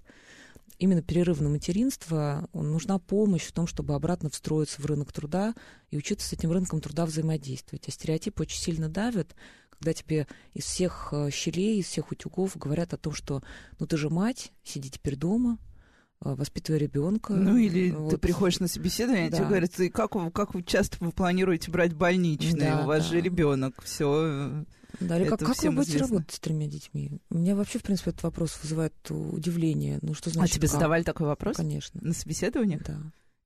именно 0.77 1.01
перерыв 1.01 1.41
на 1.41 1.49
материнство, 1.49 2.47
нужна 2.53 2.99
помощь 2.99 3.43
в 3.43 3.51
том, 3.51 3.67
чтобы 3.67 3.95
обратно 3.95 4.29
встроиться 4.29 4.82
в 4.82 4.86
рынок 4.86 5.12
труда 5.12 5.53
и 5.91 5.97
учиться 5.97 6.27
с 6.27 6.34
этим 6.34 6.51
рынком 6.51 6.79
труда 6.79 7.05
взаимодействовать. 7.05 7.88
А 7.88 7.91
стереотипы 7.91 8.43
очень 8.43 8.60
сильно 8.60 8.88
давят, 8.88 9.36
когда 9.71 9.93
тебе 9.93 10.27
из 10.53 10.65
всех 10.65 11.10
э, 11.12 11.29
щелей, 11.32 11.79
из 11.79 11.88
всех 11.88 12.12
утюгов 12.12 12.58
говорят 12.58 12.93
о 12.93 12.97
том, 12.97 13.13
что 13.13 13.41
ну 13.79 13.88
ты 13.88 13.97
же 13.97 14.10
мать, 14.10 14.51
сиди 14.63 14.89
теперь 14.89 15.15
дома, 15.15 15.58
воспитывая 16.21 16.79
ребенка. 16.79 17.34
Ну 17.34 17.58
или 17.58 17.91
вот. 17.91 18.12
ты 18.12 18.17
приходишь 18.17 18.60
на 18.60 18.67
собеседование, 18.67 19.29
да. 19.29 19.38
тебе 19.38 19.47
говорят, 19.47 19.79
и 19.79 19.89
как, 19.89 20.15
вы, 20.15 20.32
как 20.32 20.53
вы 20.53 20.63
часто 20.63 20.97
вы 20.99 21.12
планируете 21.12 21.71
брать 21.71 21.93
больничные, 21.93 22.71
да, 22.71 22.84
у 22.84 22.88
вас 22.88 23.03
да. 23.03 23.10
же 23.10 23.21
ребенок, 23.21 23.82
все. 23.84 24.65
Да, 24.99 25.17
или 25.17 25.29
как, 25.29 25.39
как 25.39 25.62
вы 25.63 25.71
будете 25.71 25.97
известно. 25.97 26.15
работать 26.15 26.36
с 26.36 26.39
тремя 26.39 26.67
детьми? 26.67 27.19
У 27.29 27.38
меня 27.38 27.55
вообще, 27.55 27.79
в 27.79 27.84
принципе, 27.84 28.12
этот 28.12 28.23
вопрос 28.23 28.60
вызывает 28.62 28.93
удивление. 29.10 29.99
Ну, 30.01 30.13
что 30.13 30.29
значит, 30.29 30.55
а 30.55 30.58
тебе 30.58 30.67
как? 30.67 30.73
задавали 30.73 31.03
такой 31.03 31.27
вопрос? 31.27 31.55
Конечно. 31.55 31.99
На 32.03 32.13
собеседованиях? 32.13 32.84
Да. 32.84 32.99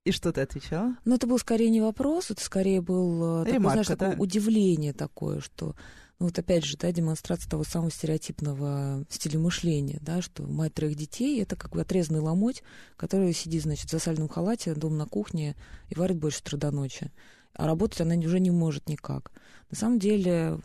И 0.04 0.10
что 0.10 0.32
ты 0.32 0.42
отвечала? 0.42 0.96
Ну, 1.04 1.14
это 1.14 1.26
был 1.26 1.38
скорее 1.38 1.70
не 1.70 1.80
вопрос, 1.80 2.30
это 2.30 2.42
скорее 2.42 2.82
был 2.82 3.42
э, 3.42 3.44
такое, 3.46 3.60
знаешь, 3.60 3.86
да? 3.86 3.96
такое 3.96 4.16
удивление 4.18 4.92
такое, 4.92 5.40
что 5.40 5.76
ну 6.20 6.26
вот 6.26 6.38
опять 6.38 6.64
же, 6.64 6.76
да, 6.76 6.92
демонстрация 6.92 7.50
того 7.50 7.64
самого 7.64 7.90
стереотипного 7.90 9.04
стиля 9.08 9.38
мышления, 9.38 9.98
да, 10.00 10.22
что 10.22 10.44
мать 10.44 10.74
троих 10.74 10.96
детей— 10.96 11.40
это 11.42 11.56
как 11.56 11.72
бы 11.72 11.80
отрезанный 11.80 12.20
ломоть, 12.20 12.62
который 12.96 13.32
сидит, 13.32 13.62
значит, 13.62 13.88
в 13.88 13.90
засальном 13.90 14.28
халате 14.28 14.74
дома 14.74 14.96
на 14.96 15.06
кухне 15.06 15.56
и 15.88 15.94
варит 15.94 16.18
больше 16.18 16.40
утра 16.40 16.56
до 16.56 16.70
ночи. 16.70 17.10
А 17.52 17.66
работать 17.66 18.00
она 18.00 18.16
уже 18.16 18.40
не 18.40 18.50
может 18.50 18.88
никак. 18.88 19.30
На 19.70 19.76
самом 19.76 19.98
деле, 19.98 20.58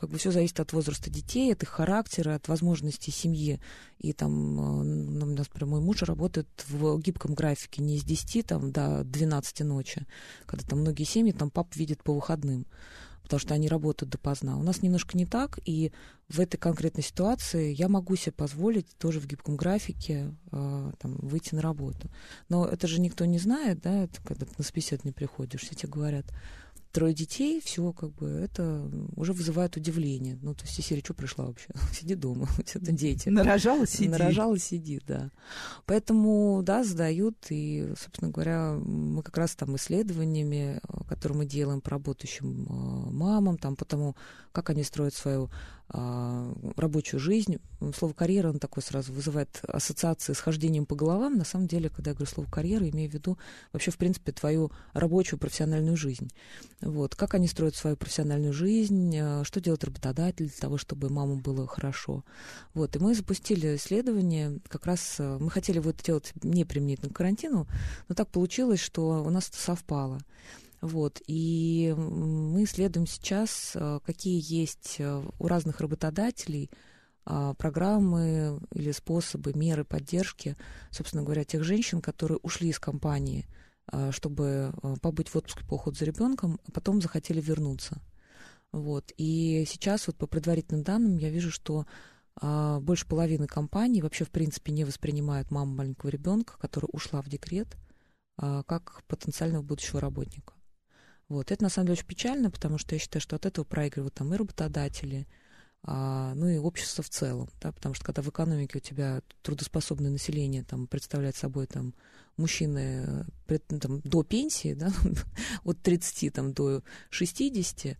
как 0.00 0.10
бы 0.10 0.18
все 0.18 0.30
зависит 0.30 0.58
от 0.60 0.72
возраста 0.72 1.08
детей, 1.08 1.52
от 1.52 1.62
их 1.62 1.68
характера, 1.68 2.34
от 2.34 2.48
возможностей 2.48 3.10
семьи. 3.12 3.60
И 3.98 4.12
там, 4.12 4.56
ну, 4.56 5.26
у 5.26 5.28
нас, 5.30 5.48
например, 5.48 5.66
мой 5.66 5.80
муж 5.80 6.02
работает 6.02 6.48
в 6.68 7.00
гибком 7.00 7.34
графике 7.34 7.82
не 7.82 7.98
с 7.98 8.04
10 8.04 8.46
там, 8.46 8.72
до 8.72 9.04
12 9.04 9.60
ночи, 9.60 10.06
когда 10.46 10.66
там 10.66 10.80
многие 10.80 11.04
семьи, 11.04 11.32
там 11.32 11.50
пап 11.50 11.74
видит 11.76 12.02
по 12.02 12.12
выходным 12.12 12.66
потому 13.32 13.46
что 13.46 13.54
они 13.54 13.66
работают 13.66 14.12
допоздна. 14.12 14.58
У 14.58 14.62
нас 14.62 14.82
немножко 14.82 15.16
не 15.16 15.24
так, 15.24 15.58
и 15.64 15.90
в 16.28 16.38
этой 16.38 16.58
конкретной 16.58 17.02
ситуации 17.02 17.72
я 17.72 17.88
могу 17.88 18.14
себе 18.14 18.32
позволить 18.32 18.86
тоже 18.98 19.20
в 19.20 19.26
гибком 19.26 19.56
графике 19.56 20.34
э, 20.50 20.92
там, 20.98 21.16
выйти 21.16 21.54
на 21.54 21.62
работу. 21.62 22.10
Но 22.50 22.66
это 22.66 22.86
же 22.86 23.00
никто 23.00 23.24
не 23.24 23.38
знает, 23.38 23.80
да, 23.80 24.04
это, 24.04 24.22
когда 24.22 24.44
ты 24.44 24.52
на 24.58 24.64
собеседование 24.64 25.14
приходишь, 25.14 25.62
все 25.62 25.74
тебе 25.74 25.90
говорят, 25.90 26.26
трое 26.92 27.14
детей, 27.14 27.60
все 27.64 27.92
как 27.92 28.12
бы 28.14 28.28
это 28.28 28.88
уже 29.16 29.32
вызывает 29.32 29.76
удивление. 29.76 30.38
Ну, 30.42 30.54
то 30.54 30.64
есть 30.64 30.84
серии, 30.84 31.00
что 31.00 31.14
пришла 31.14 31.46
вообще? 31.46 31.68
Сиди 31.92 32.14
дома, 32.14 32.48
это 32.58 32.92
дети. 32.92 33.28
Нарожала, 33.28 33.86
сиди. 33.86 34.08
Нарожала, 34.08 34.58
сиди, 34.58 35.00
да. 35.06 35.30
Поэтому, 35.86 36.62
да, 36.62 36.84
задают, 36.84 37.36
и, 37.48 37.92
собственно 37.98 38.30
говоря, 38.30 38.74
мы 38.74 39.22
как 39.22 39.38
раз 39.38 39.54
там 39.56 39.74
исследованиями, 39.76 40.80
которые 41.08 41.38
мы 41.38 41.46
делаем 41.46 41.80
по 41.80 41.90
работающим 41.90 42.66
а, 42.68 43.10
мамам, 43.10 43.58
там, 43.58 43.74
потому 43.74 44.14
как 44.52 44.70
они 44.70 44.82
строят 44.84 45.14
свою 45.14 45.50
а, 45.94 46.50
рабочую 46.76 47.20
жизнь. 47.20 47.58
Слово 47.94 48.14
карьера, 48.14 48.48
он 48.48 48.58
такой 48.58 48.82
сразу 48.82 49.12
вызывает 49.12 49.60
ассоциации 49.68 50.32
с 50.32 50.40
хождением 50.40 50.86
по 50.86 50.94
головам. 50.94 51.36
На 51.36 51.44
самом 51.44 51.66
деле, 51.66 51.90
когда 51.90 52.12
я 52.12 52.14
говорю 52.14 52.32
слово 52.32 52.50
карьера, 52.50 52.88
имею 52.88 53.10
в 53.10 53.14
виду 53.14 53.36
вообще, 53.74 53.90
в 53.90 53.98
принципе, 53.98 54.32
твою 54.32 54.72
рабочую 54.94 55.38
профессиональную 55.38 55.98
жизнь. 55.98 56.30
Вот. 56.80 57.14
Как 57.14 57.34
они 57.34 57.46
строят 57.46 57.74
свою 57.74 57.96
профессиональную 57.96 58.54
жизнь, 58.54 59.14
а, 59.20 59.44
что 59.44 59.60
делает 59.60 59.84
работодатель 59.84 60.48
для 60.48 60.58
того, 60.58 60.78
чтобы 60.78 61.10
маму 61.10 61.36
было 61.36 61.66
хорошо. 61.66 62.24
Вот. 62.72 62.96
И 62.96 62.98
мы 62.98 63.14
запустили 63.14 63.76
исследование, 63.76 64.60
как 64.68 64.86
раз 64.86 65.16
а, 65.18 65.38
мы 65.38 65.50
хотели 65.50 65.78
вот 65.78 65.96
делать 65.96 66.32
не 66.42 66.64
применительно 66.64 67.10
к 67.10 67.16
карантину, 67.16 67.66
но 68.08 68.14
так 68.14 68.28
получилось, 68.28 68.80
что 68.80 69.22
у 69.22 69.28
нас 69.28 69.48
это 69.50 69.58
совпало. 69.58 70.20
Вот. 70.82 71.22
И 71.26 71.94
мы 71.96 72.64
исследуем 72.64 73.06
сейчас, 73.06 73.74
какие 74.04 74.42
есть 74.44 75.00
у 75.38 75.46
разных 75.46 75.80
работодателей 75.80 76.70
программы 77.24 78.60
или 78.72 78.90
способы, 78.90 79.52
меры 79.54 79.84
поддержки, 79.84 80.56
собственно 80.90 81.22
говоря, 81.22 81.44
тех 81.44 81.62
женщин, 81.62 82.00
которые 82.00 82.38
ушли 82.42 82.68
из 82.68 82.80
компании, 82.80 83.46
чтобы 84.10 84.74
побыть 85.00 85.28
в 85.28 85.36
отпуске 85.36 85.64
по 85.64 85.74
уходу 85.74 85.96
за 85.96 86.04
ребенком, 86.04 86.60
а 86.66 86.72
потом 86.72 87.00
захотели 87.00 87.40
вернуться. 87.40 88.02
Вот. 88.72 89.12
И 89.16 89.64
сейчас 89.68 90.06
вот 90.06 90.16
по 90.16 90.26
предварительным 90.26 90.82
данным 90.82 91.16
я 91.18 91.28
вижу, 91.30 91.50
что 91.50 91.86
а, 92.40 92.80
больше 92.80 93.06
половины 93.06 93.46
компаний 93.46 94.02
вообще 94.02 94.24
в 94.24 94.30
принципе 94.30 94.72
не 94.72 94.84
воспринимают 94.84 95.50
маму 95.50 95.74
маленького 95.74 96.10
ребенка, 96.10 96.56
которая 96.58 96.88
ушла 96.92 97.20
в 97.22 97.28
декрет, 97.28 97.76
а, 98.36 98.62
как 98.62 99.02
потенциального 99.06 99.62
будущего 99.62 100.00
работника. 100.00 100.54
Вот. 101.32 101.50
Это 101.50 101.62
на 101.62 101.70
самом 101.70 101.86
деле 101.86 101.96
очень 101.96 102.06
печально, 102.06 102.50
потому 102.50 102.76
что 102.76 102.94
я 102.94 102.98
считаю, 102.98 103.22
что 103.22 103.36
от 103.36 103.46
этого 103.46 103.64
проигрывают 103.64 104.12
там 104.12 104.34
и 104.34 104.36
работодатели, 104.36 105.26
а, 105.82 106.34
ну 106.34 106.46
и 106.46 106.58
общество 106.58 107.02
в 107.02 107.08
целом, 107.08 107.48
да, 107.58 107.72
потому 107.72 107.94
что 107.94 108.04
когда 108.04 108.20
в 108.20 108.28
экономике 108.28 108.76
у 108.76 108.80
тебя 108.82 109.22
трудоспособное 109.40 110.10
население 110.10 110.62
там 110.62 110.86
представляет 110.86 111.34
собой 111.34 111.66
там 111.66 111.94
мужчины 112.36 113.24
там, 113.80 114.00
до 114.02 114.22
пенсии, 114.24 114.74
да, 114.74 114.92
от 115.64 115.80
30 115.80 116.34
там, 116.34 116.52
до 116.52 116.82
60, 117.08 117.96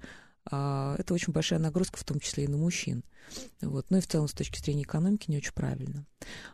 а, 0.50 0.94
это 0.98 1.14
очень 1.14 1.32
большая 1.32 1.58
нагрузка, 1.58 1.96
в 1.96 2.04
том 2.04 2.20
числе 2.20 2.44
и 2.44 2.48
на 2.48 2.58
мужчин. 2.58 3.02
Вот. 3.62 3.86
Ну 3.88 3.96
и 3.96 4.02
в 4.02 4.06
целом 4.08 4.28
с 4.28 4.34
точки 4.34 4.62
зрения 4.62 4.82
экономики 4.82 5.30
не 5.30 5.38
очень 5.38 5.54
правильно. 5.54 6.04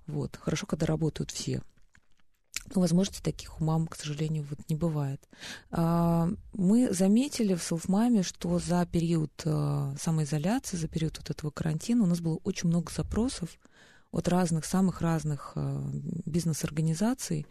Вот. 0.07 0.37
Хорошо, 0.37 0.69
когда 0.69 0.87
работают 0.87 1.33
все. 1.33 1.61
Но 2.74 2.81
возможности 2.81 3.22
таких 3.22 3.61
у 3.61 3.64
мам, 3.64 3.87
к 3.87 3.96
сожалению, 3.96 4.46
вот 4.48 4.59
не 4.68 4.76
бывает. 4.76 5.20
А, 5.70 6.28
мы 6.52 6.92
заметили 6.92 7.54
в 7.54 7.62
Селфмаме, 7.62 8.22
что 8.22 8.59
за 8.59 8.87
период 8.87 9.33
а, 9.44 9.94
самоизоляции, 10.00 10.76
за 10.76 10.88
период 10.88 11.18
вот 11.18 11.31
этого 11.31 11.50
карантина 11.50 12.04
у 12.04 12.07
нас 12.07 12.20
было 12.20 12.38
очень 12.44 12.68
много 12.68 12.92
запросов 12.92 13.50
от 14.11 14.28
разных, 14.28 14.64
самых 14.64 15.02
разных 15.02 15.54
бизнес-организаций, 16.24 17.46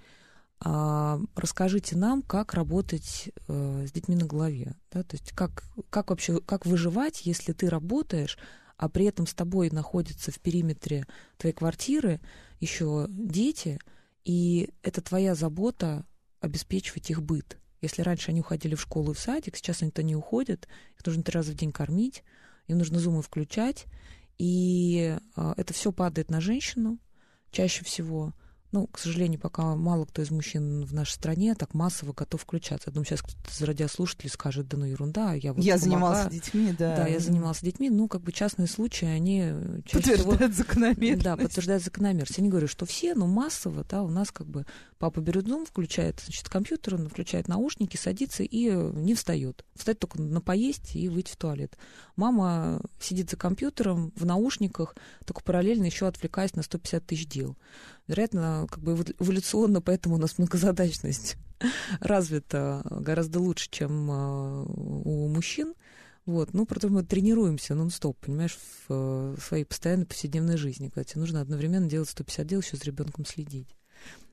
а, 0.60 1.20
расскажите 1.36 1.96
нам, 1.96 2.24
как 2.24 2.56
работать 2.56 3.30
э, 3.48 3.86
с 3.88 3.92
детьми 3.92 4.16
на 4.16 4.26
голове, 4.26 4.76
да, 4.92 5.04
то 5.04 5.16
есть 5.16 5.32
как, 5.34 5.64
как 5.92 6.10
вообще, 6.10 6.42
как 6.42 6.66
выживать, 6.66 7.28
если 7.28 7.54
ты 7.54 7.70
работаешь, 7.70 8.40
а 8.76 8.90
при 8.90 9.06
этом 9.06 9.28
с 9.28 9.36
тобой 9.36 9.70
находятся 9.70 10.32
в 10.32 10.40
периметре 10.40 11.06
твоей 11.38 11.54
квартиры 11.54 12.20
еще 12.60 13.06
дети, 13.08 13.80
и 14.28 14.72
это 14.84 15.00
твоя 15.02 15.36
забота 15.36 16.06
обеспечивать 16.42 17.10
их 17.10 17.24
быт. 17.24 17.58
Если 17.80 18.02
раньше 18.02 18.32
они 18.32 18.42
уходили 18.42 18.76
в 18.76 18.82
школу 18.82 19.12
и 19.12 19.16
в 19.16 19.20
садик, 19.20 19.56
сейчас 19.56 19.82
они-то 19.82 20.04
не 20.04 20.18
уходят, 20.18 20.68
их 20.98 21.06
нужно 21.06 21.24
три 21.24 21.32
раза 21.32 21.54
в 21.54 21.56
день 21.56 21.72
кормить, 21.72 22.26
им 22.68 22.78
нужно 22.78 23.00
зумы 23.00 23.22
включать, 23.22 23.86
и 24.38 25.18
э, 25.38 25.54
это 25.56 25.74
все 25.74 25.94
падает 25.94 26.30
на 26.30 26.42
женщину 26.42 27.00
чаще 27.52 27.86
всего– 27.86 28.34
ну, 28.72 28.88
к 28.88 29.00
сожалению, 29.00 29.40
пока 29.40 29.76
мало 29.76 30.06
кто 30.06 30.22
из 30.22 30.30
мужчин 30.30 30.84
в 30.84 30.94
нашей 30.94 31.14
стране 31.14 31.56
так 31.56 31.74
массово 31.74 32.12
готов 32.12 32.42
включаться. 32.42 32.90
Я 32.90 32.94
думаю, 32.94 33.06
сейчас 33.06 33.22
кто-то 33.22 33.50
из 33.50 33.62
радиослушателей 33.62 34.30
скажет, 34.30 34.68
да 34.68 34.78
ну 34.78 34.86
ерунда, 34.86 35.34
я 35.34 35.54
вот 35.54 35.64
Я 35.64 35.78
занимался 35.78 36.30
детьми, 36.30 36.76
да. 36.78 36.98
Да, 36.98 37.08
я 37.08 37.20
занимался 37.20 37.64
детьми. 37.64 37.90
Ну, 37.90 38.10
как 38.10 38.22
бы 38.22 38.34
частные 38.34 38.68
случаи, 38.68 39.06
они 39.06 39.54
чаще 39.86 39.98
подтверждают 39.98 40.54
всего... 40.54 40.66
закономерность. 40.66 41.24
Да, 41.24 41.38
подтверждают 41.38 41.84
закономерность. 41.84 42.38
Я 42.38 42.44
не 42.44 42.50
говорю, 42.50 42.68
что 42.68 42.86
все, 42.86 43.16
но 43.16 43.26
массово, 43.26 43.86
да, 43.86 44.04
у 44.04 44.10
нас 44.10 44.32
как 44.32 44.48
бы 44.48 44.66
папа 44.98 45.22
берет 45.22 45.48
зум, 45.48 45.66
включает, 45.66 46.22
значит, 46.26 46.50
компьютер, 46.50 46.96
он 46.96 47.08
включает 47.08 47.48
наушники, 47.48 47.96
садится 47.96 48.44
и 48.44 48.70
не 48.70 49.16
встает. 49.16 49.64
Встать 49.76 50.00
только 50.00 50.22
на 50.22 50.42
поесть 50.42 50.96
и 50.96 51.08
выйти 51.08 51.32
в 51.32 51.38
туалет. 51.38 51.78
Мама 52.18 52.82
сидит 53.00 53.30
за 53.30 53.38
компьютером 53.38 54.12
в 54.16 54.26
наушниках, 54.26 54.96
только 55.26 55.42
параллельно 55.42 55.86
еще 55.86 56.08
отвлекаясь 56.08 56.54
на 56.56 56.64
150 56.64 57.06
тысяч 57.06 57.28
дел 57.28 57.56
вероятно, 58.08 58.68
как 58.70 58.84
бы 58.84 58.94
эволюционно, 59.20 59.82
поэтому 59.82 60.16
у 60.16 60.18
нас 60.18 60.38
многозадачность 60.38 61.38
развита 62.00 62.82
гораздо 62.90 63.40
лучше, 63.40 63.70
чем 63.70 64.10
а, 64.12 64.64
у 64.64 65.28
мужчин. 65.28 65.74
Вот, 66.26 66.54
ну, 66.54 66.66
потом 66.66 66.94
мы 66.94 67.04
тренируемся 67.04 67.74
нон-стоп, 67.74 68.18
понимаешь, 68.20 68.58
в, 68.88 69.36
в 69.36 69.42
своей 69.42 69.64
постоянной 69.64 70.06
повседневной 70.06 70.58
жизни, 70.58 70.90
когда 70.90 71.06
тебе 71.06 71.22
нужно 71.22 71.40
одновременно 71.40 71.88
делать 71.88 72.10
150 72.10 72.46
дел, 72.46 72.60
еще 72.60 72.76
с 72.76 72.84
ребенком 72.84 73.26
следить. 73.26 73.78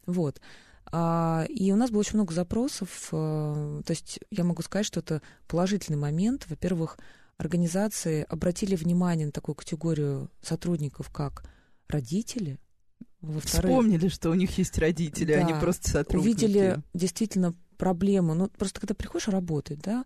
Вот. 0.05 0.41
А, 0.87 1.47
и 1.49 1.73
у 1.73 1.77
нас 1.77 1.91
было 1.91 2.01
очень 2.01 2.17
много 2.17 2.35
запросов. 2.35 3.09
А, 3.13 3.81
то 3.83 3.91
есть 3.93 4.21
я 4.31 4.45
могу 4.45 4.63
сказать, 4.63 4.87
что 4.87 5.01
это 5.01 5.23
положительный 5.47 5.99
момент. 5.99 6.47
Во-первых, 6.49 6.99
организации 7.37 8.25
обратили 8.29 8.77
внимание 8.77 9.27
на 9.27 9.33
такую 9.33 9.55
категорию 9.55 10.31
сотрудников, 10.43 11.11
как 11.11 11.45
родители, 11.89 12.59
Вспомнили, 13.45 14.09
что 14.09 14.31
у 14.31 14.35
них 14.35 14.59
есть 14.59 14.79
родители, 14.79 15.35
да. 15.35 15.41
а 15.41 15.43
не 15.43 15.59
просто 15.59 15.89
сотрудники. 15.89 16.45
Увидели 16.45 16.83
действительно 16.93 17.55
проблему. 17.77 18.35
Ну, 18.35 18.49
просто 18.49 18.81
когда 18.81 18.95
приходишь 18.95 19.29
работать, 19.29 19.81
да, 19.81 20.05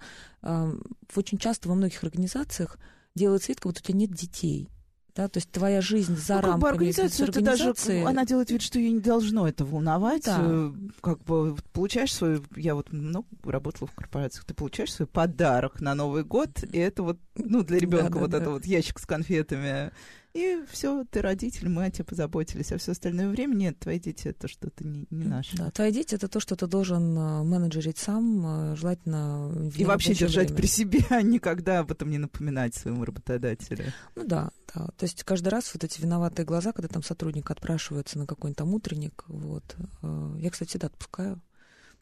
очень 1.14 1.38
часто 1.38 1.68
во 1.68 1.74
многих 1.74 2.02
организациях 2.02 2.78
делается 3.14 3.48
вид, 3.48 3.60
как 3.60 3.72
будто 3.72 3.80
у 3.80 3.86
тебя 3.86 3.98
нет 3.98 4.12
детей. 4.12 4.68
Да, 5.14 5.26
то 5.26 5.38
есть 5.38 5.50
твоя 5.50 5.80
жизнь 5.80 6.16
за 6.16 6.36
ну, 6.36 6.42
рамками 6.42 6.52
как 6.52 6.60
бы 6.60 6.68
организация, 6.68 7.26
это 7.26 7.40
даже, 7.40 7.74
она 8.06 8.24
делает 8.24 8.52
вид, 8.52 8.62
что 8.62 8.78
ее 8.78 8.92
не 8.92 9.00
должно 9.00 9.48
это 9.48 9.64
волновать. 9.64 10.26
Да. 10.26 10.38
Э, 10.40 10.72
как 11.00 11.24
бы 11.24 11.56
получаешь 11.72 12.14
свой, 12.14 12.40
я 12.54 12.76
вот 12.76 12.92
много 12.92 13.26
работала 13.42 13.88
в 13.88 13.94
корпорациях, 13.96 14.44
ты 14.44 14.54
получаешь 14.54 14.92
свой 14.92 15.08
подарок 15.08 15.80
на 15.80 15.96
Новый 15.96 16.22
год, 16.22 16.62
и 16.62 16.78
это 16.78 17.02
вот, 17.02 17.18
ну, 17.34 17.64
для 17.64 17.80
ребенка 17.80 18.12
да, 18.12 18.18
вот 18.20 18.30
да, 18.30 18.36
это 18.36 18.46
да. 18.46 18.52
вот 18.52 18.64
ящик 18.64 19.00
с 19.00 19.06
конфетами 19.06 19.90
и 20.34 20.62
все, 20.70 21.04
ты 21.10 21.22
родитель, 21.22 21.68
мы 21.68 21.86
о 21.86 21.90
тебе 21.90 22.04
позаботились, 22.04 22.70
а 22.72 22.78
все 22.78 22.92
остальное 22.92 23.28
время 23.28 23.54
нет, 23.54 23.78
твои 23.78 23.98
дети 23.98 24.28
это 24.28 24.46
что-то 24.46 24.86
не, 24.86 25.06
не 25.10 25.24
наше. 25.24 25.56
Да, 25.56 25.70
твои 25.70 25.90
дети 25.90 26.14
это 26.14 26.28
то, 26.28 26.38
что 26.38 26.54
ты 26.54 26.66
должен 26.66 27.16
э, 27.16 27.42
менеджерить 27.44 27.98
сам, 27.98 28.72
э, 28.72 28.76
желательно 28.76 29.70
И 29.76 29.84
вообще 29.84 30.14
держать 30.14 30.48
время. 30.48 30.56
при 30.56 30.66
себе, 30.66 31.00
а 31.10 31.22
никогда 31.22 31.80
об 31.80 31.90
этом 31.90 32.10
не 32.10 32.18
напоминать 32.18 32.74
своему 32.74 33.04
работодателю. 33.04 33.92
Ну 34.16 34.24
да, 34.26 34.50
да. 34.74 34.88
То 34.96 35.04
есть 35.04 35.24
каждый 35.24 35.48
раз 35.48 35.72
вот 35.72 35.84
эти 35.84 36.00
виноватые 36.00 36.44
глаза, 36.44 36.72
когда 36.72 36.88
там 36.88 37.02
сотрудник 37.02 37.50
отпрашивается 37.50 38.18
на 38.18 38.26
какой-нибудь 38.26 38.58
там 38.58 38.74
утренник, 38.74 39.24
вот. 39.28 39.76
Э, 40.02 40.36
я, 40.38 40.50
кстати, 40.50 40.70
всегда 40.70 40.88
отпускаю 40.88 41.40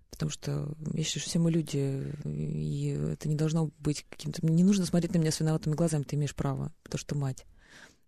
потому 0.08 0.30
что 0.30 0.74
я 0.94 1.04
считаю, 1.04 1.20
что 1.20 1.30
все 1.30 1.38
мы 1.38 1.50
люди, 1.50 2.14
и 2.24 2.88
это 3.12 3.28
не 3.28 3.34
должно 3.34 3.70
быть 3.78 4.06
каким-то... 4.08 4.46
Не 4.46 4.64
нужно 4.64 4.86
смотреть 4.86 5.12
на 5.12 5.18
меня 5.18 5.30
с 5.30 5.40
виноватыми 5.40 5.74
глазами, 5.74 6.04
ты 6.04 6.16
имеешь 6.16 6.34
право, 6.34 6.72
потому 6.82 6.98
что 6.98 7.16
мать. 7.16 7.44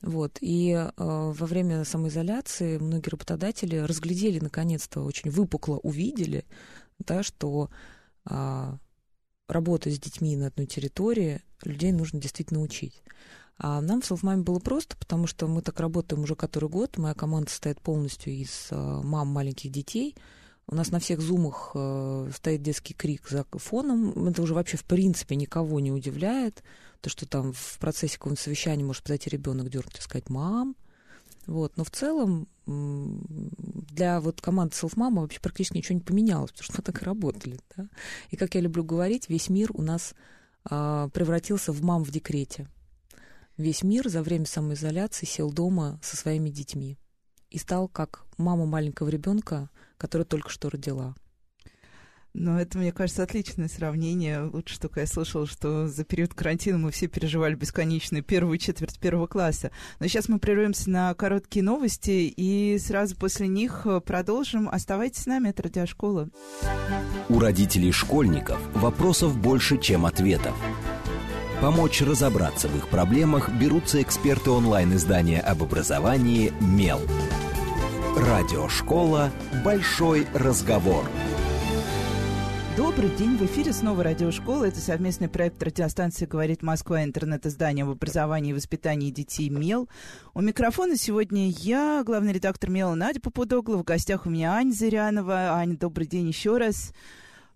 Вот. 0.03 0.39
И 0.41 0.73
э, 0.73 0.93
во 0.97 1.47
время 1.47 1.85
самоизоляции 1.85 2.79
многие 2.79 3.09
работодатели 3.09 3.77
разглядели, 3.77 4.39
наконец-то, 4.39 5.03
очень 5.03 5.31
выпукло 5.31 5.77
увидели, 5.79 6.45
да, 6.99 7.23
что 7.23 7.71
э, 8.29 8.73
работать 9.49 9.95
с 9.95 9.99
детьми 9.99 10.37
на 10.37 10.49
одной 10.49 10.67
территории 10.67 11.43
людей 11.65 11.93
нужно 11.93 12.21
действительно 12.21 12.61
учить. 12.61 13.03
А 13.59 13.81
нам 13.81 14.01
в 14.01 14.07
Селфмаме 14.07 14.43
было 14.43 14.61
просто, 14.61 14.97
потому 14.97 15.27
что 15.27 15.49
мы 15.49 15.63
так 15.63 15.81
работаем 15.81 16.23
уже 16.23 16.37
который 16.37 16.69
год. 16.69 16.97
Моя 16.97 17.15
команда 17.15 17.51
состоит 17.51 17.81
полностью 17.81 18.33
из 18.33 18.69
э, 18.71 18.77
мам 18.77 19.29
маленьких 19.29 19.71
детей– 19.71 20.15
у 20.71 20.75
нас 20.75 20.91
на 20.91 21.01
всех 21.01 21.21
зумах 21.21 21.71
э, 21.75 22.31
стоит 22.35 22.63
детский 22.63 22.93
крик 22.93 23.27
за 23.29 23.45
фоном. 23.53 24.27
Это 24.29 24.43
уже 24.43 24.53
вообще 24.53 24.77
в 24.77 24.85
принципе 24.85 25.35
никого 25.35 25.81
не 25.81 25.91
удивляет. 25.91 26.63
То, 27.01 27.11
что 27.11 27.27
там 27.27 27.53
в 27.53 27.79
процессе 27.79 28.17
какого-нибудь 28.17 28.43
совещания 28.43 28.85
может 28.85 29.03
подойти 29.03 29.31
ребенок, 29.31 29.69
дернуть 29.69 29.99
и 29.99 30.03
сказать 30.03 30.29
«мам». 30.31 30.77
Вот. 31.47 31.77
Но 31.77 31.85
в 31.85 31.91
целом 31.91 32.49
для 32.67 34.21
вот 34.21 34.41
команды 34.41 34.75
Селфмама 34.75 35.23
вообще 35.23 35.41
практически 35.41 35.79
ничего 35.79 35.95
не 35.95 36.05
поменялось, 36.05 36.51
потому 36.51 36.65
что 36.65 36.75
мы 36.79 36.83
так 36.85 37.03
и 37.03 37.05
работали. 37.05 37.61
Да? 37.77 37.89
И, 38.31 38.37
как 38.37 38.55
я 38.55 38.61
люблю 38.61 38.85
говорить, 38.85 39.29
весь 39.29 39.49
мир 39.49 39.71
у 39.73 39.83
нас 39.83 40.15
а, 40.65 41.09
превратился 41.09 41.73
в 41.73 41.83
мам 41.83 42.05
в 42.05 42.11
декрете. 42.11 42.67
Весь 43.57 43.83
мир 43.83 44.09
за 44.09 44.23
время 44.23 44.47
самоизоляции 44.47 45.27
сел 45.27 45.51
дома 45.51 45.99
со 46.03 46.17
своими 46.17 46.51
детьми 46.51 46.99
и 47.51 47.59
стал 47.59 47.89
как 47.89 48.25
мама 48.37 48.67
маленького 48.67 49.09
ребенка 49.09 49.71
которую 49.99 50.27
только 50.27 50.49
что 50.49 50.71
родила. 50.71 51.15
Ну, 52.41 52.57
это, 52.57 52.79
мне 52.79 52.93
кажется, 52.93 53.25
отличное 53.25 53.67
сравнение. 53.67 54.43
Лучше 54.43 54.79
только 54.79 55.01
я 55.01 55.09
слышала, 55.09 55.45
что 55.45 55.89
за 55.89 56.05
период 56.05 56.35
карантина 56.35 56.79
мы 56.79 56.93
все 56.93 57.09
переживали 57.09 57.57
бесконечную 57.57 58.23
первую 58.23 58.59
четверть 58.59 59.01
первого 59.01 59.27
класса. 59.27 59.73
Но 59.99 60.07
сейчас 60.07 60.29
мы 60.29 60.39
прервемся 60.39 60.89
на 60.89 61.13
короткие 61.15 61.65
новости 61.65 62.33
и 62.37 62.79
сразу 62.79 63.17
после 63.17 63.49
них 63.49 63.85
продолжим. 64.07 64.69
Оставайтесь 64.69 65.23
с 65.23 65.27
нами, 65.27 65.49
это 65.49 65.65
радиошкола. 65.65 66.29
У 67.29 67.41
родителей 67.41 67.91
школьников 67.91 68.61
вопросов 68.73 69.37
больше, 69.37 69.77
чем 69.77 70.07
ответов. 70.07 70.55
Помочь 71.61 72.03
разобраться 72.03 72.69
в 72.69 72.77
их 72.77 72.87
проблемах 72.87 73.51
берутся 73.51 74.01
эксперты 74.01 74.51
онлайн-издания 74.51 75.41
об 75.41 75.65
образовании 75.65 76.53
«Мел». 76.61 77.01
Радиошкола 78.17 79.33
«Большой 79.65 80.29
разговор». 80.35 81.05
Добрый 82.79 83.11
день, 83.17 83.37
в 83.37 83.43
эфире 83.43 83.73
снова 83.73 84.05
радиошкола. 84.05 84.67
Это 84.67 84.79
совместный 84.79 85.29
проект 85.29 85.61
радиостанции 85.61 86.27
«Говорит 86.27 86.63
Москва», 86.63 87.03
интернет-издание 87.03 87.83
об 87.83 87.91
образовании 87.91 88.51
и 88.51 88.55
воспитании 88.55 89.11
детей 89.11 89.49
«Мел». 89.49 89.89
У 90.33 90.41
микрофона 90.41 90.97
сегодня 90.97 91.49
я, 91.49 92.05
главный 92.07 92.33
редактор 92.33 92.71
«Мела» 92.71 92.95
Надя 92.95 93.21
Попудогла. 93.21 93.79
В 93.79 93.83
гостях 93.83 94.27
у 94.27 94.31
меня 94.31 94.53
Аня 94.53 94.71
Зырянова. 94.71 95.55
Аня, 95.55 95.77
добрый 95.77 96.07
день 96.07 96.29
еще 96.29 96.57
раз. 96.57 96.93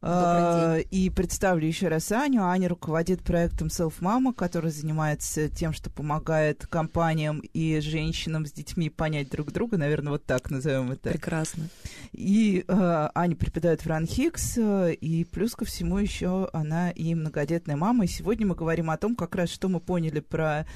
А, 0.05 0.79
и 0.79 1.11
представлю 1.11 1.65
еще 1.65 1.87
раз 1.87 2.11
Аню. 2.11 2.43
Аня 2.43 2.69
руководит 2.69 3.23
проектом 3.23 3.69
Self 3.69 4.01
Mama, 4.01 4.35
который 4.35 4.73
занимается 4.73 5.49
тем, 5.49 5.73
что 5.73 5.91
помогает 5.91 6.67
компаниям 6.67 7.39
и 7.39 7.79
женщинам 7.79 8.45
с 8.45 8.53
детьми 8.53 8.91
понять 8.91 9.31
друг 9.31 9.53
друга. 9.53 9.79
Наверное, 9.79 10.11
вот 10.11 10.25
так 10.25 10.51
назовем 10.51 10.91
это. 10.91 11.11
Прекрасно. 11.11 11.69
И 12.11 12.65
э, 12.67 13.09
Аня 13.15 13.37
преподает 13.37 13.83
в 13.83 13.87
Ранхикс, 13.87 14.59
и 14.59 15.27
плюс 15.31 15.55
ко 15.55 15.65
всему 15.65 15.99
еще 15.99 16.51
она 16.53 16.91
и 16.91 17.15
многодетная 17.15 17.77
мама. 17.77 18.05
И 18.05 18.09
сегодня 18.09 18.45
мы 18.45 18.57
говорим 18.57 18.91
о 18.91 18.97
том, 18.97 19.15
как 19.15 19.37
раз 19.37 19.51
что 19.51 19.69
мы 19.69 19.79
поняли 19.79 20.19
про 20.19 20.67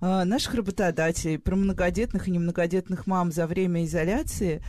э, 0.00 0.24
наших 0.24 0.54
работодателей, 0.54 1.38
про 1.38 1.54
многодетных 1.54 2.26
и 2.26 2.32
немногодетных 2.32 3.06
мам 3.06 3.30
за 3.30 3.46
время 3.46 3.84
изоляции. 3.84 4.60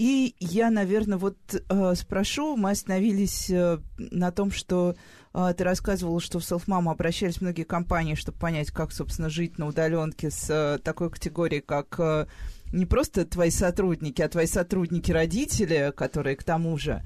И 0.00 0.34
я, 0.38 0.70
наверное, 0.70 1.18
вот 1.18 1.36
э, 1.52 1.94
спрошу, 1.94 2.56
мы 2.56 2.70
остановились 2.70 3.50
э, 3.50 3.80
на 3.98 4.32
том, 4.32 4.50
что 4.50 4.96
э, 5.34 5.54
ты 5.54 5.62
рассказывала, 5.62 6.22
что 6.22 6.38
в 6.38 6.42
Self-Mama 6.42 6.92
обращались 6.92 7.42
многие 7.42 7.64
компании, 7.64 8.14
чтобы 8.14 8.38
понять, 8.38 8.70
как, 8.70 8.92
собственно, 8.92 9.28
жить 9.28 9.58
на 9.58 9.66
удаленке 9.66 10.30
с 10.30 10.48
э, 10.48 10.78
такой 10.78 11.10
категорией, 11.10 11.60
как 11.60 11.96
э, 11.98 12.24
не 12.72 12.86
просто 12.86 13.26
твои 13.26 13.50
сотрудники, 13.50 14.22
а 14.22 14.30
твои 14.30 14.46
сотрудники-родители, 14.46 15.92
которые 15.94 16.36
к 16.36 16.44
тому 16.44 16.78
же. 16.78 17.02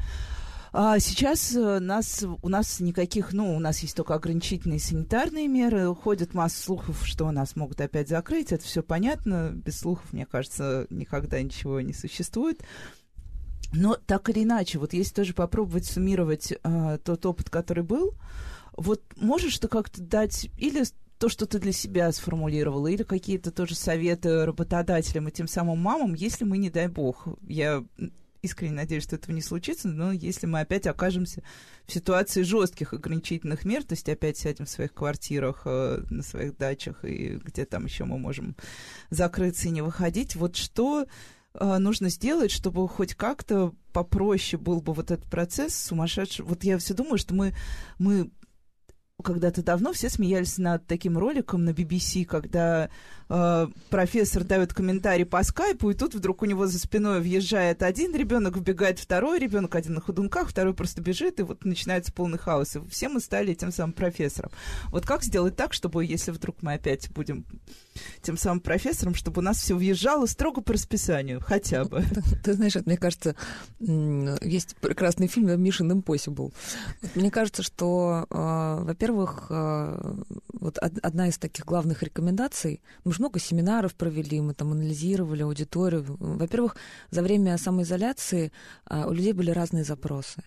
А 0.77 0.99
сейчас 0.99 1.55
э, 1.55 1.79
нас, 1.79 2.25
у 2.43 2.49
нас 2.49 2.81
никаких, 2.81 3.33
ну, 3.33 3.55
у 3.55 3.61
нас 3.61 3.79
есть 3.79 3.95
только 3.95 4.15
ограничительные 4.15 4.81
санитарные 4.81 5.47
меры, 5.47 5.95
ходит 5.95 6.35
масса 6.35 6.61
слухов, 6.61 7.07
что 7.07 7.31
нас 7.31 7.55
могут 7.55 7.81
опять 7.81 8.09
закрыть, 8.09 8.51
это 8.51 8.65
все 8.65 8.83
понятно, 8.83 9.53
без 9.55 9.79
слухов, 9.79 10.13
мне 10.13 10.27
кажется, 10.27 10.89
никогда 10.91 11.41
ничего 11.41 11.81
не 11.81 11.93
существует. 11.93 12.65
Но 13.73 13.95
так 13.95 14.29
или 14.31 14.43
иначе, 14.43 14.81
вот 14.81 14.95
если 14.95 15.15
тоже 15.15 15.33
попробовать 15.33 15.87
суммировать 15.87 16.53
э, 16.53 16.99
тот 17.05 17.25
опыт, 17.25 17.51
который 17.51 17.85
был, 17.85 18.15
вот 18.77 19.01
можешь 19.15 19.57
ты 19.61 19.69
как-то 19.69 20.03
дать 20.03 20.51
или 20.59 20.83
то, 21.21 21.29
что 21.29 21.47
ты 21.47 21.61
для 21.61 21.71
себя 21.71 22.11
сформулировала, 22.11 22.89
или 22.89 23.05
какие-то 23.05 23.53
тоже 23.53 23.77
советы 23.77 24.45
работодателям 24.45 25.29
и 25.29 25.31
тем 25.31 25.47
самым 25.47 25.79
мамам, 25.79 26.15
если 26.15 26.45
мы, 26.45 26.59
не 26.59 26.71
дай 26.71 26.89
бог, 26.89 27.29
я 27.47 27.85
искренне 28.45 28.75
надеюсь, 28.75 29.05
что 29.05 29.17
этого 29.17 29.35
не 29.35 29.41
случится, 29.41 29.89
но 29.89 30.13
если 30.13 30.47
мы 30.47 30.61
опять 30.61 30.87
окажемся 30.87 31.43
в 31.87 31.93
ситуации 31.93 32.43
жестких 32.43 32.93
ограничительных 32.93 33.65
мер, 33.65 33.83
то 33.83 33.95
есть 33.95 34.09
опять 34.09 34.37
сядем 34.37 34.67
в 34.67 34.71
своих 34.71 34.93
квартирах, 34.93 35.63
э, 35.65 36.03
на 36.11 36.23
своих 36.23 36.57
дачах 36.57 37.05
и 37.05 37.37
где 37.43 37.65
там 37.65 37.87
еще 37.87 38.05
мы 38.05 38.19
можем 38.19 38.57
закрыться 39.11 39.69
и 39.69 39.73
не 39.73 39.83
выходить, 39.83 40.37
вот 40.37 40.57
что 40.57 41.07
э, 41.55 41.79
нужно 41.79 42.11
сделать, 42.11 42.51
чтобы 42.51 42.87
хоть 42.89 43.15
как-то 43.15 43.75
попроще 43.93 44.61
был 44.61 44.81
бы 44.81 44.93
вот 44.93 45.11
этот 45.11 45.29
процесс 45.31 45.75
сумасшедший. 45.75 46.45
Вот 46.45 46.65
я 46.65 46.79
все 46.79 46.95
думаю, 46.95 47.17
что 47.17 47.35
мы, 47.35 47.55
мы 47.99 48.31
когда-то 49.23 49.63
давно 49.63 49.93
все 49.93 50.09
смеялись 50.09 50.59
над 50.59 50.87
таким 50.87 51.17
роликом 51.17 51.65
на 51.65 51.71
BBC, 51.71 52.25
когда 52.25 52.91
э, 53.29 53.69
профессор 53.91 54.45
дает 54.45 54.73
комментарий 54.73 55.25
по 55.25 55.43
скайпу, 55.43 55.91
и 55.91 55.95
тут 55.95 56.15
вдруг 56.15 56.43
у 56.43 56.47
него 56.47 56.67
за 56.67 56.79
спиной 56.79 57.21
въезжает 57.21 57.83
один 57.83 58.15
ребенок, 58.15 58.57
вбегает 58.57 58.99
второй 58.99 59.39
ребенок, 59.39 59.75
один 59.75 59.95
на 59.95 60.01
ходунках, 60.01 60.49
второй 60.49 60.75
просто 60.75 61.01
бежит, 61.01 61.41
и 61.41 61.43
вот 61.43 61.65
начинается 61.65 62.13
полный 62.13 62.39
хаос. 62.39 62.77
И 62.77 62.81
все 62.89 63.09
мы 63.09 63.21
стали 63.21 63.55
тем 63.55 63.73
самым 63.73 63.93
профессором. 63.93 64.51
Вот 64.89 65.07
как 65.07 65.23
сделать 65.23 65.57
так, 65.57 65.73
чтобы, 65.73 66.05
если 66.05 66.31
вдруг 66.31 66.63
мы 66.63 66.75
опять 66.75 67.11
будем 67.11 67.45
тем 68.23 68.37
самым 68.37 68.61
профессором, 68.61 69.15
чтобы 69.15 69.41
у 69.41 69.43
нас 69.43 69.59
все 69.59 69.75
въезжало 69.75 70.27
строго 70.27 70.61
по 70.61 70.73
расписанию, 70.73 71.41
хотя 71.41 71.85
бы? 71.85 72.05
Ты 72.45 72.55
знаешь, 72.55 72.75
мне 72.85 72.97
кажется, 72.97 73.37
есть 73.81 74.77
прекрасный 74.77 75.29
фильм 75.29 75.49
Mission 75.49 75.91
Impossible. 75.91 76.53
Мне 77.15 77.31
кажется, 77.31 77.63
что, 77.63 78.27
э, 78.31 78.85
во-первых, 78.85 79.47
э, 79.51 80.15
вот 80.53 80.79
одна 80.79 81.29
из 81.29 81.39
таких 81.39 81.65
главных 81.65 82.03
рекомендаций, 82.03 82.83
мы 83.05 83.13
же 83.15 83.21
много 83.21 83.39
семинаров 83.39 83.95
провели, 83.95 84.41
мы 84.41 84.55
там 84.55 84.73
анализировали 84.73 85.43
аудиторию. 85.43 86.05
Во-первых, 86.19 86.77
за 87.11 87.23
время 87.23 87.57
самоизоляции 87.57 88.53
а, 88.85 89.07
у 89.07 89.13
людей 89.13 89.33
были 89.33 89.51
разные 89.51 89.85
запросы. 89.85 90.43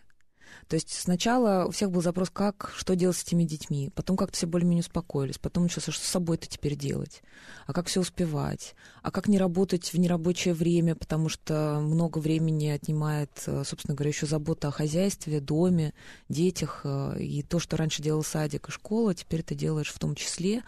То 0.68 0.76
есть 0.76 0.92
сначала 0.92 1.66
у 1.66 1.72
всех 1.72 1.92
был 1.92 2.02
запрос, 2.02 2.30
как, 2.30 2.72
что 2.76 2.96
делать 2.96 3.16
с 3.16 3.24
этими 3.24 3.44
детьми. 3.44 3.90
Потом 3.96 4.18
как-то 4.18 4.36
все 4.36 4.48
более-менее 4.48 4.82
успокоились. 4.82 5.38
Потом 5.38 5.64
начался, 5.64 5.92
что 5.92 6.04
с 6.04 6.10
собой-то 6.10 6.48
теперь 6.48 6.76
делать. 6.76 7.22
А 7.66 7.74
как 7.74 7.88
все 7.88 8.02
успевать? 8.02 8.76
А 9.02 9.12
как 9.12 9.28
не 9.28 9.38
работать 9.38 9.94
в 9.94 10.00
нерабочее 10.00 10.54
время, 10.54 10.96
потому 10.96 11.30
что 11.30 11.80
много 11.82 12.18
времени 12.18 12.68
отнимает, 12.68 13.32
э, 13.46 13.64
собственно 13.66 13.96
говоря, 13.96 14.10
еще 14.10 14.26
забота 14.26 14.68
о 14.68 14.72
хозяйстве, 14.72 15.40
доме, 15.40 15.94
детях. 16.28 16.82
Э, 16.84 17.18
и 17.18 17.44
то, 17.44 17.60
что 17.60 17.78
раньше 17.78 18.02
делал 18.02 18.24
садик 18.24 18.68
и 18.68 18.72
школа, 18.72 19.16
теперь 19.16 19.44
ты 19.44 19.56
делаешь 19.56 19.94
в 19.94 20.00
том 20.00 20.16
числе 20.16 20.64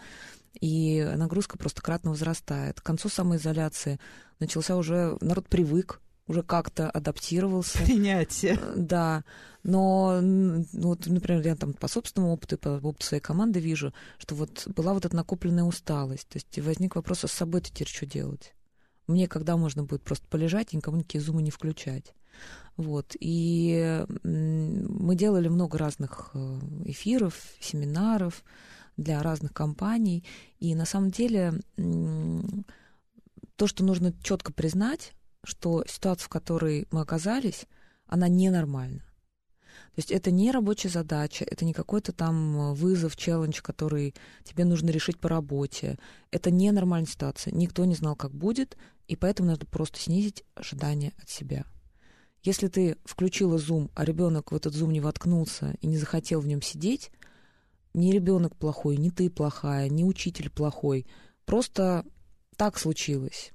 и 0.58 1.02
нагрузка 1.16 1.58
просто 1.58 1.82
кратно 1.82 2.10
возрастает. 2.10 2.80
К 2.80 2.84
концу 2.84 3.08
самоизоляции 3.08 4.00
начался 4.38 4.76
уже, 4.76 5.16
народ 5.20 5.48
привык, 5.48 6.00
уже 6.30 6.42
как-то 6.42 6.90
адаптировался. 6.90 7.78
Принятие. 7.84 8.54
Э, 8.54 8.74
да. 8.76 9.24
Но, 9.62 10.20
ну, 10.22 10.64
вот, 10.72 11.06
например, 11.06 11.42
я 11.44 11.56
там 11.56 11.74
по 11.74 11.88
собственному 11.88 12.32
опыту 12.32 12.54
и 12.54 12.58
по 12.58 12.68
опыту 12.68 13.04
своей 13.04 13.22
команды 13.22 13.60
вижу, 13.60 13.92
что 14.18 14.34
вот 14.34 14.66
была 14.66 14.94
вот 14.94 15.04
эта 15.04 15.14
накопленная 15.14 15.64
усталость. 15.64 16.28
То 16.28 16.36
есть 16.36 16.58
возник 16.58 16.96
вопрос, 16.96 17.24
а 17.24 17.28
с 17.28 17.32
собой 17.32 17.60
теперь 17.60 17.88
что 17.88 18.06
делать? 18.06 18.54
Мне 19.06 19.26
когда 19.26 19.56
можно 19.56 19.82
будет 19.82 20.02
просто 20.02 20.26
полежать 20.28 20.72
и 20.72 20.76
никому 20.76 20.98
никакие 20.98 21.20
зумы 21.20 21.42
не 21.42 21.50
включать? 21.50 22.14
Вот. 22.76 23.16
И 23.18 24.04
мы 24.22 25.14
делали 25.16 25.48
много 25.48 25.76
разных 25.78 26.30
э, 26.32 26.58
эфиров, 26.86 27.34
семинаров, 27.60 28.44
для 29.00 29.22
разных 29.22 29.52
компаний. 29.52 30.24
И 30.58 30.74
на 30.74 30.84
самом 30.84 31.10
деле 31.10 31.54
то, 33.56 33.66
что 33.66 33.84
нужно 33.84 34.14
четко 34.22 34.52
признать, 34.52 35.12
что 35.42 35.84
ситуация, 35.88 36.26
в 36.26 36.28
которой 36.28 36.86
мы 36.90 37.00
оказались, 37.00 37.66
она 38.06 38.28
ненормальна. 38.28 39.00
То 39.94 39.98
есть 39.98 40.10
это 40.10 40.30
не 40.30 40.50
рабочая 40.50 40.88
задача, 40.88 41.44
это 41.44 41.64
не 41.64 41.72
какой-то 41.72 42.12
там 42.12 42.74
вызов, 42.74 43.16
челлендж, 43.16 43.60
который 43.62 44.14
тебе 44.44 44.64
нужно 44.64 44.90
решить 44.90 45.18
по 45.18 45.28
работе. 45.28 45.98
Это 46.30 46.50
не 46.50 46.70
нормальная 46.70 47.10
ситуация. 47.10 47.54
Никто 47.54 47.84
не 47.84 47.94
знал, 47.94 48.16
как 48.16 48.32
будет, 48.32 48.76
и 49.08 49.16
поэтому 49.16 49.50
надо 49.50 49.66
просто 49.66 49.98
снизить 49.98 50.44
ожидания 50.54 51.12
от 51.22 51.28
себя. 51.28 51.64
Если 52.42 52.68
ты 52.68 52.96
включила 53.04 53.58
Zoom, 53.58 53.90
а 53.94 54.04
ребенок 54.04 54.52
в 54.52 54.56
этот 54.56 54.74
Zoom 54.74 54.92
не 54.92 55.00
воткнулся 55.00 55.76
и 55.80 55.86
не 55.86 55.98
захотел 55.98 56.40
в 56.40 56.46
нем 56.46 56.62
сидеть, 56.62 57.10
ни 57.94 58.12
ребенок 58.12 58.56
плохой, 58.56 58.96
ни 58.96 59.10
ты 59.10 59.30
плохая, 59.30 59.88
ни 59.88 60.04
учитель 60.04 60.50
плохой. 60.50 61.06
Просто 61.44 62.04
так 62.56 62.78
случилось. 62.78 63.52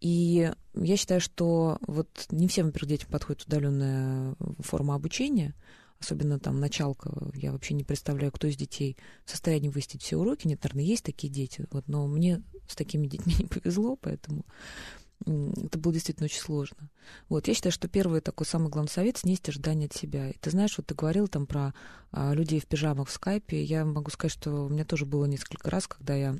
И 0.00 0.50
я 0.74 0.96
считаю, 0.96 1.20
что 1.20 1.78
вот 1.86 2.26
не 2.30 2.48
всем, 2.48 2.66
во-первых, 2.66 2.90
детям 2.90 3.10
подходит 3.10 3.44
удаленная 3.44 4.34
форма 4.58 4.94
обучения, 4.96 5.54
особенно 6.00 6.40
там 6.40 6.58
началка. 6.58 7.12
Я 7.34 7.52
вообще 7.52 7.74
не 7.74 7.84
представляю, 7.84 8.32
кто 8.32 8.48
из 8.48 8.56
детей 8.56 8.96
в 9.24 9.30
состоянии 9.30 9.68
выстить 9.68 10.02
все 10.02 10.16
уроки. 10.16 10.48
Нет, 10.48 10.62
наверное, 10.64 10.84
есть 10.84 11.04
такие 11.04 11.32
дети, 11.32 11.66
вот, 11.70 11.86
но 11.86 12.06
мне 12.08 12.42
с 12.66 12.74
такими 12.74 13.06
детьми 13.06 13.34
не 13.38 13.46
повезло, 13.46 13.96
поэтому 13.96 14.44
это 15.26 15.78
было 15.78 15.92
действительно 15.92 16.24
очень 16.24 16.40
сложно. 16.40 16.90
Вот, 17.28 17.48
я 17.48 17.54
считаю, 17.54 17.72
что 17.72 17.88
первый 17.88 18.20
такой 18.20 18.46
самый 18.46 18.70
главный 18.70 18.90
совет— 18.90 19.16
снизить 19.18 19.48
ожидания 19.48 19.86
от 19.86 19.94
себя. 19.94 20.30
И 20.30 20.38
ты 20.38 20.50
знаешь, 20.50 20.76
вот 20.76 20.86
ты 20.86 20.94
говорил 20.94 21.28
там 21.28 21.46
про 21.46 21.74
а, 22.10 22.32
людей 22.34 22.60
в 22.60 22.66
пижамах 22.66 23.08
в 23.08 23.12
скайпе. 23.12 23.62
Я 23.62 23.84
могу 23.84 24.10
сказать, 24.10 24.32
что 24.32 24.66
у 24.66 24.68
меня 24.68 24.84
тоже 24.84 25.06
было 25.06 25.24
несколько 25.26 25.70
раз, 25.70 25.86
когда 25.86 26.14
я 26.14 26.36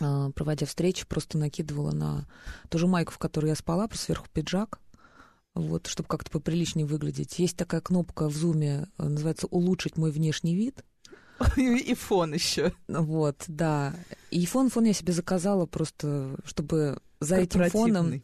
а, 0.00 0.30
проводя 0.30 0.66
встречи, 0.66 1.06
просто 1.06 1.38
накидывала 1.38 1.92
на 1.92 2.26
ту 2.68 2.78
же 2.78 2.86
майку, 2.86 3.12
в 3.12 3.18
которой 3.18 3.48
я 3.48 3.54
спала, 3.54 3.88
просто 3.88 4.06
сверху 4.06 4.26
пиджак, 4.32 4.80
вот, 5.54 5.86
чтобы 5.86 6.08
как-то 6.08 6.30
поприличнее 6.30 6.86
выглядеть. 6.86 7.38
Есть 7.38 7.56
такая 7.56 7.80
кнопка 7.80 8.28
в 8.28 8.34
зуме, 8.34 8.88
называется 8.96 9.46
«Улучшить 9.48 9.96
мой 9.96 10.10
внешний 10.10 10.54
вид». 10.54 10.84
И 11.56 11.94
фон 11.94 12.34
еще. 12.34 12.72
Вот, 12.88 13.44
да. 13.46 13.94
И 14.30 14.44
фон, 14.46 14.70
фон 14.70 14.84
я 14.84 14.92
себе 14.92 15.12
заказала 15.12 15.66
просто, 15.66 16.36
чтобы 16.44 17.00
за 17.20 17.36
этим 17.36 17.68
фоном, 17.70 18.22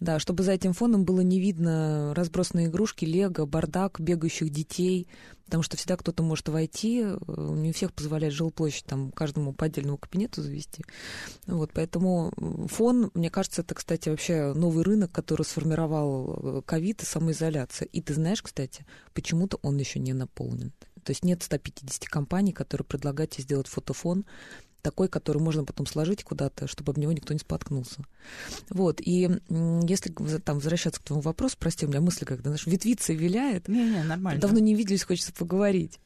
да, 0.00 0.18
чтобы 0.18 0.42
за 0.42 0.52
этим 0.52 0.72
фоном 0.72 1.04
было 1.04 1.20
не 1.20 1.40
видно 1.40 2.14
разбросанные 2.14 2.68
игрушки, 2.68 3.04
лего, 3.04 3.46
бардак, 3.46 4.00
бегающих 4.00 4.50
детей, 4.50 5.08
потому 5.46 5.62
что 5.62 5.76
всегда 5.76 5.96
кто-то 5.96 6.22
может 6.22 6.48
войти, 6.48 7.02
э, 7.02 7.16
не 7.26 7.70
у 7.70 7.72
всех 7.72 7.92
позволяет 7.92 8.34
жилплощадь 8.34 8.84
там 8.84 9.10
каждому 9.12 9.52
по 9.52 9.66
отдельному 9.66 9.98
кабинету 9.98 10.42
завести. 10.42 10.84
Вот, 11.46 11.70
поэтому 11.72 12.32
фон, 12.68 13.10
мне 13.14 13.30
кажется, 13.30 13.62
это, 13.62 13.74
кстати, 13.74 14.08
вообще 14.08 14.52
новый 14.54 14.84
рынок, 14.84 15.12
который 15.12 15.42
сформировал 15.42 16.58
э, 16.58 16.62
ковид 16.64 17.02
и 17.02 17.06
самоизоляция. 17.06 17.86
И 17.86 18.00
ты 18.00 18.14
знаешь, 18.14 18.42
кстати, 18.42 18.86
почему-то 19.14 19.58
он 19.62 19.78
еще 19.78 19.98
не 19.98 20.12
наполнен. 20.12 20.72
То 21.06 21.10
есть 21.10 21.24
нет 21.24 21.44
150 21.44 22.06
компаний, 22.06 22.52
которые 22.52 22.84
предлагают 22.84 23.30
тебе 23.30 23.44
сделать 23.44 23.68
фотофон 23.68 24.24
такой, 24.82 25.08
который 25.08 25.38
можно 25.38 25.64
потом 25.64 25.86
сложить 25.86 26.24
куда-то, 26.24 26.66
чтобы 26.66 26.92
об 26.92 26.98
него 26.98 27.12
никто 27.12 27.32
не 27.32 27.40
споткнулся. 27.40 28.02
Вот, 28.70 29.00
и 29.00 29.30
если 29.48 30.12
там 30.38 30.56
возвращаться 30.56 31.00
к 31.00 31.04
твоему 31.04 31.22
вопросу, 31.22 31.56
прости, 31.58 31.86
у 31.86 31.88
меня 31.88 32.00
мысли 32.00 32.24
когда, 32.24 32.50
знаешь, 32.50 32.66
ветвица 32.66 33.12
виляет. 33.12 33.68
Не-не, 33.68 34.02
нормально. 34.04 34.40
Давно 34.40 34.58
не 34.58 34.74
виделись, 34.74 35.04
хочется 35.04 35.32
поговорить. 35.32 36.00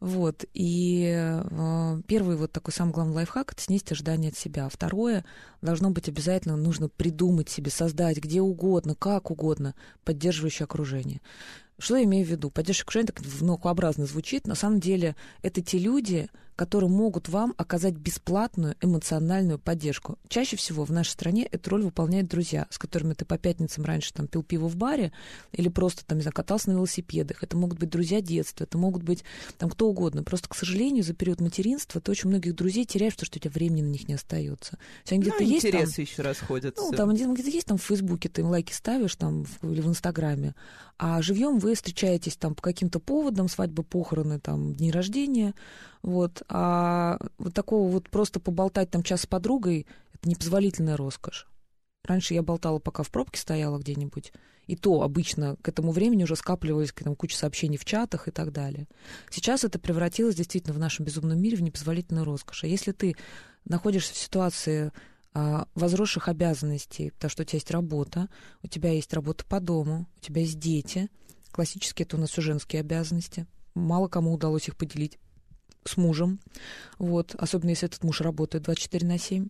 Вот, 0.00 0.44
и 0.52 1.14
э, 1.16 2.00
первый 2.06 2.36
вот 2.36 2.52
такой 2.52 2.74
самый 2.74 2.92
главный 2.92 3.14
лайфхак— 3.14 3.52
это 3.54 3.62
снизить 3.62 3.92
ожидания 3.92 4.28
от 4.28 4.36
себя. 4.36 4.68
Второе, 4.68 5.24
должно 5.62 5.90
быть 5.90 6.08
обязательно, 6.08 6.56
нужно 6.56 6.88
придумать 6.88 7.48
себе, 7.48 7.70
создать 7.70 8.18
где 8.18 8.42
угодно, 8.42 8.94
как 8.94 9.30
угодно 9.30 9.74
поддерживающее 10.04 10.64
окружение. 10.64 11.22
Что 11.78 11.96
я 11.96 12.04
имею 12.04 12.26
в 12.26 12.28
виду? 12.28 12.50
Поддержка 12.50 12.84
окружения 12.84 13.12
так 13.12 13.22
наукообразно 13.40 14.06
звучит. 14.06 14.46
На 14.46 14.54
самом 14.54 14.78
деле 14.78 15.16
это 15.42 15.60
те 15.60 15.78
люди, 15.78 16.28
которые 16.56 16.88
могут 16.88 17.28
вам 17.28 17.54
оказать 17.56 17.94
бесплатную 17.94 18.76
эмоциональную 18.80 19.58
поддержку. 19.58 20.18
Чаще 20.28 20.56
всего 20.56 20.84
в 20.84 20.90
нашей 20.90 21.10
стране 21.10 21.48
эту 21.50 21.70
роль 21.70 21.82
выполняют 21.82 22.28
друзья, 22.28 22.66
с 22.70 22.78
которыми 22.78 23.14
ты 23.14 23.24
по 23.24 23.38
пятницам 23.38 23.84
раньше 23.84 24.12
там 24.12 24.28
пил 24.28 24.42
пиво 24.42 24.68
в 24.68 24.76
баре 24.76 25.12
или 25.52 25.68
просто 25.68 26.04
там, 26.04 26.18
не 26.18 26.22
знаю, 26.22 26.34
катался 26.34 26.70
на 26.70 26.74
велосипедах. 26.74 27.42
Это 27.42 27.56
могут 27.56 27.78
быть 27.78 27.90
друзья 27.90 28.20
детства, 28.20 28.64
это 28.64 28.78
могут 28.78 29.02
быть 29.02 29.24
там 29.58 29.68
кто 29.68 29.88
угодно. 29.88 30.22
Просто, 30.22 30.48
к 30.48 30.54
сожалению, 30.54 31.02
за 31.02 31.14
период 31.14 31.40
материнства 31.40 32.00
ты 32.00 32.10
очень 32.10 32.28
многих 32.28 32.54
друзей 32.54 32.84
теряешь, 32.84 33.14
потому 33.14 33.26
что 33.26 33.38
у 33.38 33.40
тебя 33.40 33.50
времени 33.50 33.82
на 33.82 33.90
них 33.90 34.08
не 34.08 34.14
остается. 34.14 34.78
Они 35.10 35.20
где-то 35.20 35.42
ну, 35.42 35.46
есть 35.46 35.66
интересы 35.66 35.96
там, 35.96 36.04
еще 36.04 36.22
расходятся. 36.22 36.82
Ну, 36.82 36.92
там 36.92 37.14
где-то 37.14 37.50
есть 37.50 37.66
там 37.66 37.78
в 37.78 37.82
Фейсбуке, 37.82 38.28
ты 38.28 38.42
им 38.42 38.48
лайки 38.48 38.72
ставишь 38.72 39.16
там 39.16 39.46
или 39.62 39.80
в 39.80 39.88
Инстаграме, 39.88 40.54
а 40.98 41.20
живьем 41.22 41.58
вы 41.58 41.74
встречаетесь 41.74 42.36
там 42.36 42.54
по 42.54 42.62
каким-то 42.62 43.00
поводам, 43.00 43.48
свадьбы, 43.48 43.82
похороны, 43.82 44.38
там, 44.38 44.74
дни 44.74 44.92
рождения, 44.92 45.54
вот. 46.02 46.43
А 46.48 47.18
вот 47.38 47.54
такого 47.54 47.90
вот 47.90 48.10
просто 48.10 48.40
поболтать 48.40 48.90
там 48.90 49.02
час 49.02 49.22
с 49.22 49.26
подругой— 49.26 49.86
это 50.14 50.28
непозволительная 50.28 50.96
роскошь. 50.96 51.48
Раньше 52.04 52.34
я 52.34 52.42
болтала, 52.42 52.78
пока 52.78 53.02
в 53.02 53.10
пробке 53.10 53.40
стояла 53.40 53.78
где-нибудь. 53.78 54.32
И 54.66 54.76
то 54.76 55.02
обычно 55.02 55.56
к 55.62 55.68
этому 55.68 55.90
времени 55.92 56.24
уже 56.24 56.36
скапливались 56.36 56.92
этому 56.96 57.16
куча 57.16 57.36
сообщений 57.36 57.76
в 57.76 57.84
чатах 57.84 58.28
и 58.28 58.30
так 58.30 58.52
далее. 58.52 58.86
Сейчас 59.30 59.64
это 59.64 59.78
превратилось 59.78 60.34
действительно 60.34 60.74
в 60.74 60.78
нашем 60.78 61.04
безумном 61.04 61.40
мире 61.40 61.56
в 61.56 61.62
непозволительную 61.62 62.24
роскошь. 62.24 62.64
А 62.64 62.66
если 62.66 62.92
ты 62.92 63.16
находишься 63.64 64.14
в 64.14 64.18
ситуации 64.18 64.92
а, 65.32 65.66
возросших 65.74 66.28
обязанностей, 66.28 67.10
потому 67.10 67.30
что 67.30 67.42
у 67.42 67.44
тебя 67.44 67.56
есть 67.56 67.70
работа, 67.70 68.28
у 68.62 68.68
тебя 68.68 68.92
есть 68.92 69.12
работа 69.12 69.44
по 69.44 69.60
дому, 69.60 70.06
у 70.16 70.20
тебя 70.20 70.42
есть 70.42 70.58
дети. 70.58 71.10
Классически 71.50 72.02
это 72.02 72.16
у 72.16 72.20
нас 72.20 72.30
все 72.30 72.40
женские 72.40 72.80
обязанности. 72.80 73.46
Мало 73.74 74.08
кому 74.08 74.32
удалось 74.32 74.68
их 74.68 74.76
поделить 74.76 75.18
с 75.84 75.96
мужем, 75.96 76.40
вот, 76.98 77.34
особенно 77.36 77.70
если 77.70 77.88
этот 77.88 78.02
муж 78.04 78.20
работает 78.20 78.64
24 78.64 79.06
на 79.06 79.18
7. 79.18 79.48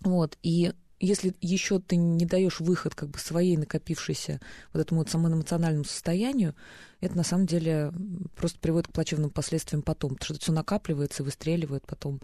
Вот, 0.00 0.38
и 0.42 0.72
если 1.02 1.34
еще 1.40 1.80
ты 1.80 1.96
не 1.96 2.26
даешь 2.26 2.60
выход 2.60 2.94
как 2.94 3.10
бы 3.10 3.18
своей 3.18 3.56
накопившейся 3.56 4.40
вот 4.72 4.80
этому 4.80 5.00
вот 5.00 5.10
самому 5.10 5.84
состоянию, 5.84 6.54
это 7.00 7.16
на 7.16 7.24
самом 7.24 7.46
деле 7.46 7.92
просто 8.36 8.60
приводит 8.60 8.88
к 8.88 8.92
плачевным 8.92 9.30
последствиям 9.30 9.82
потом, 9.82 10.14
потому 10.14 10.24
что 10.24 10.34
это 10.34 10.42
все 10.42 10.52
накапливается 10.52 11.22
и 11.22 11.26
выстреливает 11.26 11.84
потом 11.86 12.20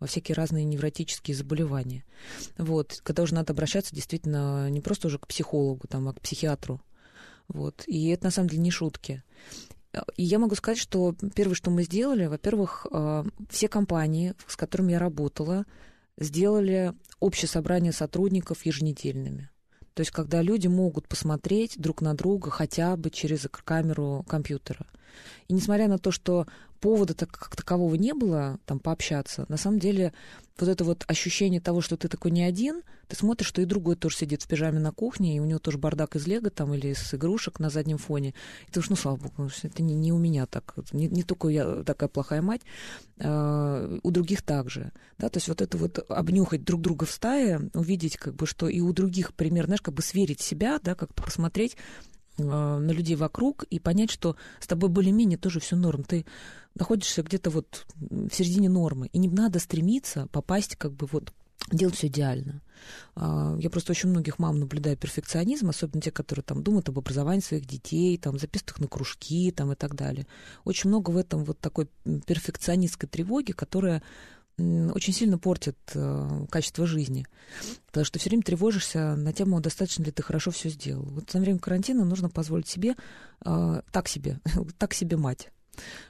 во 0.00 0.06
всякие 0.06 0.34
разные 0.34 0.64
невротические 0.64 1.36
заболевания. 1.36 2.04
Вот, 2.56 3.00
когда 3.04 3.22
уже 3.22 3.34
надо 3.34 3.52
обращаться 3.52 3.94
действительно 3.94 4.70
не 4.70 4.80
просто 4.80 5.08
уже 5.08 5.18
к 5.18 5.26
психологу, 5.26 5.86
там, 5.86 6.08
а 6.08 6.14
к 6.14 6.20
психиатру. 6.20 6.80
Вот. 7.48 7.84
И 7.86 8.08
это 8.08 8.24
на 8.24 8.30
самом 8.30 8.48
деле 8.48 8.62
не 8.62 8.70
шутки. 8.70 9.22
Я 10.16 10.38
могу 10.38 10.54
сказать, 10.54 10.78
что 10.78 11.14
первое, 11.34 11.54
что 11.54 11.70
мы 11.70 11.82
сделали, 11.82 12.26
во-первых, 12.26 12.86
э, 12.90 13.24
все 13.50 13.68
компании, 13.68 14.34
с 14.46 14.56
которыми 14.56 14.92
я 14.92 14.98
работала, 14.98 15.66
сделали 16.18 16.94
общее 17.20 17.48
собрание 17.48 17.92
сотрудников 17.92 18.64
еженедельными. 18.64 19.50
То 19.94 20.00
есть, 20.00 20.10
когда 20.10 20.40
люди 20.40 20.66
могут 20.66 21.08
посмотреть 21.08 21.74
друг 21.78 22.00
на 22.00 22.14
друга 22.14 22.50
хотя 22.50 22.96
бы 22.96 23.10
через 23.10 23.46
камеру 23.50 24.24
компьютера. 24.26 24.86
И 25.48 25.54
несмотря 25.54 25.88
на 25.88 25.98
то, 25.98 26.10
что 26.10 26.46
повода 26.80 27.14
так, 27.14 27.30
как 27.30 27.54
такового 27.56 27.94
не 27.94 28.12
было, 28.12 28.58
там, 28.66 28.80
пообщаться, 28.80 29.46
на 29.48 29.56
самом 29.56 29.78
деле 29.78 30.12
вот 30.58 30.68
это 30.68 30.84
вот 30.84 31.04
ощущение 31.06 31.60
того, 31.60 31.80
что 31.80 31.96
ты 31.96 32.08
такой 32.08 32.30
не 32.32 32.42
один, 32.42 32.82
ты 33.08 33.16
смотришь, 33.16 33.46
что 33.46 33.62
и 33.62 33.64
другой 33.64 33.96
тоже 33.96 34.16
сидит 34.16 34.42
в 34.42 34.48
пижаме 34.48 34.80
на 34.80 34.90
кухне, 34.90 35.36
и 35.36 35.40
у 35.40 35.44
него 35.44 35.58
тоже 35.58 35.78
бардак 35.78 36.16
из 36.16 36.26
лего 36.26 36.50
там 36.50 36.74
или 36.74 36.88
из 36.88 37.14
игрушек 37.14 37.60
на 37.60 37.70
заднем 37.70 37.98
фоне. 37.98 38.30
И 38.62 38.66
ты 38.66 38.74
думаешь, 38.74 38.90
ну, 38.90 38.96
слава 38.96 39.16
богу, 39.16 39.50
это 39.62 39.82
не, 39.82 39.94
не 39.94 40.12
у 40.12 40.18
меня 40.18 40.46
так, 40.46 40.74
не, 40.92 41.08
не 41.08 41.22
только 41.22 41.48
я 41.48 41.82
такая 41.84 42.08
плохая 42.08 42.42
мать, 42.42 42.62
а, 43.20 43.98
у 44.02 44.10
других 44.10 44.42
также. 44.42 44.92
Да? 45.18 45.28
То 45.28 45.38
есть 45.38 45.48
вот 45.48 45.62
это 45.62 45.76
вот 45.78 46.04
обнюхать 46.08 46.64
друг 46.64 46.80
друга 46.80 47.06
в 47.06 47.10
стае, 47.10 47.70
увидеть, 47.74 48.16
как 48.16 48.34
бы, 48.34 48.46
что 48.46 48.68
и 48.68 48.80
у 48.80 48.92
других 48.92 49.34
пример, 49.34 49.66
знаешь, 49.66 49.82
как 49.82 49.94
бы 49.94 50.02
сверить 50.02 50.40
себя, 50.40 50.80
да, 50.82 50.94
как-то 50.94 51.22
посмотреть, 51.22 51.76
на 52.38 52.90
людей 52.90 53.16
вокруг 53.16 53.64
и 53.64 53.78
понять, 53.78 54.10
что 54.10 54.36
с 54.60 54.66
тобой 54.66 54.88
более-менее 54.88 55.38
тоже 55.38 55.60
все 55.60 55.76
норм. 55.76 56.04
Ты 56.04 56.24
находишься 56.74 57.22
где-то 57.22 57.50
вот 57.50 57.86
в 57.96 58.30
середине 58.32 58.68
нормы. 58.68 59.08
И 59.12 59.18
не 59.18 59.28
надо 59.28 59.58
стремиться 59.58 60.28
попасть 60.32 60.76
как 60.76 60.92
бы 60.92 61.06
вот 61.10 61.32
делать 61.70 61.94
все 61.94 62.08
идеально. 62.08 62.60
А, 63.14 63.56
я 63.58 63.70
просто 63.70 63.92
очень 63.92 64.08
многих 64.08 64.38
мам 64.38 64.58
наблюдаю 64.58 64.96
перфекционизм, 64.96 65.68
особенно 65.68 66.02
те, 66.02 66.10
которые 66.10 66.42
там 66.42 66.62
думают 66.62 66.88
об 66.88 66.98
образовании 66.98 67.40
своих 67.40 67.66
детей, 67.66 68.18
там 68.18 68.38
записывают 68.38 68.72
их 68.72 68.80
на 68.80 68.88
кружки 68.88 69.50
там, 69.52 69.72
и 69.72 69.76
так 69.76 69.94
далее. 69.94 70.26
Очень 70.64 70.90
много 70.90 71.10
в 71.10 71.16
этом 71.16 71.44
вот 71.44 71.58
такой 71.60 71.88
перфекционистской 72.26 73.08
тревоги, 73.08 73.52
которая 73.52 74.02
очень 74.58 75.12
сильно 75.12 75.38
портит 75.38 75.76
э, 75.94 76.46
качество 76.50 76.86
жизни. 76.86 77.26
Потому 77.86 78.04
что 78.04 78.18
все 78.18 78.30
время 78.30 78.42
тревожишься 78.42 79.16
на 79.16 79.32
тему, 79.32 79.60
достаточно 79.60 80.04
ли 80.04 80.10
ты 80.10 80.22
хорошо 80.22 80.50
все 80.50 80.68
сделал. 80.68 81.04
Вот 81.04 81.32
на 81.32 81.40
время 81.40 81.58
карантина 81.58 82.04
нужно 82.04 82.28
позволить 82.28 82.68
себе 82.68 82.94
э, 83.44 83.82
так 83.90 84.08
себе, 84.08 84.40
так 84.78 84.94
себе 84.94 85.16
мать. 85.16 85.50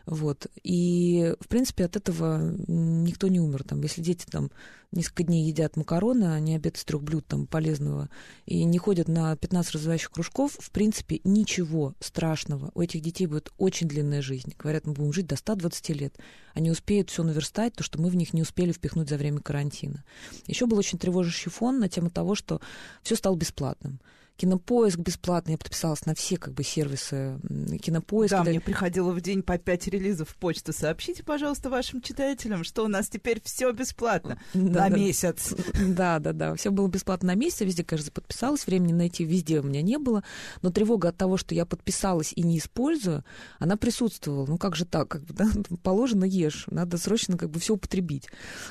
Вот. 0.07 0.47
И, 0.63 1.35
в 1.41 1.49
принципе, 1.49 1.85
от 1.85 1.97
этого 1.97 2.39
никто 2.67 3.29
не 3.29 3.41
умер. 3.41 3.65
Там, 3.65 3.81
если 3.83 4.01
дети 4.01 4.27
там 4.29 4.51
несколько 4.91 5.25
дней 5.25 5.47
едят 5.47 5.77
макароны, 5.77 6.35
они 6.35 6.55
обед 6.55 6.77
из 6.77 6.85
трех 6.85 7.03
блюд 7.03 7.27
там, 7.27 7.47
полезного, 7.47 8.11
и 8.45 8.65
не 8.65 8.79
ходят 8.79 9.09
на 9.09 9.37
15 9.37 9.75
развивающих 9.75 10.11
кружков, 10.11 10.57
в 10.59 10.71
принципе, 10.71 11.21
ничего 11.25 11.95
страшного. 12.01 12.71
У 12.75 12.83
этих 12.83 13.01
детей 13.01 13.27
будет 13.27 13.53
очень 13.59 13.89
длинная 13.89 14.23
жизнь. 14.23 14.55
Говорят, 14.59 14.87
мы 14.87 14.93
будем 14.93 15.13
жить 15.13 15.27
до 15.27 15.37
120 15.37 15.89
лет. 15.91 16.17
Они 16.55 16.71
успеют 16.71 17.11
все 17.11 17.23
наверстать, 17.23 17.75
то, 17.75 17.83
что 17.83 18.01
мы 18.01 18.11
в 18.11 18.17
них 18.17 18.35
не 18.35 18.43
успели 18.43 18.73
впихнуть 18.73 19.09
за 19.09 19.17
время 19.17 19.41
карантина. 19.41 20.05
Еще 20.47 20.67
был 20.67 20.79
очень 20.79 20.99
тревожащий 20.99 21.51
фон 21.51 21.79
на 21.79 21.89
тему 21.89 22.11
того, 22.11 22.35
что 22.35 22.61
все 23.03 23.17
стало 23.17 23.37
бесплатным. 23.37 24.01
Кинопоиск 24.37 24.99
бесплатный, 24.99 25.53
я 25.53 25.59
подписалась 25.59 26.05
на 26.07 26.15
все 26.15 26.37
как 26.37 26.55
бы 26.55 26.65
сервисы 26.65 27.39
Кинопоиска. 27.81 28.39
Да, 28.39 28.45
мне 28.45 28.61
приходило 28.61 29.13
в 29.13 29.21
день 29.21 29.43
по 29.43 29.59
пять 29.59 29.87
релизов 29.87 30.31
в 30.31 30.37
почту. 30.37 30.73
Сообщите, 30.73 31.23
пожалуйста, 31.23 31.71
вашим 31.71 32.01
читателям, 32.01 32.65
что 32.65 32.85
у 32.85 32.89
нас 32.89 33.09
теперь 33.09 33.41
все 33.45 33.71
бесплатно 33.73 34.39
да, 34.55 34.61
на 34.61 34.91
да. 34.91 34.97
месяц. 34.97 35.55
Да, 35.87 36.19
да, 36.19 36.33
да, 36.33 36.55
все 36.55 36.71
было 36.71 36.89
бесплатно 36.89 37.29
на 37.29 37.35
месяц, 37.35 37.61
везде, 37.61 37.85
кажется, 37.85 38.11
подписалась, 38.11 38.67
времени 38.67 38.93
найти 38.93 39.25
везде 39.25 39.61
у 39.61 39.63
меня 39.63 39.83
не 39.83 39.99
было, 39.99 40.25
но 40.63 40.71
тревога 40.71 41.11
от 41.11 41.17
того, 41.17 41.37
что 41.37 41.55
я 41.55 41.67
подписалась 41.67 42.33
и 42.35 42.43
не 42.43 42.59
использую, 42.59 43.25
она 43.59 43.77
присутствовала. 43.77 44.47
Ну 44.47 44.59
как 44.59 44.77
же 44.77 44.85
так, 44.85 45.09
как 45.09 45.25
бы, 45.25 45.35
да? 45.35 45.49
положено 45.83 46.25
ешь, 46.25 46.65
надо 46.69 46.99
срочно 46.99 47.37
как 47.37 47.51
бы 47.51 47.61
все 47.61 47.75
употребить. 47.75 48.29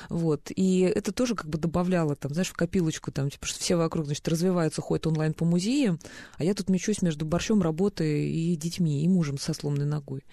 Вот, 0.08 0.50
и 0.54 0.80
это 0.80 1.12
тоже 1.12 1.34
как 1.34 1.48
бы 1.48 1.58
добавляло 1.58 2.16
там, 2.16 2.32
знаешь, 2.32 2.48
в 2.48 2.54
копилочку 2.54 3.12
там, 3.12 3.30
типа, 3.30 3.46
что 3.46 3.60
все 3.60 3.76
вокруг, 3.76 4.06
значит, 4.06 4.26
развиваются, 4.28 4.82
ходят 4.82 5.06
онлайн 5.06 5.34
по 5.34 5.44
музее, 5.52 5.98
а 6.38 6.44
я 6.44 6.54
тут 6.54 6.68
мечусь 6.68 7.02
между 7.02 7.24
борщом, 7.24 7.62
работой 7.62 8.28
и 8.28 8.56
детьми, 8.56 9.04
и 9.04 9.08
мужем 9.08 9.38
со 9.38 9.54
сломанной 9.54 9.86
ногой. 9.86 10.24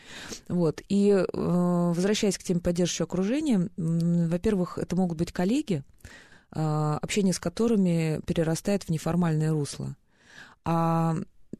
Вот. 0.47 0.81
И 0.89 1.09
э, 1.09 1.25
возвращаясь 1.33 2.37
к 2.37 2.43
теме 2.43 2.59
поддерживающего 2.61 3.05
окружения, 3.05 3.69
во-первых, 3.77 4.77
это 4.77 4.95
могут 4.95 5.17
быть 5.17 5.31
коллеги, 5.31 5.83
э, 6.55 6.97
общение 7.01 7.33
с 7.33 7.39
которыми 7.39 8.21
перерастает 8.25 8.83
в 8.83 8.89
неформальное 8.89 9.51
русло. 9.51 9.95
А 10.65 11.15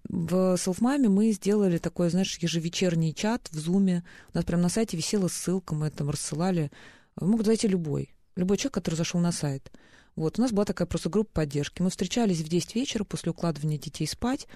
в 0.08 0.58
Селфмаме 0.58 1.10
мы 1.10 1.32
сделали 1.32 1.78
такой, 1.78 2.10
знаешь, 2.10 2.38
ежевечерний 2.40 3.14
чат 3.14 3.50
в 3.52 3.60
Зуме. 3.60 4.04
У 4.34 4.38
нас 4.38 4.46
прямо 4.46 4.64
на 4.64 4.70
сайте 4.70 4.98
висела 4.98 5.28
ссылка, 5.28 5.76
мы 5.76 5.90
там 5.92 6.10
рассылали. 6.10 6.72
Могут 7.20 7.46
зайти 7.46 7.68
любой. 7.68 8.16
Любой 8.36 8.58
человек, 8.58 8.76
который 8.76 8.96
зашел 8.96 9.20
на 9.20 9.32
сайт. 9.32 9.72
Вот, 10.20 10.38
у 10.38 10.42
нас 10.42 10.52
была 10.52 10.66
такая 10.66 10.86
просто 10.86 11.08
группа 11.08 11.32
поддержки. 11.32 11.82
Мы 11.82 11.90
встречались 11.90 12.42
в 12.42 12.50
10 12.50 12.76
вечера 12.76 13.06
после 13.06 13.32
укладывания 13.32 13.78
детей 13.78 14.06
спать, 14.06 14.48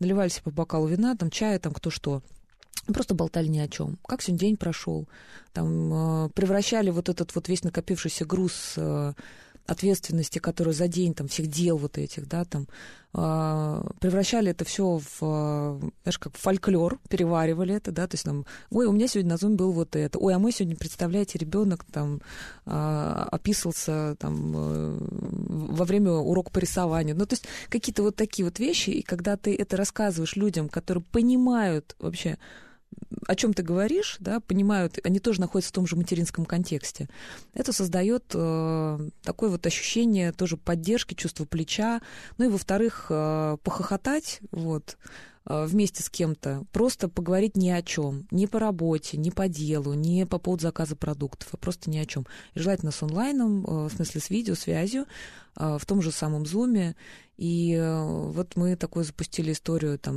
наливали 0.00 0.28
себе 0.28 0.42
по 0.42 0.50
бокалу 0.50 0.88
вина, 0.88 1.16
там, 1.16 1.30
чая, 1.30 1.60
там, 1.60 1.72
кто 1.72 1.88
что. 1.88 2.20
Просто 2.92 3.14
болтали 3.14 3.46
ни 3.46 3.60
о 3.60 3.68
чем. 3.68 3.96
Как 4.04 4.22
сегодня 4.22 4.40
день 4.40 4.56
прошел. 4.56 5.08
Там, 5.52 6.24
э, 6.26 6.28
превращали 6.30 6.90
вот 6.90 7.08
этот 7.08 7.32
вот 7.32 7.48
весь 7.48 7.62
накопившийся 7.62 8.24
груз 8.24 8.74
э, 8.76 9.12
ответственности, 9.66 10.38
которую 10.38 10.74
за 10.74 10.88
день 10.88 11.14
там 11.14 11.28
всех 11.28 11.46
дел 11.46 11.76
вот 11.78 11.96
этих, 11.98 12.28
да, 12.28 12.44
там, 12.44 12.68
э, 13.14 13.82
превращали 14.00 14.50
это 14.50 14.64
все 14.64 14.98
в, 14.98 15.18
э, 15.22 15.90
знаешь, 16.02 16.18
как 16.18 16.36
фольклор, 16.36 16.98
переваривали 17.08 17.74
это, 17.74 17.90
да, 17.90 18.06
то 18.06 18.14
есть 18.14 18.24
там, 18.24 18.44
ой, 18.70 18.86
у 18.86 18.92
меня 18.92 19.08
сегодня 19.08 19.30
на 19.30 19.36
зуме 19.38 19.56
был 19.56 19.72
вот 19.72 19.96
это, 19.96 20.18
ой, 20.18 20.34
а 20.34 20.38
мы 20.38 20.52
сегодня, 20.52 20.76
представляете, 20.76 21.38
ребенок 21.38 21.84
там 21.84 22.20
э, 22.66 23.24
описывался 23.30 24.16
там 24.18 24.52
э, 24.54 24.98
во 25.00 25.84
время 25.84 26.12
урока 26.12 26.50
по 26.50 26.58
рисованию, 26.58 27.16
ну, 27.16 27.24
то 27.24 27.34
есть 27.34 27.46
какие-то 27.70 28.02
вот 28.02 28.16
такие 28.16 28.44
вот 28.44 28.58
вещи, 28.58 28.90
и 28.90 29.02
когда 29.02 29.36
ты 29.36 29.54
это 29.56 29.76
рассказываешь 29.76 30.36
людям, 30.36 30.68
которые 30.68 31.02
понимают 31.04 31.96
вообще, 31.98 32.38
о 33.26 33.34
чем 33.34 33.54
ты 33.54 33.62
говоришь, 33.62 34.16
да, 34.20 34.40
понимают, 34.40 34.98
они 35.04 35.20
тоже 35.20 35.40
находятся 35.40 35.70
в 35.70 35.74
том 35.74 35.86
же 35.86 35.96
материнском 35.96 36.44
контексте. 36.44 37.08
Это 37.52 37.72
создает 37.72 38.24
э, 38.34 39.08
такое 39.22 39.50
вот 39.50 39.66
ощущение 39.66 40.32
тоже 40.32 40.56
поддержки, 40.56 41.14
чувства 41.14 41.44
плеча. 41.44 42.00
Ну 42.38 42.46
и, 42.46 42.48
во-вторых, 42.48 43.06
э, 43.10 43.56
похохотать, 43.62 44.40
вот, 44.50 44.96
вместе 45.46 46.02
с 46.02 46.08
кем-то, 46.08 46.64
просто 46.72 47.08
поговорить 47.08 47.56
ни 47.56 47.68
о 47.68 47.82
чем, 47.82 48.26
ни 48.30 48.46
по 48.46 48.58
работе, 48.58 49.16
ни 49.18 49.30
по 49.30 49.48
делу, 49.48 49.94
ни 49.94 50.24
по 50.24 50.38
поводу 50.38 50.62
заказа 50.62 50.96
продуктов, 50.96 51.48
а 51.52 51.56
просто 51.56 51.90
ни 51.90 51.98
о 51.98 52.06
чем. 52.06 52.26
И 52.54 52.60
желательно 52.60 52.92
с 52.92 53.02
онлайном, 53.02 53.64
э, 53.64 53.88
в 53.88 53.92
смысле 53.92 54.20
с 54.20 54.30
видеосвязью, 54.30 55.06
э, 55.56 55.78
в 55.78 55.84
том 55.84 56.00
же 56.00 56.12
самом 56.12 56.46
зуме. 56.46 56.96
И 57.36 57.76
вот 57.76 58.54
мы 58.54 58.76
такую 58.76 59.04
запустили 59.04 59.50
историю, 59.50 59.98
там, 59.98 60.14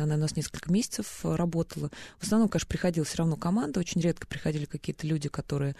она 0.00 0.16
у 0.16 0.18
нас 0.18 0.34
несколько 0.34 0.72
месяцев 0.72 1.20
работала. 1.22 1.90
В 2.18 2.24
основном, 2.24 2.48
конечно, 2.48 2.68
приходила 2.68 3.06
все 3.06 3.18
равно 3.18 3.36
команда, 3.36 3.78
очень 3.78 4.00
редко 4.00 4.26
приходили 4.26 4.64
какие-то 4.64 5.06
люди, 5.06 5.28
которые 5.28 5.76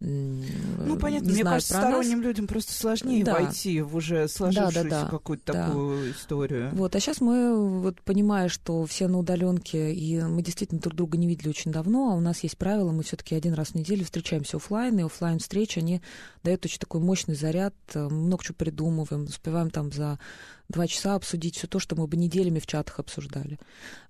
ну, 0.00 0.96
понятно, 0.96 1.32
мне 1.32 1.42
кажется, 1.42 1.74
сторонним 1.74 2.18
нас. 2.18 2.26
людям 2.26 2.46
просто 2.46 2.72
сложнее 2.72 3.24
да. 3.24 3.34
войти 3.34 3.80
в 3.82 3.96
уже 3.96 4.28
сложившуюся 4.28 4.84
да, 4.84 4.90
да, 4.90 5.02
да. 5.04 5.10
какую-то 5.10 5.52
да. 5.52 5.66
такую 5.66 6.12
историю. 6.12 6.70
Вот, 6.72 6.94
а 6.94 7.00
сейчас 7.00 7.20
мы, 7.20 7.80
вот 7.80 8.00
понимая, 8.02 8.48
что 8.48 8.86
все 8.86 9.08
на 9.08 9.18
удаленке, 9.18 9.92
и 9.92 10.22
мы 10.22 10.42
действительно 10.42 10.80
друг 10.80 10.94
друга 10.94 11.18
не 11.18 11.26
видели 11.26 11.48
очень 11.48 11.72
давно, 11.72 12.12
а 12.12 12.14
у 12.14 12.20
нас 12.20 12.44
есть 12.44 12.56
правила, 12.56 12.92
мы 12.92 13.02
все-таки 13.02 13.34
один 13.34 13.54
раз 13.54 13.68
в 13.70 13.74
неделю 13.74 14.04
встречаемся 14.04 14.58
офлайн, 14.58 15.00
и 15.00 15.02
офлайн 15.02 15.40
встречи, 15.40 15.80
они 15.80 16.00
дают 16.44 16.64
очень 16.64 16.78
такой 16.78 17.00
мощный 17.00 17.34
заряд, 17.34 17.74
много 17.94 18.44
чего 18.44 18.54
придумываем, 18.56 19.24
успеваем 19.24 19.70
там 19.70 19.90
за 19.90 20.20
два 20.68 20.86
часа 20.86 21.14
обсудить 21.14 21.56
все 21.56 21.66
то, 21.66 21.78
что 21.78 21.96
мы 21.96 22.06
бы 22.06 22.16
неделями 22.16 22.58
в 22.58 22.66
чатах 22.66 22.98
обсуждали. 22.98 23.58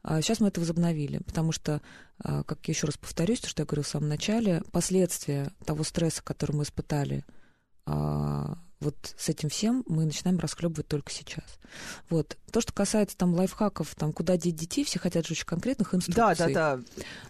А 0.02 0.20
сейчас 0.20 0.40
мы 0.40 0.48
это 0.48 0.60
возобновили, 0.60 1.18
потому 1.18 1.52
что, 1.52 1.80
а, 2.18 2.42
как 2.42 2.66
я 2.66 2.72
еще 2.72 2.86
раз 2.86 2.96
повторюсь, 2.96 3.40
то, 3.40 3.48
что 3.48 3.62
я 3.62 3.66
говорила 3.66 3.84
в 3.84 3.88
самом 3.88 4.08
начале, 4.08 4.62
последствия 4.72 5.52
того 5.64 5.84
стресса, 5.84 6.22
который 6.22 6.56
мы 6.56 6.64
испытали, 6.64 7.24
а, 7.86 8.58
вот 8.80 9.14
с 9.16 9.28
этим 9.28 9.48
всем 9.48 9.84
мы 9.88 10.04
начинаем 10.04 10.38
расхлебывать 10.38 10.86
только 10.86 11.10
сейчас. 11.10 11.58
Вот. 12.10 12.36
То, 12.52 12.60
что 12.60 12.72
касается 12.72 13.16
там 13.16 13.34
лайфхаков, 13.34 13.94
там, 13.96 14.12
куда 14.12 14.36
деть 14.36 14.54
детей, 14.54 14.84
все 14.84 14.98
хотят 15.00 15.26
же 15.26 15.32
очень 15.32 15.46
конкретных 15.46 15.94
инструкций. 15.94 16.54
Да, 16.54 16.76
да, 16.76 16.76
да. 16.76 16.80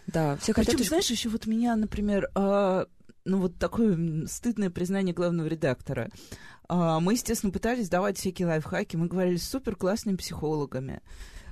Да, 0.07 0.37
все 0.37 0.53
Причем, 0.53 0.73
хотят... 0.73 0.87
знаешь, 0.87 1.09
еще 1.09 1.29
вот 1.29 1.47
меня, 1.47 1.75
например, 1.75 2.29
э, 2.35 2.85
ну 3.25 3.39
вот 3.39 3.57
такое 3.57 4.25
стыдное 4.27 4.69
признание 4.69 5.13
главного 5.13 5.47
редактора. 5.47 6.09
А, 6.69 6.99
мы, 6.99 7.13
естественно, 7.13 7.51
пытались 7.51 7.89
давать 7.89 8.17
всякие 8.17 8.47
лайфхаки, 8.47 8.95
мы 8.95 9.07
говорили 9.07 9.37
с 9.37 9.49
супер 9.49 9.75
классными 9.75 10.15
психологами. 10.15 11.01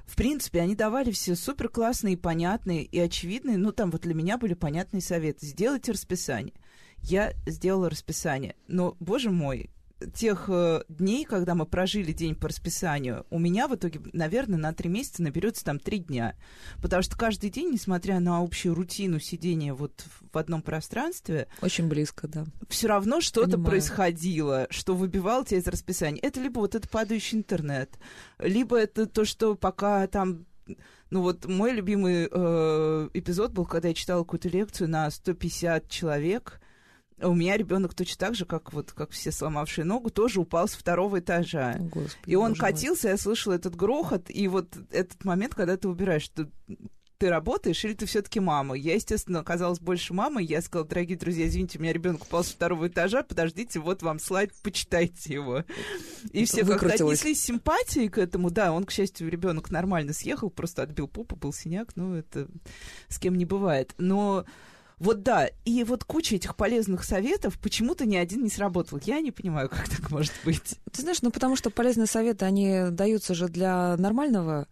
В 0.06 0.16
принципе, 0.16 0.62
они 0.62 0.76
давали 0.76 1.12
все 1.12 1.36
супер 1.36 1.68
классные, 1.68 2.18
понятные 2.18 2.84
и 2.84 3.00
очевидные, 3.00 3.58
ну, 3.58 3.72
там 3.72 3.92
вот 3.92 4.02
для 4.02 4.14
меня 4.14 4.38
были 4.38 4.54
понятные 4.54 5.02
советы. 5.02 5.46
Сделайте 5.46 5.92
расписание. 5.92 6.54
Я 7.02 7.34
сделала 7.46 7.90
расписание. 7.90 8.56
Но, 8.68 8.96
боже 9.00 9.32
мой, 9.32 9.70
тех 10.14 10.46
э, 10.48 10.84
дней, 10.90 11.26
когда 11.26 11.56
мы 11.56 11.66
прожили 11.66 12.12
день 12.12 12.36
по 12.36 12.48
расписанию, 12.48 13.26
у 13.30 13.40
меня 13.40 13.68
в 13.68 13.76
итоге, 13.76 14.02
наверное, 14.14 14.60
на 14.60 14.74
три 14.74 14.90
месяца 14.90 15.24
наберется 15.24 15.66
там 15.66 15.80
три 15.80 16.00
дня. 16.00 16.36
Потому 16.82 17.02
что 17.02 17.18
каждый 17.18 17.50
день, 17.50 17.72
несмотря 17.72 18.20
на 18.20 18.40
общую 18.42 18.76
рутину 18.76 19.20
сидения 19.20 19.74
вот 19.74 20.04
в 20.32 20.38
одном 20.38 20.62
пространстве... 20.62 21.48
Очень 21.62 21.88
близко, 21.88 22.28
да. 22.28 22.46
Все 22.70 22.88
равно 22.88 23.22
что-то 23.22 23.58
происходило, 23.58 24.68
что 24.70 24.96
выбивало 24.96 25.46
тебя 25.46 25.60
из 25.60 25.68
расписания. 25.68 26.20
Это 26.22 26.40
либо 26.42 26.60
вот 26.60 26.76
этот 26.76 26.90
падающий 26.90 27.38
интернет, 27.38 27.98
либо 28.40 28.78
это 28.78 29.06
то, 29.06 29.26
что 29.26 29.56
пока 29.56 30.08
там 30.08 30.46
ну 31.10 31.22
вот 31.22 31.46
мой 31.46 31.72
любимый 31.72 32.28
э, 32.30 33.10
эпизод 33.14 33.52
был, 33.52 33.66
когда 33.66 33.88
я 33.88 33.94
читала 33.94 34.24
какую-то 34.24 34.50
лекцию 34.50 34.90
на 34.90 35.10
150 35.10 35.88
человек, 35.88 36.60
у 37.22 37.34
меня 37.34 37.58
ребенок 37.58 37.94
точно 37.94 38.18
так 38.18 38.36
же, 38.36 38.46
как 38.46 38.74
вот 38.74 38.92
как 38.92 39.12
все 39.12 39.32
сломавшие 39.32 39.86
ногу, 39.86 40.10
тоже 40.10 40.40
упал 40.40 40.68
с 40.68 40.74
второго 40.74 41.20
этажа. 41.20 41.76
Господи, 41.80 42.16
и 42.26 42.36
он 42.36 42.56
катился, 42.56 43.08
мой. 43.08 43.12
я 43.14 43.18
слышала 43.18 43.54
этот 43.54 43.76
грохот, 43.76 44.30
и 44.30 44.48
вот 44.48 44.76
этот 44.92 45.26
момент, 45.26 45.56
когда 45.56 45.78
ты 45.78 45.88
убираешь, 45.88 46.24
что 46.24 46.48
ты 47.18 47.30
работаешь 47.30 47.84
или 47.84 47.94
ты 47.94 48.06
все-таки 48.06 48.40
мама? 48.40 48.76
Я, 48.76 48.94
естественно, 48.94 49.40
оказалась 49.40 49.80
больше 49.80 50.14
мамой. 50.14 50.46
Я 50.46 50.62
сказала, 50.62 50.88
дорогие 50.88 51.18
друзья, 51.18 51.48
извините, 51.48 51.80
у 51.80 51.82
меня 51.82 51.94
ребенок 51.94 52.24
упал 52.24 52.44
с 52.44 52.52
второго 52.52 52.88
этажа, 52.88 53.24
подождите, 53.24 53.80
вот 53.80 54.04
вам 54.04 54.20
слайд, 54.20 54.54
почитайте 54.62 55.34
его. 55.34 55.64
И 56.32 56.46
все 56.46 56.64
как-то 56.64 56.94
отнеслись 56.94 57.44
симпатией 57.44 58.10
к 58.10 58.18
этому. 58.18 58.52
Да, 58.52 58.72
он, 58.72 58.86
к 58.86 58.92
счастью, 58.92 59.30
ребенок 59.30 59.72
нормально 59.72 60.14
съехал, 60.14 60.50
просто 60.50 60.84
отбил 60.84 61.08
попу, 61.08 61.36
был 61.36 61.54
синяк, 61.54 61.96
ну, 61.96 62.14
это 62.14 62.48
с 63.08 63.18
кем 63.18 63.36
не 63.36 63.46
бывает. 63.46 63.96
Но 63.98 64.46
вот 65.00 65.22
да, 65.22 65.50
и 65.64 65.84
вот 65.84 66.04
куча 66.04 66.36
этих 66.36 66.56
полезных 66.56 67.04
советов, 67.04 67.60
почему-то 67.60 68.06
ни 68.06 68.16
один 68.16 68.44
не 68.44 68.50
сработал. 68.50 69.00
Я 69.04 69.20
не 69.22 69.32
понимаю, 69.32 69.70
как 69.70 69.88
так 69.88 70.10
может 70.10 70.34
быть. 70.44 70.80
Ты 70.92 71.02
знаешь, 71.02 71.22
ну 71.22 71.30
потому 71.30 71.56
что 71.56 71.70
полезные 71.70 72.08
советы, 72.08 72.46
они 72.46 72.86
даются 72.90 73.36
же 73.36 73.48
для 73.48 73.96
нормального 73.98 74.68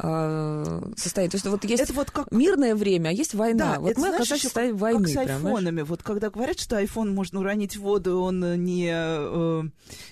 состояние. 0.00 1.30
То 1.30 1.36
есть 1.36 1.46
вот 1.46 1.64
есть 1.64 1.82
это 1.82 1.92
вот 1.92 2.10
как... 2.10 2.30
мирное 2.30 2.74
время, 2.76 3.08
а 3.08 3.12
есть 3.12 3.34
война. 3.34 3.74
Да, 3.74 3.80
вот 3.80 3.90
это, 3.90 4.00
мы 4.00 4.06
знаешь, 4.08 4.20
оказались 4.20 4.40
в 4.40 4.44
состоянии 4.44 4.72
войны. 4.72 5.12
Как 5.12 5.12
с 5.12 5.16
айфонами. 5.16 5.82
Вот 5.82 6.02
когда 6.02 6.30
говорят, 6.30 6.60
что 6.60 6.78
айфон 6.78 7.14
можно 7.14 7.40
уронить 7.40 7.76
в 7.76 7.80
воду, 7.80 8.20
он 8.20 8.40
не, 8.62 8.90
э, 8.92 9.62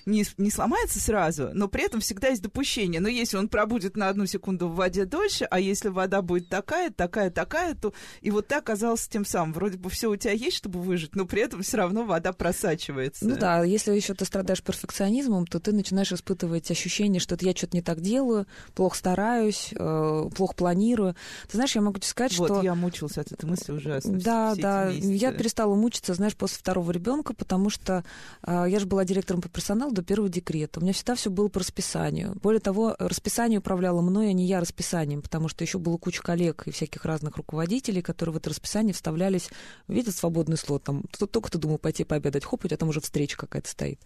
не, 0.05 0.25
не 0.37 0.51
сломается 0.51 0.99
сразу, 0.99 1.51
но 1.53 1.69
при 1.69 1.85
этом 1.85 2.01
всегда 2.01 2.27
есть 2.29 2.41
допущение. 2.41 2.99
Но 2.99 3.07
если 3.07 3.37
он 3.37 3.47
пробудет 3.47 3.95
на 3.95 4.09
одну 4.09 4.25
секунду 4.25 4.67
в 4.67 4.75
воде 4.75 5.05
дольше, 5.05 5.45
а 5.45 5.59
если 5.59 5.87
вода 5.87 6.21
будет 6.21 6.49
такая, 6.49 6.91
такая, 6.91 7.31
такая, 7.31 7.73
то 7.75 7.93
и 8.21 8.29
вот 8.29 8.47
ты 8.47 8.55
оказался 8.55 9.09
тем 9.09 9.23
самым. 9.23 9.53
Вроде 9.53 9.77
бы 9.77 9.89
все 9.89 10.09
у 10.09 10.15
тебя 10.17 10.33
есть, 10.33 10.57
чтобы 10.57 10.81
выжить, 10.81 11.15
но 11.15 11.25
при 11.25 11.43
этом 11.43 11.61
все 11.61 11.77
равно 11.77 12.03
вода 12.03 12.33
просачивается. 12.33 13.25
Ну 13.25 13.37
да, 13.37 13.63
если 13.63 13.95
еще 13.95 14.13
ты 14.13 14.25
страдаешь 14.25 14.61
перфекционизмом, 14.61 15.47
то 15.47 15.59
ты 15.59 15.71
начинаешь 15.71 16.11
испытывать 16.11 16.69
ощущение, 16.71 17.21
что 17.21 17.37
я 17.39 17.55
что-то 17.55 17.77
не 17.77 17.81
так 17.81 18.01
делаю, 18.01 18.47
плохо 18.75 18.97
стараюсь, 18.97 19.73
э, 19.77 20.29
плохо 20.35 20.53
планирую. 20.55 21.15
Ты 21.47 21.57
знаешь, 21.57 21.75
я 21.75 21.81
могу 21.81 21.97
тебе 21.97 22.07
сказать, 22.07 22.37
вот, 22.37 22.47
что... 22.47 22.61
я 22.61 22.75
мучился 22.75 23.21
от 23.21 23.31
этой 23.31 23.45
мысли 23.45 23.71
ужасно. 23.71 24.19
Да, 24.19 24.55
да, 24.55 24.89
я 24.89 25.31
перестала 25.31 25.75
мучиться, 25.75 26.13
знаешь, 26.13 26.35
после 26.35 26.57
второго 26.57 26.91
ребенка, 26.91 27.33
потому 27.33 27.69
что 27.69 28.03
э, 28.43 28.65
я 28.67 28.79
же 28.79 28.85
была 28.85 29.05
директором 29.05 29.41
по 29.41 29.49
персоналу 29.49 29.91
до 29.91 30.03
первого 30.03 30.29
декрета. 30.29 30.79
У 30.79 30.83
меня 30.83 30.93
всегда 30.93 31.15
все 31.15 31.29
было 31.29 31.47
по 31.47 31.59
расписанию. 31.59 32.35
Более 32.41 32.59
того, 32.59 32.95
расписание 32.99 33.59
управляло 33.59 34.01
мной, 34.01 34.29
а 34.29 34.33
не 34.33 34.45
я 34.45 34.59
расписанием, 34.59 35.21
потому 35.21 35.47
что 35.47 35.63
еще 35.63 35.77
было 35.77 35.97
куча 35.97 36.21
коллег 36.21 36.63
и 36.67 36.71
всяких 36.71 37.05
разных 37.05 37.37
руководителей, 37.37 38.01
которые 38.01 38.33
в 38.33 38.37
это 38.37 38.49
расписание 38.49 38.93
вставлялись, 38.93 39.49
видят 39.87 40.15
свободный 40.15 40.57
слот, 40.57 40.83
там, 40.83 41.03
только 41.03 41.51
ты 41.51 41.57
думал 41.57 41.77
пойти 41.77 42.03
пообедать, 42.03 42.45
хоп, 42.45 42.65
у 42.65 42.67
тебя 42.67 42.77
там 42.77 42.89
уже 42.89 43.01
встреча 43.01 43.37
какая-то 43.37 43.69
стоит. 43.69 44.01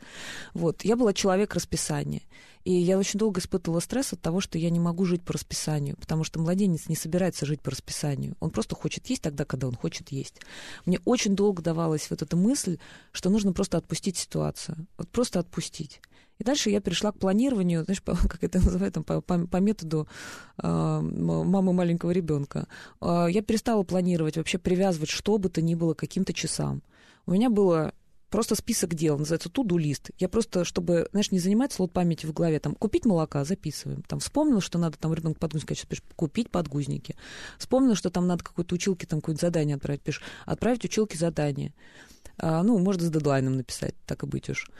Вот, 0.53 0.83
я 0.83 0.95
была 0.95 1.13
человек 1.13 1.53
расписания. 1.55 2.21
И 2.63 2.73
я 2.73 2.97
очень 2.97 3.19
долго 3.19 3.39
испытывала 3.39 3.79
стресс 3.79 4.13
от 4.13 4.21
того, 4.21 4.39
что 4.39 4.57
я 4.57 4.69
не 4.69 4.79
могу 4.79 5.05
жить 5.05 5.23
по 5.23 5.33
расписанию, 5.33 5.95
потому 5.97 6.23
что 6.23 6.39
младенец 6.39 6.87
не 6.89 6.95
собирается 6.95 7.45
жить 7.45 7.61
по 7.61 7.71
расписанию. 7.71 8.35
Он 8.39 8.51
просто 8.51 8.75
хочет 8.75 9.07
есть 9.07 9.21
тогда, 9.21 9.45
когда 9.45 9.67
он 9.67 9.75
хочет 9.75 10.11
есть. 10.11 10.41
Мне 10.85 10.99
очень 11.05 11.35
долго 11.35 11.61
давалась 11.61 12.09
вот 12.09 12.21
эта 12.21 12.35
мысль, 12.35 12.77
что 13.11 13.29
нужно 13.29 13.53
просто 13.53 13.77
отпустить 13.77 14.17
ситуацию. 14.17 14.87
Вот 14.97 15.09
просто 15.09 15.39
отпустить. 15.39 16.01
И 16.41 16.43
дальше 16.43 16.71
я 16.71 16.81
перешла 16.81 17.11
к 17.11 17.19
планированию, 17.19 17.83
знаешь, 17.83 18.01
по, 18.01 18.15
как 18.27 18.43
это 18.43 18.59
называют, 18.59 18.95
там, 18.95 19.03
по, 19.03 19.21
по, 19.21 19.47
по 19.47 19.57
методу 19.57 20.07
э, 20.57 20.67
мамы 20.67 21.71
маленького 21.73 22.09
ребенка. 22.11 22.67
Э, 22.99 23.27
я 23.29 23.43
перестала 23.43 23.83
планировать, 23.83 24.37
вообще 24.37 24.57
привязывать 24.57 25.09
что 25.09 25.37
бы 25.37 25.49
то 25.49 25.61
ни 25.61 25.75
было 25.75 25.93
к 25.93 25.99
каким-то 25.99 26.33
часам. 26.33 26.81
У 27.27 27.33
меня 27.33 27.51
было 27.51 27.93
просто 28.31 28.55
список 28.55 28.95
дел, 28.95 29.19
называется 29.19 29.49
туду-лист. 29.49 30.09
Я 30.17 30.29
просто, 30.29 30.65
чтобы, 30.65 31.07
знаешь, 31.11 31.31
не 31.31 31.37
занимать 31.37 31.73
слот 31.73 31.91
памяти 31.91 32.25
в 32.25 32.33
голове, 32.33 32.59
там, 32.59 32.73
купить 32.73 33.05
молока, 33.05 33.43
записываем. 33.43 34.01
Там, 34.03 34.19
вспомнил, 34.19 34.61
что 34.61 34.79
надо 34.79 34.97
там 34.97 35.13
ребенку 35.13 35.39
подгузники, 35.39 35.73
сейчас 35.73 35.85
пишешь, 35.85 36.03
купить 36.15 36.49
подгузники. 36.49 37.15
Вспомнил, 37.59 37.93
что 37.93 38.09
там 38.09 38.25
надо 38.25 38.43
какой-то 38.43 38.73
училке 38.73 39.05
там 39.05 39.19
какое-то 39.19 39.41
задание 39.41 39.75
отправить, 39.75 40.01
пишешь, 40.01 40.23
отправить 40.45 40.85
училке 40.85 41.17
задание. 41.17 41.73
А, 42.37 42.63
ну, 42.63 42.79
можно 42.79 43.05
с 43.05 43.11
дедлайном 43.11 43.57
написать, 43.57 43.93
так 44.07 44.23
и 44.23 44.25
быть 44.25 44.49
уж. 44.49 44.71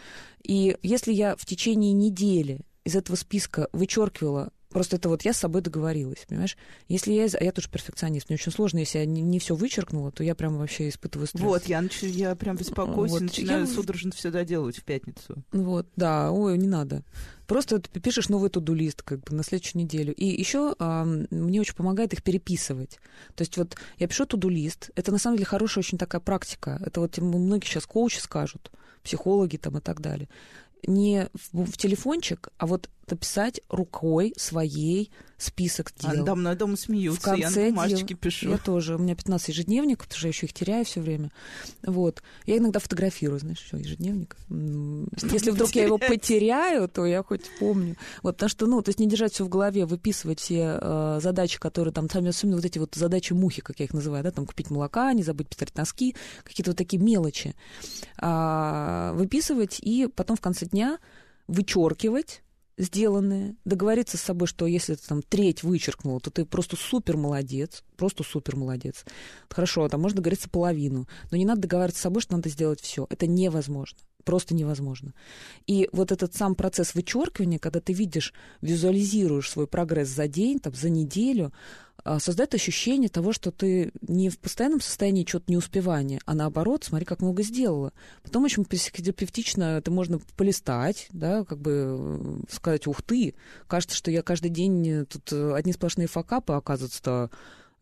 И 0.41 0.77
если 0.81 1.11
я 1.11 1.35
в 1.35 1.45
течение 1.45 1.91
недели 1.91 2.61
из 2.85 2.95
этого 2.95 3.15
списка 3.15 3.67
вычеркивала 3.73 4.51
Просто 4.71 4.95
это 4.95 5.09
вот 5.09 5.23
я 5.23 5.33
с 5.33 5.37
собой 5.37 5.61
договорилась, 5.61 6.25
понимаешь? 6.27 6.57
Если 6.87 7.11
я... 7.11 7.27
А 7.33 7.43
я 7.43 7.51
тоже 7.51 7.69
перфекционист. 7.69 8.29
Мне 8.29 8.35
очень 8.35 8.51
сложно, 8.51 8.79
если 8.79 8.99
я 8.99 9.05
не, 9.05 9.21
не 9.21 9.39
все 9.39 9.53
вычеркнула, 9.53 10.11
то 10.11 10.23
я 10.23 10.33
прям 10.33 10.57
вообще 10.57 10.89
испытываю 10.89 11.27
стресс. 11.27 11.43
Вот, 11.43 11.65
я, 11.65 11.81
нач... 11.81 12.01
я 12.03 12.35
прям 12.35 12.55
беспокоюсь 12.55 13.11
вот. 13.11 13.21
начинаю 13.21 13.61
я... 13.61 13.67
судорожно 13.67 14.11
все 14.11 14.31
доделывать 14.31 14.77
в 14.77 14.83
пятницу. 14.83 15.43
Вот, 15.51 15.87
да, 15.97 16.31
ой, 16.31 16.57
не 16.57 16.67
надо. 16.67 17.03
Просто 17.47 17.79
ты 17.79 17.99
пишешь 17.99 18.29
новый 18.29 18.49
туду-лист 18.49 19.01
как 19.01 19.19
бы 19.23 19.35
на 19.35 19.43
следующую 19.43 19.83
неделю. 19.83 20.13
И 20.13 20.25
еще 20.25 20.73
а, 20.79 21.03
мне 21.03 21.59
очень 21.59 21.75
помогает 21.75 22.13
их 22.13 22.23
переписывать. 22.23 22.99
То 23.35 23.41
есть 23.41 23.57
вот 23.57 23.75
я 23.97 24.07
пишу 24.07 24.25
туду-лист. 24.25 24.89
Это 24.95 25.11
на 25.11 25.17
самом 25.17 25.35
деле 25.35 25.47
хорошая 25.47 25.81
очень 25.81 25.97
такая 25.97 26.21
практика. 26.21 26.81
Это 26.85 27.01
вот 27.01 27.17
многие 27.17 27.65
сейчас 27.65 27.85
коучи 27.85 28.19
скажут, 28.19 28.71
психологи 29.03 29.57
там 29.57 29.77
и 29.79 29.81
так 29.81 29.99
далее 29.99 30.29
не 30.87 31.27
в, 31.51 31.65
в 31.65 31.77
телефончик, 31.77 32.49
а 32.57 32.67
вот 32.67 32.89
написать 33.09 33.61
рукой 33.69 34.33
своей 34.37 35.11
список 35.41 35.91
дел. 35.97 36.13
Надо 36.13 36.35
мной 36.35 36.55
дома 36.55 36.75
смеются, 36.77 37.21
в 37.21 37.23
конце 37.23 37.61
я 37.61 37.67
на 37.67 37.71
бумажечке 37.71 38.07
дел... 38.09 38.17
пишу. 38.17 38.49
Я 38.51 38.57
тоже, 38.57 38.95
у 38.95 38.99
меня 38.99 39.15
15 39.15 39.49
ежедневников, 39.49 40.07
потому 40.07 40.17
что 40.19 40.27
я 40.27 40.29
еще 40.29 40.45
их 40.45 40.53
теряю 40.53 40.85
все 40.85 41.01
время. 41.01 41.31
Вот. 41.83 42.21
Я 42.45 42.57
иногда 42.57 42.79
фотографирую, 42.79 43.39
знаешь, 43.39 43.59
еще 43.59 43.77
ежедневник. 43.77 44.37
Что 44.45 45.27
Если 45.27 45.51
вдруг 45.51 45.71
я 45.71 45.85
его 45.85 45.97
потеряю, 45.97 46.87
то 46.87 47.05
я 47.05 47.23
хоть 47.23 47.49
помню. 47.59 47.97
Вот, 48.21 48.35
потому 48.35 48.49
что, 48.49 48.67
ну, 48.67 48.81
то 48.81 48.89
есть 48.89 48.99
не 48.99 49.07
держать 49.07 49.33
все 49.33 49.43
в 49.43 49.49
голове, 49.49 49.85
выписывать 49.85 50.39
все 50.39 50.77
э, 50.79 51.19
задачи, 51.21 51.59
которые 51.59 51.93
там, 51.93 52.09
сами, 52.09 52.29
особенно 52.29 52.57
вот 52.57 52.65
эти 52.65 52.77
вот 52.77 52.93
задачи 52.93 53.33
мухи, 53.33 53.61
как 53.61 53.79
я 53.79 53.85
их 53.85 53.93
называю, 53.93 54.23
да, 54.23 54.31
там 54.31 54.45
купить 54.45 54.69
молока, 54.69 55.11
не 55.13 55.23
забыть 55.23 55.49
постирать 55.49 55.75
носки, 55.75 56.15
какие-то 56.43 56.71
вот 56.71 56.77
такие 56.77 57.01
мелочи. 57.01 57.55
А, 58.17 59.13
выписывать 59.13 59.79
и 59.79 60.07
потом 60.07 60.37
в 60.37 60.41
конце 60.41 60.67
дня 60.67 60.99
вычеркивать 61.47 62.43
сделанное, 62.81 63.55
договориться 63.63 64.17
с 64.17 64.21
собой, 64.21 64.47
что 64.47 64.65
если 64.65 64.95
ты 64.95 65.07
там 65.07 65.21
треть 65.21 65.63
вычеркнула, 65.63 66.19
то 66.19 66.31
ты 66.31 66.45
просто 66.45 66.75
супер 66.75 67.15
молодец, 67.15 67.83
просто 67.95 68.23
супер 68.23 68.55
молодец. 68.55 69.05
Хорошо, 69.49 69.87
там 69.87 70.01
можно 70.01 70.17
договориться 70.17 70.49
половину, 70.49 71.07
но 71.29 71.37
не 71.37 71.45
надо 71.45 71.61
договариваться 71.61 71.99
с 71.99 72.03
собой, 72.03 72.21
что 72.21 72.35
надо 72.35 72.49
сделать 72.49 72.81
все. 72.81 73.05
Это 73.09 73.27
невозможно. 73.27 73.99
Просто 74.23 74.53
невозможно. 74.53 75.13
И 75.65 75.89
вот 75.93 76.11
этот 76.11 76.35
сам 76.35 76.53
процесс 76.53 76.93
вычеркивания, 76.93 77.57
когда 77.57 77.79
ты 77.79 77.93
видишь, 77.93 78.33
визуализируешь 78.61 79.49
свой 79.49 79.65
прогресс 79.67 80.09
за 80.09 80.27
день, 80.27 80.59
там, 80.59 80.73
за 80.75 80.89
неделю, 80.89 81.51
а, 81.90 81.90
создает 82.19 82.53
ощущение 82.55 83.09
того, 83.09 83.33
что 83.33 83.51
ты 83.51 83.91
не 84.01 84.29
в 84.29 84.39
постоянном 84.39 84.81
состоянии 84.81 85.23
чего-то 85.23 85.51
неуспевания, 85.51 86.19
а 86.25 86.33
наоборот, 86.33 86.83
смотри, 86.83 87.05
как 87.05 87.21
много 87.21 87.43
сделала. 87.43 87.93
Потом 88.23 88.43
очень 88.43 88.65
психотерапевтично 88.65 89.77
это 89.77 89.91
можно 89.91 90.19
полистать, 90.37 91.07
да, 91.11 91.43
как 91.43 91.59
бы 91.59 91.97
э, 91.99 92.51
сказать, 92.51 92.87
ух 92.87 93.01
ты, 93.01 93.35
кажется, 93.67 93.95
что 93.95 94.11
я 94.11 94.21
каждый 94.23 94.49
день 94.49 94.87
э, 94.87 95.05
тут 95.05 95.31
э, 95.31 95.53
одни 95.53 95.73
сплошные 95.73 96.07
факапы, 96.07 96.53
оказывается-то 96.53 97.29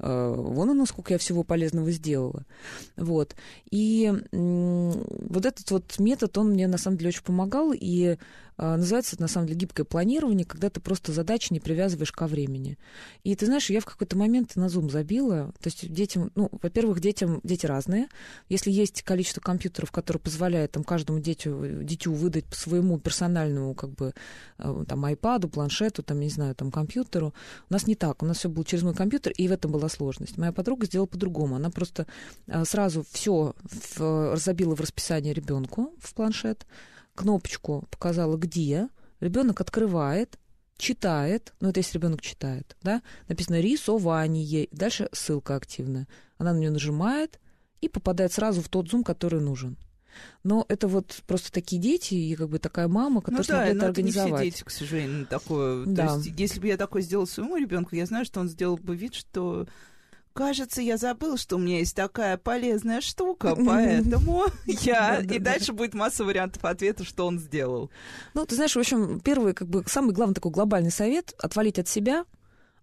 вон 0.02 0.70
оно, 0.70 0.86
сколько 0.86 1.12
я 1.12 1.18
всего 1.20 1.44
полезного 1.44 1.92
сделала. 1.92 2.46
Вот. 2.96 3.36
И 3.70 4.10
вот 4.32 5.46
этот 5.46 5.70
вот 5.72 6.00
метод, 6.00 6.38
он 6.38 6.52
мне 6.52 6.70
на 6.70 6.78
самом 6.78 6.96
деле 6.96 7.10
очень 7.10 7.24
помогал, 7.24 7.74
и 7.74 8.12
а, 8.12 8.18
называется 8.60 9.16
это, 9.16 9.22
на 9.22 9.28
самом 9.30 9.48
деле, 9.48 9.60
гибкое 9.60 9.86
планирование, 9.86 10.46
когда 10.46 10.70
ты 10.70 10.82
просто 10.82 11.14
задачи 11.14 11.54
не 11.54 11.62
привязываешь 11.62 12.12
ко 12.12 12.28
времени. 12.28 12.78
И 13.24 13.34
ты 13.36 13.46
знаешь, 13.46 13.70
я 13.70 13.80
в 13.80 13.86
какой-то 13.86 14.18
момент 14.18 14.58
на 14.58 14.66
Zoom 14.66 14.90
забила. 14.90 15.54
То 15.62 15.68
есть 15.68 15.92
детям, 15.92 16.30
ну, 16.36 16.50
во-первых, 16.62 17.00
детям, 17.00 17.40
дети 17.44 17.66
разные. 17.66 18.10
Если 18.50 18.70
есть 18.70 19.02
количество 19.04 19.40
компьютеров, 19.40 19.92
которые 19.92 20.20
позволяют 20.20 20.74
там 20.74 20.84
каждому 20.84 21.20
детю, 21.20 21.84
дитю 21.84 22.12
выдать 22.12 22.46
по 22.46 22.56
своему 22.56 23.00
персональному, 23.00 23.74
как 23.76 23.92
бы, 23.92 24.14
а, 24.58 24.84
там, 24.84 25.06
айпаду, 25.06 25.48
планшету, 25.48 26.04
там, 26.04 26.20
не 26.20 26.30
знаю, 26.30 26.54
там, 26.54 26.70
компьютеру, 26.70 27.34
у 27.70 27.74
нас 27.74 27.88
не 27.88 27.96
так. 27.96 28.22
У 28.22 28.26
нас 28.26 28.40
все 28.40 28.50
было 28.50 28.66
через 28.66 28.84
мой 28.84 28.94
компьютер, 28.94 29.32
и 29.38 29.48
в 29.48 29.54
этом 29.54 29.72
была 29.72 29.88
сложность. 29.88 30.38
Моя 30.38 30.52
подруга 30.52 30.86
сделала 30.86 31.08
по-другому. 31.08 31.56
Она 31.56 31.70
просто 31.70 32.08
а, 32.48 32.66
сразу 32.66 33.06
все 33.10 33.56
забила 34.36 34.76
в 34.76 34.82
расписание 34.82 35.34
ребенку 35.34 35.94
в 36.00 36.14
планшет, 36.14 36.66
кнопочку 37.20 37.86
показала, 37.92 38.38
где, 38.38 38.88
ребенок 39.20 39.60
открывает, 39.60 40.40
читает, 40.78 41.54
ну 41.60 41.70
это 41.70 41.82
если 41.82 41.98
ребенок 41.98 42.22
читает, 42.22 42.78
да, 42.82 43.02
написано 43.28 43.60
рисование, 43.60 44.70
дальше 44.72 45.10
ссылка 45.12 45.58
активная. 45.58 46.08
Она 46.38 46.54
на 46.54 46.60
нее 46.60 46.72
нажимает 46.72 47.42
и 47.82 47.90
попадает 47.90 48.32
сразу 48.32 48.62
в 48.62 48.70
тот 48.70 48.90
зум, 48.90 49.04
который 49.04 49.42
нужен. 49.42 49.78
Но 50.44 50.66
это 50.70 50.88
вот 50.88 51.22
просто 51.28 51.52
такие 51.52 51.82
дети 51.82 52.14
и 52.14 52.36
как 52.36 52.48
бы 52.48 52.58
такая 52.58 52.88
мама, 52.88 53.20
которая 53.22 53.42
ну, 53.42 53.48
да, 53.48 53.54
смогла 53.54 53.68
это 53.68 53.86
организовать. 53.88 54.32
Это 54.32 54.44
не 54.44 54.50
все 54.52 54.58
дети, 54.58 54.64
к 54.64 54.72
сожалению, 54.72 55.28
такое. 55.28 55.86
Да. 55.86 56.08
То 56.08 56.16
есть, 56.16 56.40
если 56.40 56.60
бы 56.62 56.68
я 56.68 56.78
такое 56.78 57.02
сделала 57.02 57.26
своему 57.26 57.58
ребенку, 57.58 57.96
я 57.96 58.06
знаю, 58.06 58.24
что 58.24 58.40
он 58.40 58.48
сделал 58.48 58.78
бы 58.78 58.96
вид, 58.96 59.14
что 59.14 59.68
кажется, 60.40 60.82
я 60.82 60.96
забыл, 60.96 61.36
что 61.36 61.58
у 61.58 61.60
меня 61.60 61.80
есть 61.80 61.94
такая 61.94 62.38
полезная 62.38 63.02
штука, 63.02 63.58
поэтому 63.58 64.46
я... 64.66 65.20
И 65.20 65.38
дальше 65.38 65.74
будет 65.74 65.94
масса 65.94 66.24
вариантов 66.24 66.64
ответа, 66.64 67.04
что 67.04 67.28
он 67.28 67.40
сделал. 67.40 67.92
Ну, 68.34 68.46
ты 68.46 68.56
знаешь, 68.56 68.74
в 68.74 68.80
общем, 68.80 69.20
первый, 69.20 69.54
как 69.54 69.68
бы, 69.68 69.84
самый 69.86 70.14
главный 70.14 70.34
такой 70.34 70.54
глобальный 70.54 70.92
совет— 70.92 71.36
отвалить 71.40 71.78
от 71.78 71.90
себя, 71.90 72.24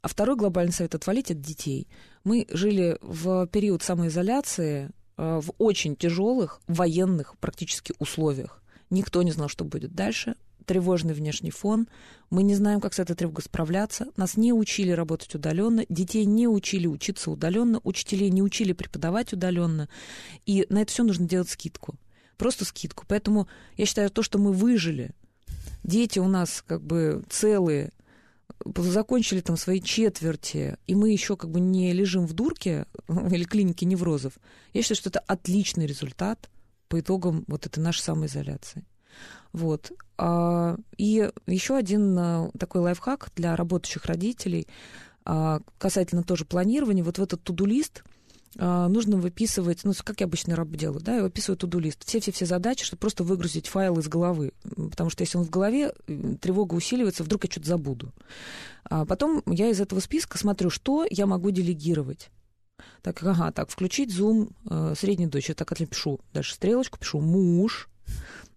а 0.03 0.09
второй 0.09 0.37
глобальный 0.37 0.75
совет— 0.75 0.95
отвалить 0.97 1.31
от 1.31 1.41
детей. 1.41 1.89
Мы 2.25 2.47
жили 2.51 2.99
в 3.01 3.47
период 3.47 3.83
самоизоляции 3.83 4.91
э, 5.17 5.41
в 5.43 5.51
очень 5.57 5.97
тяжелых 5.97 6.61
военных 6.67 7.39
практически 7.39 7.95
условиях. 7.99 8.63
Никто 8.91 9.23
не 9.23 9.33
знал, 9.33 9.49
что 9.49 9.65
будет 9.65 9.95
дальше 9.95 10.37
тревожный 10.67 11.15
внешний 11.15 11.51
фон, 11.51 11.89
мы 12.29 12.43
не 12.43 12.55
знаем, 12.55 12.81
как 12.81 12.93
с 12.93 12.99
этой 12.99 13.17
тревогой 13.17 13.45
справляться, 13.45 14.09
нас 14.17 14.37
не 14.37 14.53
учили 14.53 14.91
работать 14.91 15.35
удаленно, 15.35 15.87
детей 15.89 16.25
не 16.25 16.49
учили 16.49 16.87
учиться 16.87 17.31
удаленно, 17.31 17.81
учителей 17.85 18.31
не 18.31 18.43
учили 18.43 18.73
преподавать 18.73 19.33
удаленно, 19.33 19.89
и 20.45 20.67
на 20.69 20.83
это 20.83 20.93
все 20.93 21.05
нужно 21.05 21.27
делать 21.27 21.49
скидку, 21.49 21.95
просто 22.37 22.65
скидку. 22.65 23.05
Поэтому 23.09 23.49
я 23.77 23.87
считаю, 23.87 24.11
то, 24.11 24.23
что 24.23 24.39
мы 24.39 24.53
выжили, 24.53 25.13
дети 25.85 26.19
у 26.19 26.29
нас 26.29 26.63
как 26.67 26.83
бы 26.83 27.25
целые, 27.31 27.93
закончили 28.77 29.41
там 29.41 29.57
свои 29.57 29.81
четверти, 29.81 30.77
и 30.87 30.95
мы 30.95 31.11
еще 31.11 31.37
как 31.37 31.51
бы 31.51 31.61
не 31.61 31.93
лежим 31.93 32.27
в 32.27 32.33
дурке 32.33 32.87
или 33.09 33.45
клинике 33.45 33.87
неврозов, 33.87 34.35
я 34.75 34.83
считаю, 34.83 34.97
что 34.97 35.11
это 35.11 35.21
отличный 35.21 35.87
результат 35.87 36.51
по 36.89 37.01
итогам 37.01 37.45
вот 37.47 37.67
этой 37.67 37.81
нашей 37.81 38.01
самоизоляции. 38.01 38.85
Вот. 39.53 39.93
А, 40.19 40.77
и 40.97 41.31
еще 41.47 41.77
один 41.77 42.19
а, 42.19 42.51
такой 42.59 42.81
лайфхак 42.83 43.31
для 43.37 43.57
работающих 43.57 44.05
родителей 44.07 44.67
а, 45.25 45.61
касательно 45.79 46.23
тоже 46.23 46.45
планирования. 46.45 47.05
Вот 47.05 47.19
в 47.19 47.23
этот 47.23 47.43
тудулист 47.43 48.05
нужно 48.59 49.19
выписывать, 49.19 49.85
ну, 49.85 49.93
как 50.03 50.21
я 50.21 50.27
обычно 50.27 50.57
делаю, 50.65 51.03
да, 51.03 51.17
я 51.17 51.23
выписываю 51.23 51.59
тудулист, 51.59 52.09
все-все-все 52.09 52.47
задачи, 52.47 52.87
чтобы 52.87 53.01
просто 53.01 53.23
выгрузить 53.23 53.67
файл 53.67 53.99
из 53.99 54.09
головы, 54.09 54.53
потому 54.91 55.11
что 55.11 55.25
если 55.25 55.37
он 55.37 55.45
в 55.45 55.51
голове, 55.51 55.93
тревога 56.41 56.75
усиливается, 56.75 57.23
вдруг 57.23 57.45
я 57.45 57.51
что-то 57.51 57.67
забуду. 57.67 58.15
А 58.85 59.05
потом 59.05 59.43
я 59.45 59.69
из 59.69 59.79
этого 59.79 60.01
списка 60.01 60.39
смотрю, 60.39 60.71
что 60.71 61.05
я 61.11 61.27
могу 61.27 61.51
делегировать. 61.51 62.31
Так, 63.03 63.23
ага, 63.23 63.53
так, 63.53 63.69
включить 63.69 64.11
зум 64.11 64.49
э, 64.71 64.95
дочь. 65.29 65.51
Я 65.51 65.55
так 65.55 65.71
отлично 65.71 65.91
пишу 65.91 66.21
дальше 66.33 66.55
стрелочку, 66.55 66.99
пишу 66.99 67.21
муж, 67.21 67.91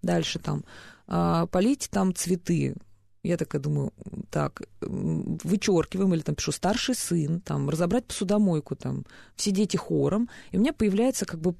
Дальше 0.01 0.39
там 0.39 0.63
а, 1.07 1.45
полить 1.47 1.89
там 1.91 2.13
цветы. 2.13 2.75
Я 3.21 3.35
такая 3.35 3.61
думаю, 3.61 3.91
так, 4.31 4.61
вычеркиваем, 4.79 6.13
или 6.13 6.21
там 6.21 6.35
пишу 6.35 6.53
старший 6.53 6.95
сын, 6.95 7.41
там, 7.41 7.69
разобрать 7.69 8.05
посудомойку, 8.05 8.77
там, 8.77 9.05
все 9.35 9.51
дети 9.51 9.75
хором, 9.75 10.29
и 10.51 10.57
у 10.57 10.61
меня 10.61 10.71
появляется 10.71 11.25
как 11.25 11.41
бы 11.41 11.55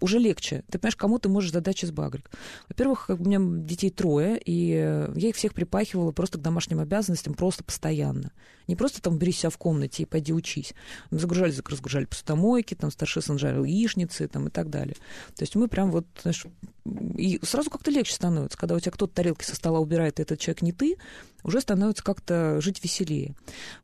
уже 0.00 0.18
легче. 0.18 0.64
Ты 0.70 0.78
понимаешь, 0.78 0.96
кому 0.96 1.18
ты 1.18 1.28
можешь 1.28 1.52
задачи 1.52 1.86
сбагрить. 1.86 2.24
Во-первых, 2.68 3.08
у 3.08 3.16
меня 3.16 3.38
детей 3.40 3.90
трое, 3.90 4.40
и 4.44 4.70
я 5.14 5.28
их 5.28 5.36
всех 5.36 5.54
припахивала 5.54 6.12
просто 6.12 6.38
к 6.38 6.42
домашним 6.42 6.80
обязанностям 6.80 7.34
просто 7.34 7.64
постоянно. 7.64 8.32
Не 8.66 8.76
просто 8.76 9.00
там 9.00 9.18
бери 9.18 9.32
себя 9.32 9.50
в 9.50 9.58
комнате 9.58 10.02
и 10.02 10.06
пойди 10.06 10.32
учись. 10.32 10.74
Мы 11.10 11.18
загружали, 11.18 11.54
разгружали 11.64 12.04
посудомойки, 12.04 12.74
там 12.74 12.90
старший 12.90 13.22
сын 13.22 13.38
жарил 13.38 13.64
яичницы 13.64 14.28
там, 14.28 14.48
и 14.48 14.50
так 14.50 14.70
далее. 14.70 14.96
То 15.36 15.42
есть 15.42 15.54
мы 15.54 15.68
прям 15.68 15.90
вот, 15.90 16.06
знаешь, 16.22 16.44
и 17.16 17.40
сразу 17.42 17.70
как-то 17.70 17.90
легче 17.90 18.14
становится, 18.14 18.58
когда 18.58 18.74
у 18.74 18.80
тебя 18.80 18.92
кто-то 18.92 19.14
тарелки 19.14 19.44
со 19.44 19.54
стола 19.54 19.80
убирает, 19.80 20.18
и 20.18 20.22
этот 20.22 20.38
человек 20.38 20.62
не 20.62 20.72
ты, 20.72 20.96
уже 21.42 21.60
становится 21.60 22.02
как-то 22.02 22.60
жить 22.60 22.82
веселее. 22.82 23.34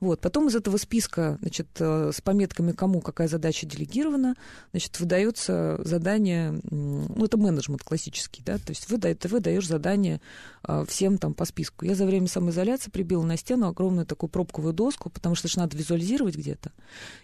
Вот. 0.00 0.20
Потом 0.20 0.48
из 0.48 0.56
этого 0.56 0.76
списка 0.76 1.38
значит, 1.40 1.68
э, 1.78 2.10
с 2.14 2.20
пометками, 2.20 2.72
кому 2.72 3.00
какая 3.00 3.28
задача 3.28 3.66
делегирована, 3.66 4.34
значит, 4.72 4.98
выдается 5.00 5.80
задание, 5.84 6.60
ну, 6.70 7.24
это 7.24 7.36
менеджмент 7.36 7.82
классический, 7.82 8.42
да, 8.44 8.58
то 8.58 8.70
есть 8.70 8.88
вы, 8.90 8.98
ты 8.98 9.28
выдаешь 9.28 9.66
задание 9.66 10.20
э, 10.66 10.84
всем 10.88 11.18
там 11.18 11.34
по 11.34 11.44
списку. 11.44 11.84
Я 11.84 11.94
за 11.94 12.06
время 12.06 12.28
самоизоляции 12.28 12.90
прибила 12.90 13.22
на 13.22 13.36
стену 13.36 13.68
огромную 13.68 14.06
такую 14.06 14.30
пробковую 14.30 14.72
доску, 14.74 15.10
потому 15.10 15.34
что 15.34 15.48
же 15.48 15.58
надо 15.58 15.76
визуализировать 15.76 16.36
где-то, 16.36 16.72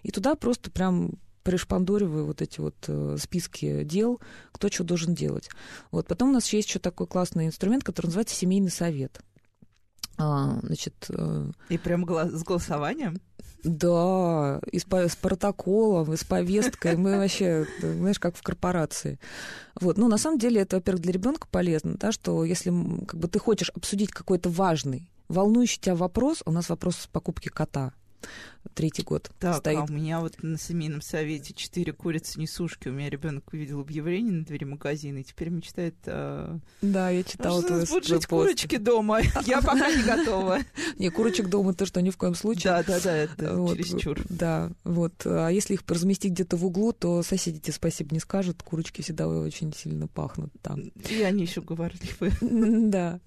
и 0.02 0.10
туда 0.10 0.34
просто 0.34 0.70
прям 0.70 1.12
пришпандориваю 1.42 2.26
вот 2.26 2.40
эти 2.40 2.60
вот 2.60 2.76
э, 2.86 3.16
списки 3.20 3.84
дел, 3.84 4.20
кто 4.52 4.68
что 4.68 4.84
должен 4.84 5.14
делать. 5.14 5.48
Вот. 5.90 6.06
Потом 6.06 6.30
у 6.30 6.32
нас 6.32 6.52
есть 6.52 6.68
еще 6.68 6.78
такой 6.78 7.06
классный 7.06 7.46
инструмент, 7.46 7.84
который 7.84 8.06
называется 8.06 8.34
семейный 8.34 8.70
совет. 8.70 9.20
А, 10.22 10.60
значит, 10.62 10.94
э... 11.08 11.50
И 11.68 11.78
прям 11.78 12.08
с 12.08 12.42
голосованием? 12.44 13.20
Да, 13.64 14.60
и 14.70 14.78
с, 14.78 14.86
с 14.88 15.16
протоколом, 15.16 16.12
и 16.12 16.16
с 16.16 16.24
повесткой. 16.24 16.96
Мы 16.96 17.16
вообще, 17.16 17.66
знаешь, 17.80 18.20
как 18.20 18.36
в 18.36 18.42
корпорации. 18.42 19.18
Вот. 19.80 19.98
Ну, 19.98 20.08
на 20.08 20.18
самом 20.18 20.38
деле, 20.38 20.60
это, 20.60 20.76
во-первых, 20.76 21.02
для 21.02 21.12
ребенка 21.12 21.48
полезно, 21.50 21.94
да, 21.94 22.12
что 22.12 22.44
если 22.44 22.70
как 23.06 23.18
бы, 23.18 23.28
ты 23.28 23.38
хочешь 23.38 23.70
обсудить 23.70 24.10
какой-то 24.10 24.48
важный, 24.48 25.10
волнующий 25.28 25.80
тебя 25.80 25.96
вопрос, 25.96 26.42
у 26.44 26.52
нас 26.52 26.68
вопрос 26.68 27.08
покупки 27.10 27.48
кота 27.48 27.92
третий 28.74 29.02
год 29.02 29.30
так, 29.38 29.56
стоит. 29.56 29.78
А 29.78 29.84
у 29.84 29.92
меня 29.92 30.20
вот 30.20 30.42
на 30.42 30.58
семейном 30.58 31.02
совете 31.02 31.52
четыре 31.54 31.92
курицы 31.92 32.40
несушки. 32.40 32.88
У 32.88 32.92
меня 32.92 33.10
ребенок 33.10 33.52
увидел 33.52 33.80
объявление 33.80 34.32
на 34.32 34.44
двери 34.44 34.64
магазина 34.64 35.18
и 35.18 35.24
теперь 35.24 35.50
мечтает... 35.50 35.94
А... 36.06 36.58
Да, 36.80 37.10
я 37.10 37.22
читала 37.22 37.62
твой 37.62 37.86
будут 37.86 38.06
жить 38.06 38.26
курочки 38.26 38.76
дома. 38.76 39.20
Я 39.46 39.60
пока 39.60 39.90
не 39.90 40.02
готова. 40.02 40.60
Не, 40.98 41.10
курочек 41.10 41.48
дома 41.48 41.74
ты 41.74 41.86
что, 41.86 42.00
ни 42.00 42.10
в 42.10 42.16
коем 42.16 42.34
случае. 42.34 42.64
Да, 42.64 42.82
да, 42.82 43.00
да, 43.00 43.16
это 43.16 43.44
чересчур. 43.74 44.20
Да, 44.28 44.70
вот. 44.84 45.14
А 45.24 45.48
если 45.48 45.74
их 45.74 45.82
разместить 45.86 46.32
где-то 46.32 46.56
в 46.56 46.64
углу, 46.64 46.92
то 46.92 47.22
соседи 47.22 47.58
тебе 47.58 47.72
спасибо 47.72 48.14
не 48.14 48.20
скажут. 48.20 48.62
Курочки 48.62 49.02
всегда 49.02 49.28
очень 49.28 49.72
сильно 49.74 50.06
пахнут 50.06 50.52
там. 50.62 50.80
И 50.80 51.22
они 51.22 51.42
еще 51.42 51.60
говорливые. 51.60 52.32
Да. 52.92 53.20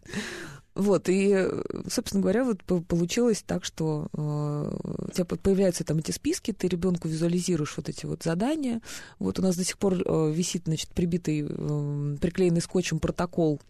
Вот, 0.76 1.08
и, 1.08 1.48
собственно 1.88 2.22
говоря, 2.22 2.44
вот 2.44 2.62
получилось 2.64 3.42
так, 3.48 3.64
что 3.64 4.08
э, 4.12 4.18
у 4.18 5.12
тебя 5.12 5.24
появляются 5.24 5.86
там 5.86 6.00
эти 6.00 6.12
списки, 6.12 6.52
ты 6.52 6.68
ребенку 6.68 7.08
визуализируешь 7.08 7.78
вот 7.78 7.88
эти 7.88 8.06
вот 8.06 8.24
задания. 8.24 8.82
Вот 9.18 9.40
у 9.40 9.42
нас 9.42 9.56
до 9.56 9.64
сих 9.64 9.78
пор 9.78 9.94
э, 9.94 10.32
висит, 10.34 10.64
значит, 10.66 10.90
прибитый, 10.90 11.46
э, 11.48 12.18
приклеенный 12.20 12.60
скотчем 12.60 13.00
протокол 13.00 13.62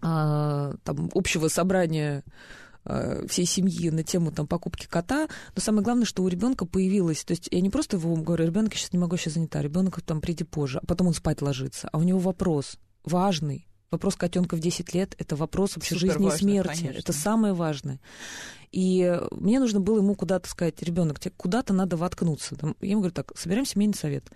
э, 0.00 0.74
там, 0.82 1.10
общего 1.14 1.48
собрания 1.48 2.24
э, 2.86 3.26
всей 3.28 3.44
семьи 3.44 3.90
на 3.90 4.02
тему 4.02 4.32
там 4.32 4.46
покупки 4.46 4.86
кота, 4.86 5.28
но 5.54 5.60
самое 5.60 5.84
главное, 5.84 6.06
что 6.06 6.22
у 6.22 6.28
ребенка 6.28 6.64
появилось, 6.64 7.22
то 7.22 7.32
есть 7.32 7.48
я 7.50 7.60
не 7.60 7.68
просто 7.68 7.98
его 7.98 8.16
говорю, 8.16 8.46
ребенок 8.46 8.74
сейчас 8.74 8.94
не 8.94 8.98
могу, 8.98 9.18
сейчас 9.18 9.34
занята, 9.34 9.60
ребенок 9.60 10.00
там 10.00 10.22
приди 10.22 10.44
позже, 10.44 10.78
а 10.82 10.86
потом 10.86 11.08
он 11.08 11.12
спать 11.12 11.42
ложится, 11.42 11.90
а 11.92 11.98
у 11.98 12.02
него 12.02 12.18
вопрос 12.18 12.78
важный, 13.04 13.67
Вопрос 13.90 14.16
котенка 14.16 14.54
в 14.56 14.60
10 14.60 14.94
лет– 14.94 15.14
это 15.18 15.34
вопрос 15.34 15.76
вообще 15.76 15.94
Супер 15.94 16.12
жизни 16.12 16.24
важно, 16.24 16.36
и 16.36 16.38
смерти. 16.38 16.80
Конечно. 16.80 16.98
Это 16.98 17.12
самое 17.12 17.54
важное. 17.54 18.00
И 18.70 19.18
мне 19.30 19.60
нужно 19.60 19.80
было 19.80 19.98
ему 19.98 20.14
куда-то 20.14 20.48
сказать, 20.48 20.82
ребенок, 20.82 21.18
тебе 21.18 21.32
куда-то 21.36 21.72
надо 21.72 21.96
воткнуться. 21.96 22.56
Я 22.80 22.90
ему 22.90 23.00
говорю, 23.00 23.14
так, 23.14 23.32
собираем 23.36 23.64
семейный 23.64 23.94
совет. 23.94 24.30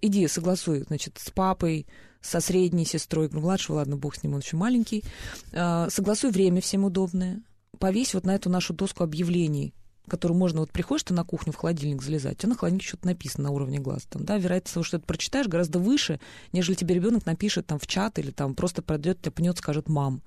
Иди, 0.00 0.26
согласуй, 0.26 0.84
значит, 0.88 1.18
с 1.18 1.30
папой, 1.30 1.86
со 2.20 2.40
средней 2.40 2.84
сестрой, 2.84 3.28
ну, 3.30 3.40
младшего, 3.40 3.76
ладно, 3.76 3.96
бог 3.96 4.16
с 4.16 4.22
ним, 4.22 4.34
он 4.34 4.40
еще 4.40 4.56
маленький. 4.56 5.04
А, 5.52 5.88
согласуй 5.88 6.30
время 6.30 6.60
всем 6.60 6.84
удобное. 6.84 7.42
Повесь 7.78 8.14
вот 8.14 8.24
на 8.24 8.34
эту 8.34 8.50
нашу 8.50 8.74
доску 8.74 9.04
объявлений 9.04 9.74
которую 10.08 10.38
можно, 10.38 10.60
вот 10.60 10.70
приходишь 10.70 11.04
ты 11.04 11.14
на 11.14 11.24
кухню 11.24 11.52
в 11.52 11.56
холодильник 11.56 12.02
залезать, 12.02 12.38
у 12.38 12.40
тебя 12.40 12.50
на 12.50 12.56
холодильнике 12.56 12.88
что-то 12.88 13.06
написано 13.06 13.44
на 13.44 13.50
уровне 13.50 13.78
глаз. 13.78 14.06
Там, 14.08 14.24
да, 14.24 14.38
вероятность 14.38 14.74
того, 14.74 14.84
что 14.84 14.98
ты 14.98 15.06
прочитаешь, 15.06 15.46
гораздо 15.46 15.78
выше, 15.78 16.20
нежели 16.52 16.74
тебе 16.74 16.94
ребенок 16.94 17.26
напишет 17.26 17.66
там 17.66 17.78
в 17.78 17.86
чат 17.86 18.18
или 18.18 18.30
там 18.30 18.54
просто 18.54 18.82
пройдет, 18.82 19.20
тебя 19.20 19.32
пнет, 19.32 19.58
скажет 19.58 19.88
мам. 19.88 20.22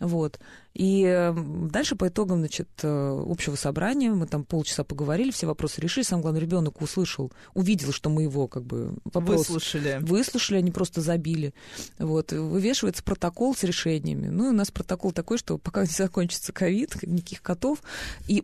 Вот. 0.00 0.38
И 0.74 1.32
дальше 1.70 1.94
по 1.94 2.08
итогам 2.08 2.40
значит, 2.40 2.68
э, 2.82 3.24
общего 3.28 3.54
собрания 3.54 4.10
мы 4.10 4.26
там 4.26 4.44
полчаса 4.44 4.82
поговорили, 4.82 5.30
все 5.30 5.46
вопросы 5.46 5.80
решили. 5.80 6.04
Сам 6.04 6.20
главный 6.20 6.40
ребенок 6.40 6.82
услышал, 6.82 7.32
увидел, 7.54 7.92
что 7.92 8.10
мы 8.10 8.22
его 8.22 8.48
как 8.48 8.64
бы 8.64 8.96
вопрос 9.04 9.48
выслушали. 9.48 9.98
Выслушали, 10.00 10.58
они 10.58 10.72
просто 10.72 11.00
забили. 11.00 11.54
Вот. 11.98 12.32
Вывешивается 12.32 13.04
протокол 13.04 13.54
с 13.54 13.62
решениями. 13.62 14.26
Ну, 14.26 14.48
у 14.48 14.52
нас 14.52 14.72
протокол 14.72 15.12
такой, 15.12 15.38
что 15.38 15.58
пока 15.58 15.82
не 15.82 15.86
закончится 15.86 16.52
ковид, 16.52 17.00
никаких 17.02 17.40
котов. 17.40 17.80
И 18.26 18.42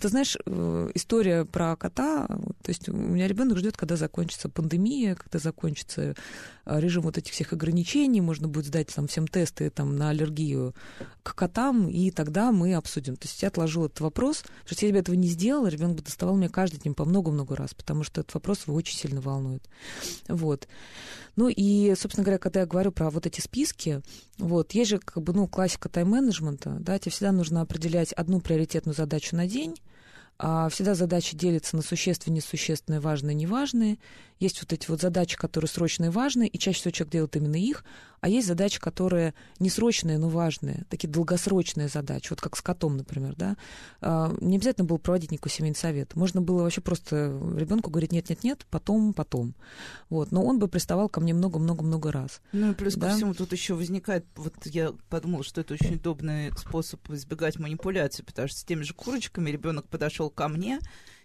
ты 0.00 0.08
знаешь, 0.08 0.36
э, 0.46 0.90
история 0.94 1.44
про 1.44 1.74
кота, 1.74 2.26
то 2.28 2.68
есть 2.68 2.88
у 2.88 2.92
меня 2.92 3.26
ребенок 3.26 3.58
ждет, 3.58 3.76
когда 3.76 3.96
закончится 3.96 4.48
пандемия, 4.48 5.16
когда 5.16 5.40
закончится 5.40 6.14
э, 6.66 6.80
режим 6.80 7.02
вот 7.02 7.18
этих 7.18 7.32
всех 7.32 7.52
ограничений, 7.52 8.20
можно 8.20 8.46
будет 8.46 8.66
сдать 8.66 8.94
там 8.94 9.08
всем 9.08 9.26
тесты 9.26 9.70
там, 9.70 9.96
на 9.96 10.10
аллергию 10.10 10.72
к 11.24 11.34
котам, 11.34 11.63
там, 11.64 11.88
и 11.88 12.10
тогда 12.10 12.52
мы 12.52 12.74
обсудим. 12.74 13.16
То 13.16 13.26
есть 13.26 13.40
я 13.40 13.48
отложила 13.48 13.86
этот 13.86 14.00
вопрос, 14.00 14.42
что 14.66 14.74
если 14.74 14.92
бы 14.92 14.98
этого 14.98 15.14
не 15.14 15.28
сделала, 15.28 15.68
ребенок 15.68 15.96
бы 15.96 16.02
доставал 16.02 16.36
меня 16.36 16.50
каждый 16.50 16.78
день 16.78 16.92
по 16.92 17.06
много-много 17.06 17.56
раз, 17.56 17.72
потому 17.72 18.04
что 18.04 18.20
этот 18.20 18.34
вопрос 18.34 18.66
его 18.66 18.76
очень 18.76 18.98
сильно 18.98 19.22
волнует. 19.22 19.66
Вот. 20.28 20.68
Ну 21.36 21.48
и, 21.48 21.94
собственно 21.98 22.22
говоря, 22.22 22.38
когда 22.38 22.60
я 22.60 22.66
говорю 22.66 22.92
про 22.92 23.08
вот 23.08 23.24
эти 23.24 23.40
списки, 23.40 24.02
вот, 24.36 24.72
есть 24.72 24.90
же 24.90 24.98
как 24.98 25.22
бы, 25.22 25.32
ну, 25.32 25.48
классика 25.48 25.88
тайм-менеджмента, 25.88 26.76
да, 26.80 26.98
тебе 26.98 27.12
всегда 27.12 27.32
нужно 27.32 27.62
определять 27.62 28.12
одну 28.12 28.40
приоритетную 28.40 28.94
задачу 28.94 29.34
на 29.34 29.46
день, 29.46 29.74
а 30.36 30.68
всегда 30.68 30.94
задачи 30.94 31.36
делятся 31.36 31.76
на 31.76 31.82
существенные, 31.82 32.38
несущественные, 32.38 33.00
важные, 33.00 33.34
неважные. 33.34 33.98
Есть 34.40 34.60
вот 34.60 34.72
эти 34.72 34.90
вот 34.90 35.00
задачи, 35.00 35.36
которые 35.36 35.68
срочные 35.68 36.08
и 36.08 36.12
важные, 36.12 36.48
и 36.48 36.58
чаще 36.58 36.80
всего 36.80 36.90
человек 36.90 37.12
делает 37.12 37.36
именно 37.36 37.56
их, 37.56 37.84
а 38.24 38.28
есть 38.30 38.48
задачи, 38.48 38.80
которые 38.80 39.34
не 39.58 39.68
срочные, 39.68 40.16
но 40.16 40.30
важные, 40.30 40.86
такие 40.88 41.10
долгосрочные 41.10 41.88
задачи, 41.88 42.30
вот 42.30 42.40
как 42.40 42.56
с 42.56 42.62
котом, 42.62 42.96
например, 42.96 43.34
да. 43.36 43.58
А, 44.00 44.34
не 44.40 44.56
обязательно 44.56 44.86
было 44.86 44.96
проводить 44.96 45.30
никакой 45.30 45.52
семейный 45.52 45.76
совет. 45.76 46.16
Можно 46.16 46.40
было 46.40 46.62
вообще 46.62 46.80
просто 46.80 47.38
ребенку 47.54 47.90
говорить 47.90 48.12
нет-нет-нет, 48.12 48.64
потом, 48.70 49.12
потом. 49.12 49.54
Вот. 50.08 50.32
Но 50.32 50.42
он 50.42 50.58
бы 50.58 50.68
приставал 50.68 51.10
ко 51.10 51.20
мне 51.20 51.34
много-много-много 51.34 52.12
раз. 52.12 52.40
Ну 52.52 52.70
и 52.70 52.74
плюс 52.74 52.94
да? 52.94 53.10
ко 53.10 53.16
всему 53.16 53.34
тут 53.34 53.52
еще 53.52 53.74
возникает, 53.74 54.24
вот 54.36 54.54
я 54.64 54.94
подумала, 55.10 55.44
что 55.44 55.60
это 55.60 55.74
очень 55.74 55.96
удобный 55.96 56.50
способ 56.56 57.06
избегать 57.10 57.58
манипуляций, 57.58 58.24
потому 58.24 58.48
что 58.48 58.58
с 58.58 58.64
теми 58.64 58.84
же 58.84 58.94
курочками 58.94 59.50
ребенок 59.50 59.86
подошел 59.86 60.30
ко 60.30 60.48
мне, 60.48 60.78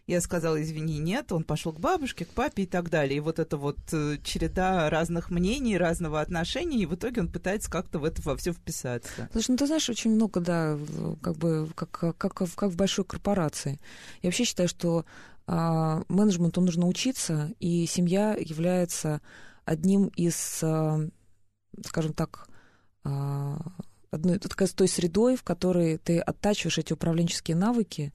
я 0.10 0.22
сказала, 0.22 0.62
извини, 0.62 0.98
нет, 0.98 1.32
он 1.32 1.44
пошел 1.44 1.72
к 1.72 1.80
бабушке, 1.80 2.26
к 2.26 2.30
папе 2.30 2.64
и 2.64 2.66
так 2.66 2.90
далее. 2.90 3.18
И 3.18 3.20
вот 3.20 3.38
это 3.38 3.58
вот 3.58 3.78
э, 3.92 4.18
череда 4.24 4.90
разных 4.90 5.30
мнений, 5.30 5.78
разного 5.78 6.20
отношения, 6.20 6.80
и 6.80 6.86
в 6.88 6.96
итоге 6.96 7.22
он 7.22 7.32
пытается 7.32 7.70
как-то 7.70 8.00
в 8.00 8.04
это 8.04 8.22
во 8.24 8.36
все 8.36 8.52
вписаться. 8.52 9.30
Слушай, 9.32 9.52
ну 9.52 9.58
ты 9.58 9.68
знаешь, 9.68 9.90
очень 9.90 10.12
много, 10.12 10.40
да, 10.40 10.78
как 11.22 11.38
бы, 11.38 11.70
как, 11.76 11.92
как, 11.92 12.34
как 12.34 12.42
в 12.42 12.76
большой 12.76 13.06
корпорации. 13.06 13.80
Я 14.24 14.30
вообще 14.30 14.46
считаю, 14.46 14.68
что 14.68 15.06
а, 15.46 16.02
менеджменту 16.10 16.62
нужно 16.62 16.88
учиться, 16.88 17.54
и 17.60 17.86
семья 17.86 18.36
является 18.36 19.22
одним 19.64 20.08
из, 20.08 20.60
а, 20.64 21.08
скажем 21.86 22.14
так, 22.14 22.48
а, 23.04 23.60
одной 24.10 24.40
той 24.40 24.88
средой, 24.88 25.36
в 25.36 25.44
которой 25.44 25.98
ты 25.98 26.20
оттачиваешь 26.20 26.80
эти 26.80 26.94
управленческие 26.94 27.56
навыки, 27.56 28.12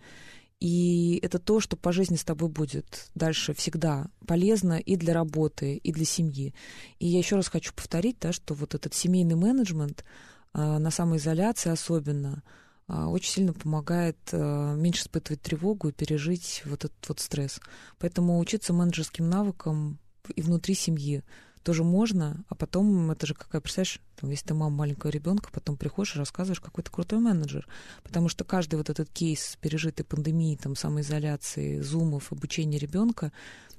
и 0.61 1.19
это 1.23 1.39
то, 1.39 1.61
что 1.61 1.77
по 1.77 1.93
жизни 1.93 2.17
с 2.17 2.25
тобой 2.25 2.49
будет 2.49 3.11
дальше 3.15 3.55
всегда 3.55 4.07
полезно 4.27 4.79
и 4.79 4.97
для 4.97 5.13
работы, 5.13 5.77
и 5.77 5.93
для 5.93 6.05
семьи. 6.05 6.55
И 6.99 7.07
я 7.07 7.19
еще 7.19 7.37
раз 7.37 7.49
хочу 7.49 7.75
повторить, 7.75 8.19
да, 8.21 8.33
что 8.33 8.55
вот 8.55 8.75
этот 8.75 8.95
семейный 8.95 9.35
менеджмент 9.35 10.05
а, 10.53 10.79
на 10.79 10.91
самоизоляции 10.91 11.71
особенно 11.71 12.43
а, 12.87 13.09
очень 13.09 13.31
сильно 13.31 13.53
помогает 13.53 14.17
а, 14.33 14.75
меньше 14.75 15.03
испытывать 15.03 15.43
тревогу 15.43 15.89
и 15.89 15.93
пережить 15.93 16.63
вот 16.65 16.85
этот 16.85 17.09
вот 17.09 17.21
стресс. 17.21 17.61
Поэтому 17.99 18.39
учиться 18.39 18.73
менеджерским 18.73 19.29
навыкам 19.29 19.99
и 20.35 20.41
внутри 20.41 20.75
семьи 20.75 21.23
тоже 21.65 21.83
можно, 21.83 22.45
а 22.49 22.55
потом 22.55 23.11
это 23.11 23.27
же 23.27 23.35
какая, 23.35 23.61
представляешь, 23.61 24.01
там, 24.17 24.31
если 24.31 24.47
ты 24.49 24.55
мама 24.55 24.77
маленького 24.77 25.11
ребенка, 25.11 25.51
потом 25.51 25.77
приходишь 25.77 26.15
и 26.15 26.19
рассказываешь, 26.19 26.61
какой 26.61 26.85
ты 26.85 26.91
крутой 26.91 27.19
менеджер. 27.19 27.67
Потому 28.03 28.29
что 28.29 28.45
каждый 28.45 28.77
вот 28.77 28.91
этот 28.91 29.09
кейс 29.11 29.57
пережитой 29.61 30.05
пандемии, 30.05 30.57
там, 30.57 30.77
самоизоляции, 30.77 31.81
зумов, 31.81 32.31
обучения 32.33 32.79
ребенка, 32.79 33.33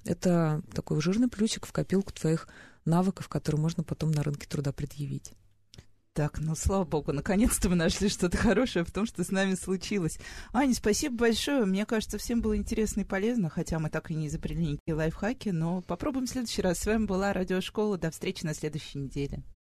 это 0.04 0.62
такой 0.74 1.00
жирный 1.00 1.30
плюсик 1.30 1.66
в 1.66 1.72
копилку 1.72 2.12
твоих 2.12 2.48
навыков, 2.86 3.30
которые 3.30 3.62
можно 3.62 3.84
потом 3.84 4.12
на 4.12 4.24
рынке 4.24 4.48
труда 4.48 4.72
предъявить. 4.72 5.32
Так, 6.16 6.40
ну, 6.40 6.56
слава 6.56 6.86
богу, 6.86 7.12
наконец-то 7.12 7.68
мы 7.68 7.76
нашли 7.76 8.08
что-то 8.08 8.38
хорошее 8.38 8.86
в 8.86 8.92
том, 8.92 9.06
что 9.06 9.26
с 9.26 9.32
нами 9.32 9.54
случилось. 9.56 10.18
Аня, 10.54 10.74
спасибо 10.74 11.18
большое. 11.18 11.66
Мне 11.66 11.86
кажется, 11.86 12.18
всем 12.18 12.40
было 12.40 12.56
интересно 12.56 13.02
и 13.02 13.04
полезно, 13.04 13.50
хотя 13.50 13.80
мы 13.80 13.90
так 13.90 14.12
и 14.12 14.16
не 14.16 14.28
изобрели 14.28 14.66
никакие 14.66 14.96
лайфхаки, 14.96 15.50
но 15.50 15.82
попробуем 15.82 16.26
в 16.26 16.30
следующий 16.30 16.62
раз. 16.62 16.80
С 16.80 16.86
вами 16.86 17.06
была 17.06 17.34
Радиошкола. 17.34 17.98
До 17.98 18.12
встречи 18.12 18.46
на 18.46 18.54
следующей 18.54 19.00
неделе. 19.00 19.44